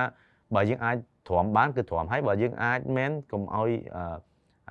[0.55, 0.95] បើយើងអាច
[1.27, 3.71] ទ្រាំបានគឺទ្រាំហើយបើយើងអាចមែនកុំឲ្យ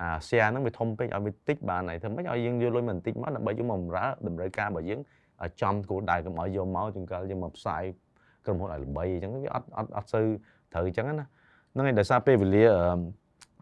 [0.01, 4.99] អា share ហ្នឹងវាធំពេកឲ្យវាតិចបានហើយធ្វើម៉េចឲ្យយើងយកលុយមកបន្តិចមកដើម្បីយកមកបម្រើតម្រូវការរបស់យើង
[5.61, 7.83] ចំគោលដៅកុំឲ្យយកមកជួនកាលយើងមកផ្សាយ
[8.45, 10.25] ក្រុមហ៊ុនឲ្យល្បីអញ្ចឹងវាអត់អត់អត់សូវ
[10.73, 11.13] ត្រូវអញ្ចឹងណា
[11.73, 12.65] ហ្នឹងហើយដោយសារពេលវេលា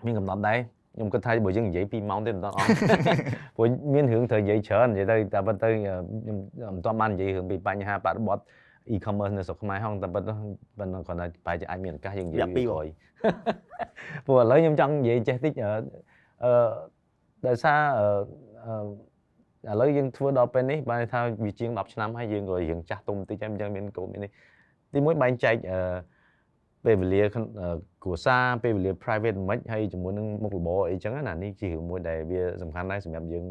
[0.06, 0.58] មានកំណត់ដែរ
[0.96, 2.68] ខ្ញុំគិតថាបើយើងនិយាយ2ម៉ោងទេមិនដល់អស់
[3.56, 6.00] ព្រោះមានរឿងត្រូវនិយាយច្រើននិយាយទៅតែប៉ុន្តែខ្ញុំ
[6.76, 8.44] មិនទាន់បាននិយាយរឿងពីបញ្ហាបរិបត្តិ
[8.94, 10.34] e-commerce នៅស្រុកខ្មែរហងតែប៉ុន្តែ
[10.80, 12.88] ប៉ុន្តែគាត់ថាបែរជាអាចមានឱកាសយើងនិយាយពីក្រោយ
[14.26, 15.72] ព្រោះឥឡូវខ្ញុំចង់និយាយចេះតិចអឺ
[17.48, 17.80] ដោយសារ
[18.66, 24.32] អឺឥឡូវយើងធ្វើដល់ពេលនេះបានថាវាជាង10ឆ្នាំហើយយើងក៏រៀងចាស់ទុំបន្តិចហើយអញ្ចឹងមានកូនមាននេះ
[24.94, 25.80] ទីមួយបែងចែកអឺ
[26.86, 27.24] ពេលវេលា
[28.04, 33.46] គ្រួសារពេលវេលា private មិនហើយជាមួយនឹងមុខរបរអីចឹងណានេះជារឿងមួយដែលវាសំខាន់ដែរសម្រាប់យើង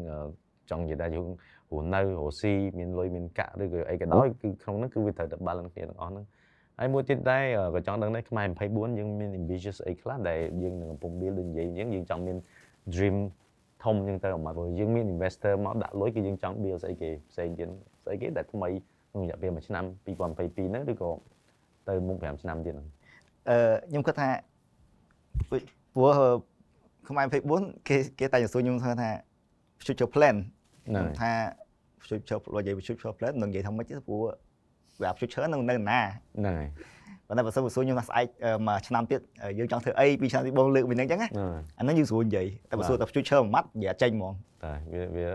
[0.69, 1.27] ចង់និយាយថាយើង
[1.71, 6.25] រស់នៅរស់ស៊ីមានលុយមានកាក់ឬក៏អីក៏ដោយគឺក្នុងហ្នឹងគឺវាត្រូវតែ balance គ្នាទាំងអស់ហ្នឹង
[6.79, 7.43] ហើយមួយទៀតដែរ
[7.75, 12.37] ក៏ចង់ដឹងដែរខ្មែរ24យើងមាន ambitious អីខ្លះដែលយើងនឹងកំពុង build ដូចនិយាយអញ្ចឹងយើងចង់មាន
[12.93, 13.17] dream
[13.83, 17.69] ធំអញ្ចឹងទៅមកព្រោះយើងមាន investor មកដាក់លុយគឺយើងចង់ build ស្អីគេផ្សេងទៀត
[18.03, 18.69] ស្អីគេដែលថ្មី
[19.11, 21.09] ក្នុងរយៈពេល1ឆ្នាំ2022ហ្នឹងឬក៏
[21.89, 22.87] ទៅមុខ5ឆ្នាំទៀតហ្នឹង
[23.49, 23.57] អឺ
[23.89, 24.29] ខ្ញុំគិតថា
[25.49, 26.11] ព្រោះ
[27.09, 27.25] ខ្មែរ
[27.57, 29.09] 24គេគេតែសួរខ្ញុំថា
[29.83, 30.35] future plan
[30.87, 31.31] ហ្នឹងថា
[32.07, 34.21] future និយាយ future plan នឹងនិយាយថាម៉េចទេព្រោះ
[35.01, 35.99] វា future នឹងនៅណា
[36.37, 36.67] ហ្នឹងហើយ
[37.27, 38.27] ប៉ុន្តែបើសិនបើសួរខ្ញុំថាស្អែក
[38.67, 39.21] មួយឆ្នាំទៀត
[39.59, 41.21] យើងចង់ធ្វើអីពីឆ្នាំទីបងលើកវិញហ្នឹងអញ្ចឹង
[41.79, 44.33] អាហ្នឹងយើងស្រួលនិយាយតែបើសួរតែ future មួយម៉ាត់និយាយចេញហ្មង
[44.63, 45.25] តែវាវា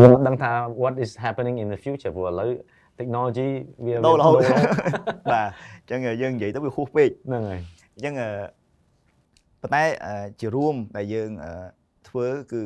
[0.00, 0.50] យើងដឹងថា
[0.82, 2.50] what is happening in the future ព្រោះឥឡូវ
[2.98, 3.50] technology
[3.86, 4.40] វាដូររហូត
[5.32, 5.48] បាទ
[5.88, 7.60] អញ្ចឹងយើងនិយាយទៅវាហួសពេកហ្នឹងហើយ
[7.94, 8.14] អញ្ចឹង
[9.62, 9.82] ប៉ុន្តែ
[10.40, 11.30] ជារួមដែលយើង
[12.08, 12.62] ធ្វើគឺ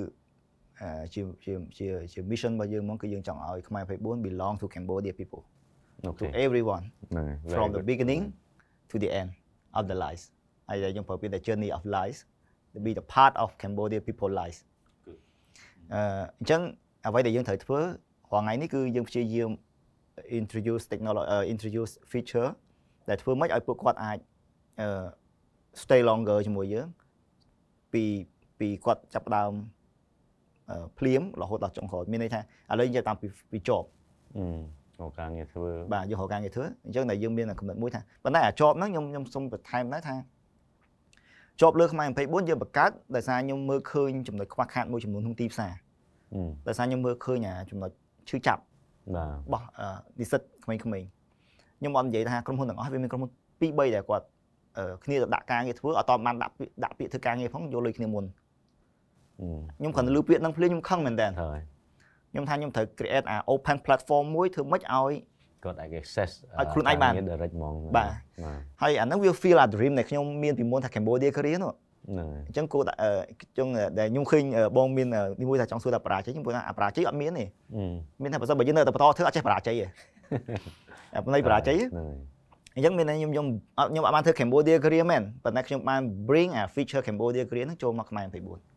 [1.14, 5.42] ជាជាជាជា mission របស់យើងមកគឺយើងចង់ឲ្យខ្មែរ24 belong to Cambodia people
[6.20, 6.84] to everyone
[7.52, 8.22] from the beginning
[8.90, 9.30] to the end
[9.78, 10.24] of the lives
[10.68, 12.18] ហើយយើងប្រើពាក្យថា journey of lives
[12.72, 14.58] to be the part of Cambodia people lives
[15.94, 16.02] អឺ
[16.38, 16.60] អញ្ចឹង
[17.06, 19.50] អ្វីដែលយើងត្រូវធ្វើរាល់ថ្ងៃនេះគឺយើងព្យាយាម
[20.40, 22.50] introduce technology uh, introduce feature
[23.08, 24.18] ដែលធ្វើម៉េចឲ្យពួកគាត់អាច
[25.82, 26.86] stay longer ជាមួយយើង
[27.92, 28.04] ពី
[28.58, 29.52] ពីគាត់ចាប់ដើម
[30.98, 33.86] ភ្លាមរហូតដល់ចុងក្រោយមានន័យថាឥឡូវយើងតាមពីពីជាប់
[35.00, 40.16] រកការងារធ្វើបាទយករកការងារធ្វើអញ្ចឹងតែយើងមានកំណត់មួយថាប៉ុន្តែអាជាប់ហ្នឹងខ្ញុំខ្ញុំសូមបន្ថែមដែរថា
[41.60, 45.72] ជាប់លើខ្មែរ24យើងបង្កើតដោយសារខ្ញុំមើលឃើញចំណុចខ្វះខាតមួយចំនួនក្នុងទីផ្សារ
[46.68, 47.90] ដោយសារខ្ញុំមើលឃើញអាចំណុច
[48.28, 48.62] ឈឺចាប់
[49.14, 49.62] បាទបោះ
[50.20, 54.26] និស្សិតក្មេងៗខ្ញុំអត់និយាយថាក្រុមហ៊ុនទាំងអស់វាមានក្រុមហ៊ុន2 3ដែលគាត់
[55.04, 56.54] គ្នាទៅដាក់ការងារធ្វើអត់តបានដាក់
[56.84, 58.24] ដាក់ពាក្យធ្វើការងារផងយកលុយគ្នាមុន
[59.78, 61.28] ខ្ញុំគ្រាន់តែលើពាក្យហ្នឹងភ្លាមខ្ញុំខឹងមែនតើ
[62.30, 65.12] ខ្ញុំថាខ្ញុំត្រូវ create អា open platform មួយធ្វើម៉េចឲ្យ
[65.64, 68.08] គាត់អាច access ឲ្យខ្លួនឯងបាន direct ហ្មងបាទ
[68.82, 71.72] ហើយអាហ្នឹងវា feel a dream ដែលខ្ញុំមានពីមុនថា Cambodia career នោះ
[72.10, 72.94] ហ្នឹងអញ្ចឹងគួរតែ
[73.58, 73.68] ចឹង
[73.98, 74.42] ដែលខ្ញុំឃើញ
[74.76, 75.06] បងមាន
[75.40, 77.44] នេះមួយថាចង់សួរថាបរាជ័យខ្ញុំព្រោះថាបរាជ័យអត់មានទេ
[78.22, 79.86] មានថាបើសិនបើយើងនៅតែបន្តធ្វើអត់ចេះបរាជ័យទេ
[81.24, 81.78] ប៉ុន្តែបរាជ័យ
[82.76, 83.46] អញ្ចឹងមានខ្ញុំខ្ញុំ
[83.90, 88.71] ខ្ញុំអត់បានធ្វើ Cambodia career មែនប៉ុន្តែខ្ញុំបាន bring a feature Cambodia career ហ្នឹងចូលមកខ្មែរ24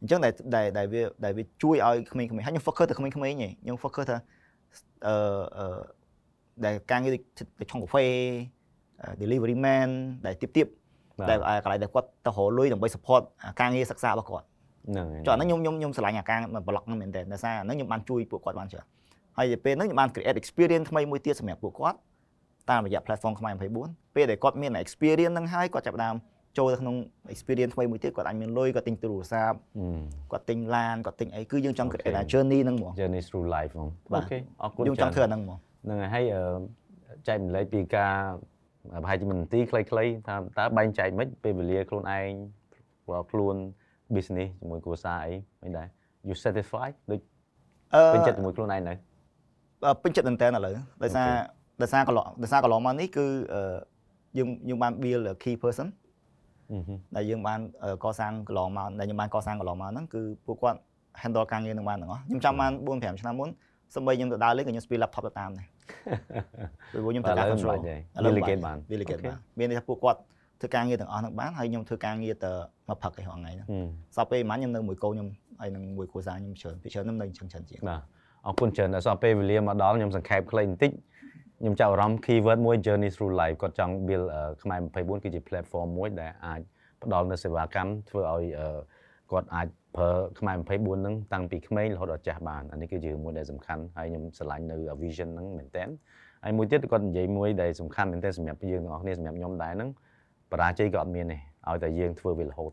[0.00, 0.32] អញ្ចឹងដែល
[0.78, 4.16] ដែលវាដែលវាជួយឲ្យក្មេងៗហើយខ្ញុំ focus ទៅក្មេងៗឯងខ្ញុំ focus ថា
[5.06, 5.14] អឺ
[5.58, 5.78] អឺ
[6.64, 7.16] ដែលការងារ
[7.60, 8.06] ទៅឆុងកាហ្វេ
[9.20, 9.88] delivery man
[10.26, 10.66] ដែលទៀបទៀប
[11.30, 13.22] ដែលកន្លែងដែលគាត់ទៅរកលុយដើម្បី support
[13.60, 14.46] ការងារសិក្សារបស់គាត់
[14.88, 18.86] ហ្នឹងហើយចុះអាហ្នឹងខ្ញុំខ្ញុំខ្ញុំឆ្លាញ់អាការ blog ហ្នឹងមែនតើដោយសារអាហ្នឹងខ្ញុំបានជួយពួកគាត់បានច្រើន
[19.38, 21.98] ហើយពេលហ្នឹងខ្ញុំបាន create experience ថ្មីមួយទៀតសម្រាប់ពួកគាត់
[22.70, 26.14] តាមរយៈ platform ខ្មែរ24ពេលដែលគាត់មាន experience ហ្នឹងហើយគាត់ចាប់ផ្ដើម
[26.58, 26.96] ចូលទៅក្នុង
[27.34, 29.58] experience ថ្មីមួយទៀតគាត់អាចមានលុយគាត់ទិញទូរស័ព្ទ
[30.32, 36.24] គាត់ទិញឡានគាត់ទិញអីគឺយើងចង់ create a journey ហ្នឹងហ្មង journey through life ហ្មងអូខេអរគុណយើងចង់ធ្វើអាហ្នឹងហ្មងហ្នឹងហើយ
[37.28, 38.14] ចែកម្លែកពីការ
[39.02, 42.30] ប្រហែលជាមិនទីខ្លីៗថាតើបែងចែកមិនពេលវេលាខ្លួនឯង
[43.30, 43.56] ខ្លួន
[44.14, 45.32] business ជាមួយគ្រួសារអី
[45.62, 45.86] មិនដែរ
[46.28, 47.20] you satisfied ដូច
[48.14, 48.94] ពេញចិត្តជាមួយខ្លួនឯងនៅ
[50.02, 51.28] ពេញចិត្តមែនតើឥឡូវដោយសារ
[51.82, 53.26] ដោយសារកន្លងដោយសារកន្លងមកនេះគឺ
[54.38, 55.88] យើងយើងបាន build a key person
[57.16, 57.60] ដែលយើងបាន
[58.04, 60.78] កសាងកន្លងមកដែលខ្ញុំបានកសាងកន្លងមកហ្នឹងគឺពួកគាត់
[61.22, 63.48] handle ការងារនឹងបានទាំងអស់ខ្ញុំចាំបាន4 5ឆ្នាំមុន
[63.94, 65.66] សម្បីខ្ញុំទៅដើរលេងក៏ខ្ញុំ speed laptop ទៅតាមដែរ
[66.92, 67.78] ព្រោះខ្ញុំត្រូវការ control ឥ
[68.24, 70.20] ឡូវ delegate បាន delegate បានមានន័យថាពួកគាត់
[70.60, 72.52] ធ្វើការងារទាំងអស់ហ្នឹងបានហើយខ្ញុំធ្វើការងារទៅ
[72.88, 73.68] មកផឹកឯហងៃហ្នឹង
[74.16, 75.28] សពពេលម៉ាញ់ខ្ញុំនៅមួយកូនខ្ញុំ
[75.60, 78.02] ហើយនឹងមួយគ្រួសារខ្ញុំច្រើនពីច្រើនខ្ញុំនៅអញ្ចឹងច្រើនជាងបាទ
[78.46, 80.90] អរគុណច្រើនដល់សពពេលវេលាមកដល់ខ្ញុំសង្ខេបខ្លីបន្តិច
[81.60, 86.60] ខ្ញុំចាប់អារម្មណ៍ keyword មួយ journey through life គាត់ចង់ build អឺខ្មែរ24គឺជា platform មួយដែលអាច
[87.02, 88.78] ផ្ដល់នូវសេវាកម្មធ្វើឲ្យអឺ
[89.30, 95.84] គាត់អាចប្រើខ្មែរ24ហ្នឹងតាំងពីក្មេងរហូតដល់ចាស់បានអានេះគឺជាមួយដែលសំខាន់ហើយខ្ញុំស្រឡាញ់នៅ vision ហ្នឹងមែនតើ
[96.44, 99.90] ហើយមួយទៀតគាត់និយាយមួយដែលសំខាន់មែនតើសម្រាប់យើងទាំងអស់គ្នាសម្រាប់ខ្ញុំដែរហ្នឹង
[100.52, 101.38] បរាជ័យក៏អត់មានទេ
[101.68, 102.72] ឲ្យតែយើងធ្វើវារហូត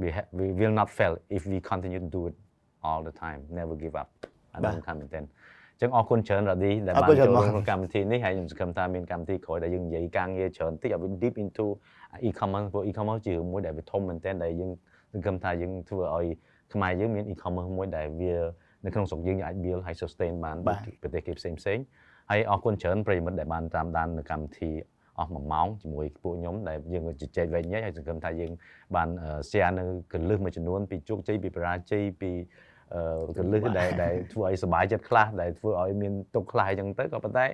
[0.00, 2.34] we ha- we will not fail if we continue to do it
[2.88, 4.08] all the time never give up
[4.54, 11.66] អានេះសំខាន់មែនទែនអញ្ចឹងអរគុណច្រើនរ៉ាឌីដែលអរបានគុណច្រើនចូលមករួមក្នុងកម្មវិធីនេះហើយខ្ញុំសង្ឃឹមថាមានកម្មវិធីក្រោយដែលយើងនិយាយការងារច្រើនតិចឲ្យវា deep into
[12.28, 14.70] e-commerce ព្រោះ e-commerce ជារឿងមួយដែលវាធំមែនទែនដែលយើង
[15.12, 16.26] សង្ឃឹមថាយើងធ្វើឲ្យ
[16.72, 18.34] ខ្មែរយើងមាន e-commerce មួយដែលវា
[18.84, 21.82] នៅក្នុងស្រុកយើងយើងអាច build ហើយ sustain បានបាទដូចប្រទេសគេផ្សេងផ្សេងៗ
[22.30, 24.70] ហើយអរគុណច្រើនប្រិយមិត្តដែលបានតាមដាននៅកម្មវិធី
[25.18, 28.52] អស់1ម៉ោងជាមួយពួកខ្ញុំដែលយើងក៏ជជែកវែងញែកហើយសង្ឃឹមថាយើង
[28.96, 32.48] បានអឺ share នៅកលឹះមួយចំនួនពីជោគជ័យពីបរាជ័យពីអឺ
[33.36, 37.46] កលឹះដែលដែលធ្វើឲ្យសុបាយចិត្តខ្លះដែលធ្វើឲ្យមានទុកខ្លះអញ្ចឹងទៅក៏ប៉ុន្តែ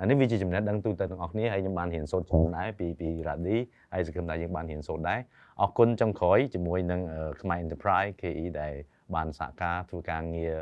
[0.00, 3.56] អានេះវាជាចំណេះដឹងទូទៅទាំងអស់គ្នាហើយខ្ញុំបានរៀនសូត្រច្រើនដែរពីពីរ៉ាឌី
[3.92, 5.20] ហើយសង្ឃឹមថាយើងបានរៀនសូត្រដែរ
[5.60, 8.74] អរគុណចុងក្រោយជាមួយនឹងអឺខ្មែរ Enterprise KE ដែល
[9.14, 10.54] បានសហការធ្វើការងារ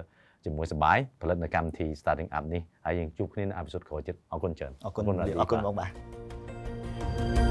[0.44, 7.49] ជាមួយសបាយផលិតនៅកម្មវិធី Starting Up នេះហើយយើងជួបគ្នានៅអេពីសូតក្រោយទៀតអរគុណច្រើនអរគុណរ៉ាឌីអរគុណបាទបងបាទ